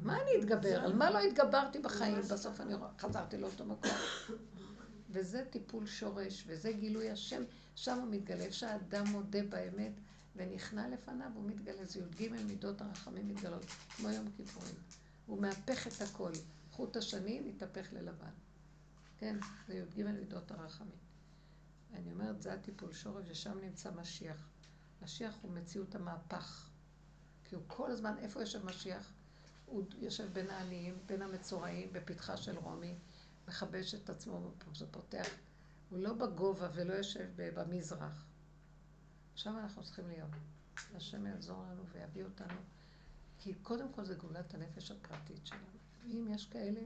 [0.03, 0.83] מה אני אתגבר?
[0.83, 2.21] על מה לא התגברתי בחיים?
[2.31, 3.91] בסוף אני חזרתי לאותו מקום.
[5.09, 7.43] וזה טיפול שורש, וזה גילוי השם,
[7.75, 8.51] שם הוא מתגלה.
[8.51, 9.93] שהאדם מודה באמת
[10.35, 11.85] ונכנע לפניו, הוא מתגלה.
[11.85, 14.75] זה י"ג מידות הרחמים מתגלות, כמו יום כיפורים.
[15.25, 16.31] הוא מהפך את הכל.
[16.71, 18.33] חוט השני מתהפך ללבן.
[19.17, 19.35] כן,
[19.67, 21.05] זה י"ג מידות הרחמים.
[21.95, 24.49] אני אומרת, זה הטיפול שורש, ושם נמצא משיח.
[25.01, 26.69] משיח הוא מציאות המהפך.
[27.43, 29.13] כי הוא כל הזמן, איפה יושב משיח?
[29.65, 32.95] הוא יושב בין העניים, בין המצורעים, בפתחה של רומי,
[33.47, 34.51] מכבש את עצמו,
[34.91, 35.27] פותח.
[35.89, 38.25] הוא לא בגובה ולא יושב במזרח.
[39.35, 40.29] שם אנחנו צריכים להיות.
[40.95, 42.57] השם יעזור לנו ויביא אותנו
[43.45, 45.61] כי קודם כל זה גאולת הנפש הפרטית שלנו.
[46.03, 46.81] ואם יש כאלה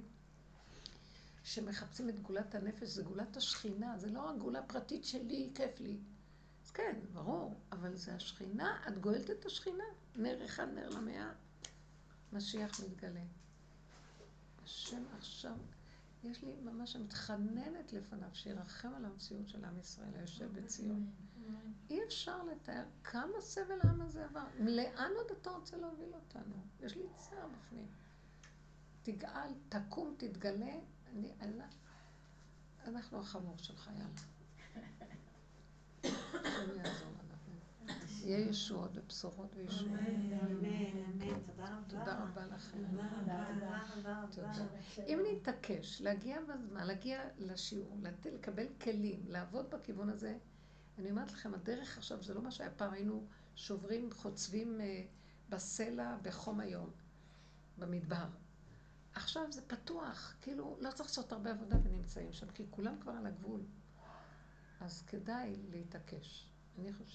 [1.50, 5.98] שמחפשים את גאולת הנפש, זה גאולת השכינה, זה לא הגאולה הפרטית שלי, כיף לי.
[6.66, 9.84] אז כן, ברור, אבל זה השכינה, את גואלת את השכינה.
[10.16, 11.32] נר אחד, נר למאה,
[12.34, 13.24] משיח מתגלה.
[14.64, 15.56] השם עכשיו,
[16.24, 21.12] יש לי ממש מתחננת לפניו, שירחם על המציאות של עם ישראל היושב בציון.
[21.90, 24.46] אי אפשר לתאר כמה סבל העם הזה עבר.
[24.60, 26.56] לאן עוד אתה רוצה להוביל אותנו?
[26.80, 27.88] יש לי צער בפנים.
[29.04, 30.76] תגאל, תקום, תתגלה.
[31.16, 31.54] אני, אני,
[32.88, 34.06] אנחנו החמור שלך, יאללה.
[36.04, 37.30] השם יעזור לנו.
[38.24, 40.00] יהיה ישועות ובשורות וישועות.
[41.88, 42.78] תודה רבה לכם.
[44.32, 44.52] תודה.
[45.08, 50.38] אם נתעקש להגיע בזמן, להגיע לשיעור, לקבל כלים, לעבוד בכיוון הזה,
[51.00, 53.26] אני אומרת לכם, הדרך עכשיו זה לא מה שהיה פעם, היינו
[53.56, 55.04] שוברים, חוצבים אה,
[55.50, 56.90] בסלע בחום היום,
[57.78, 58.26] במדבר.
[59.20, 63.26] עכשיו זה פתוח, כאילו לא צריך לעשות הרבה עבודה ונמצאים שם, כי כולם כבר על
[63.26, 63.62] הגבול.
[64.80, 66.50] אז כדאי להתעקש.
[66.80, 67.08] אני חושבת...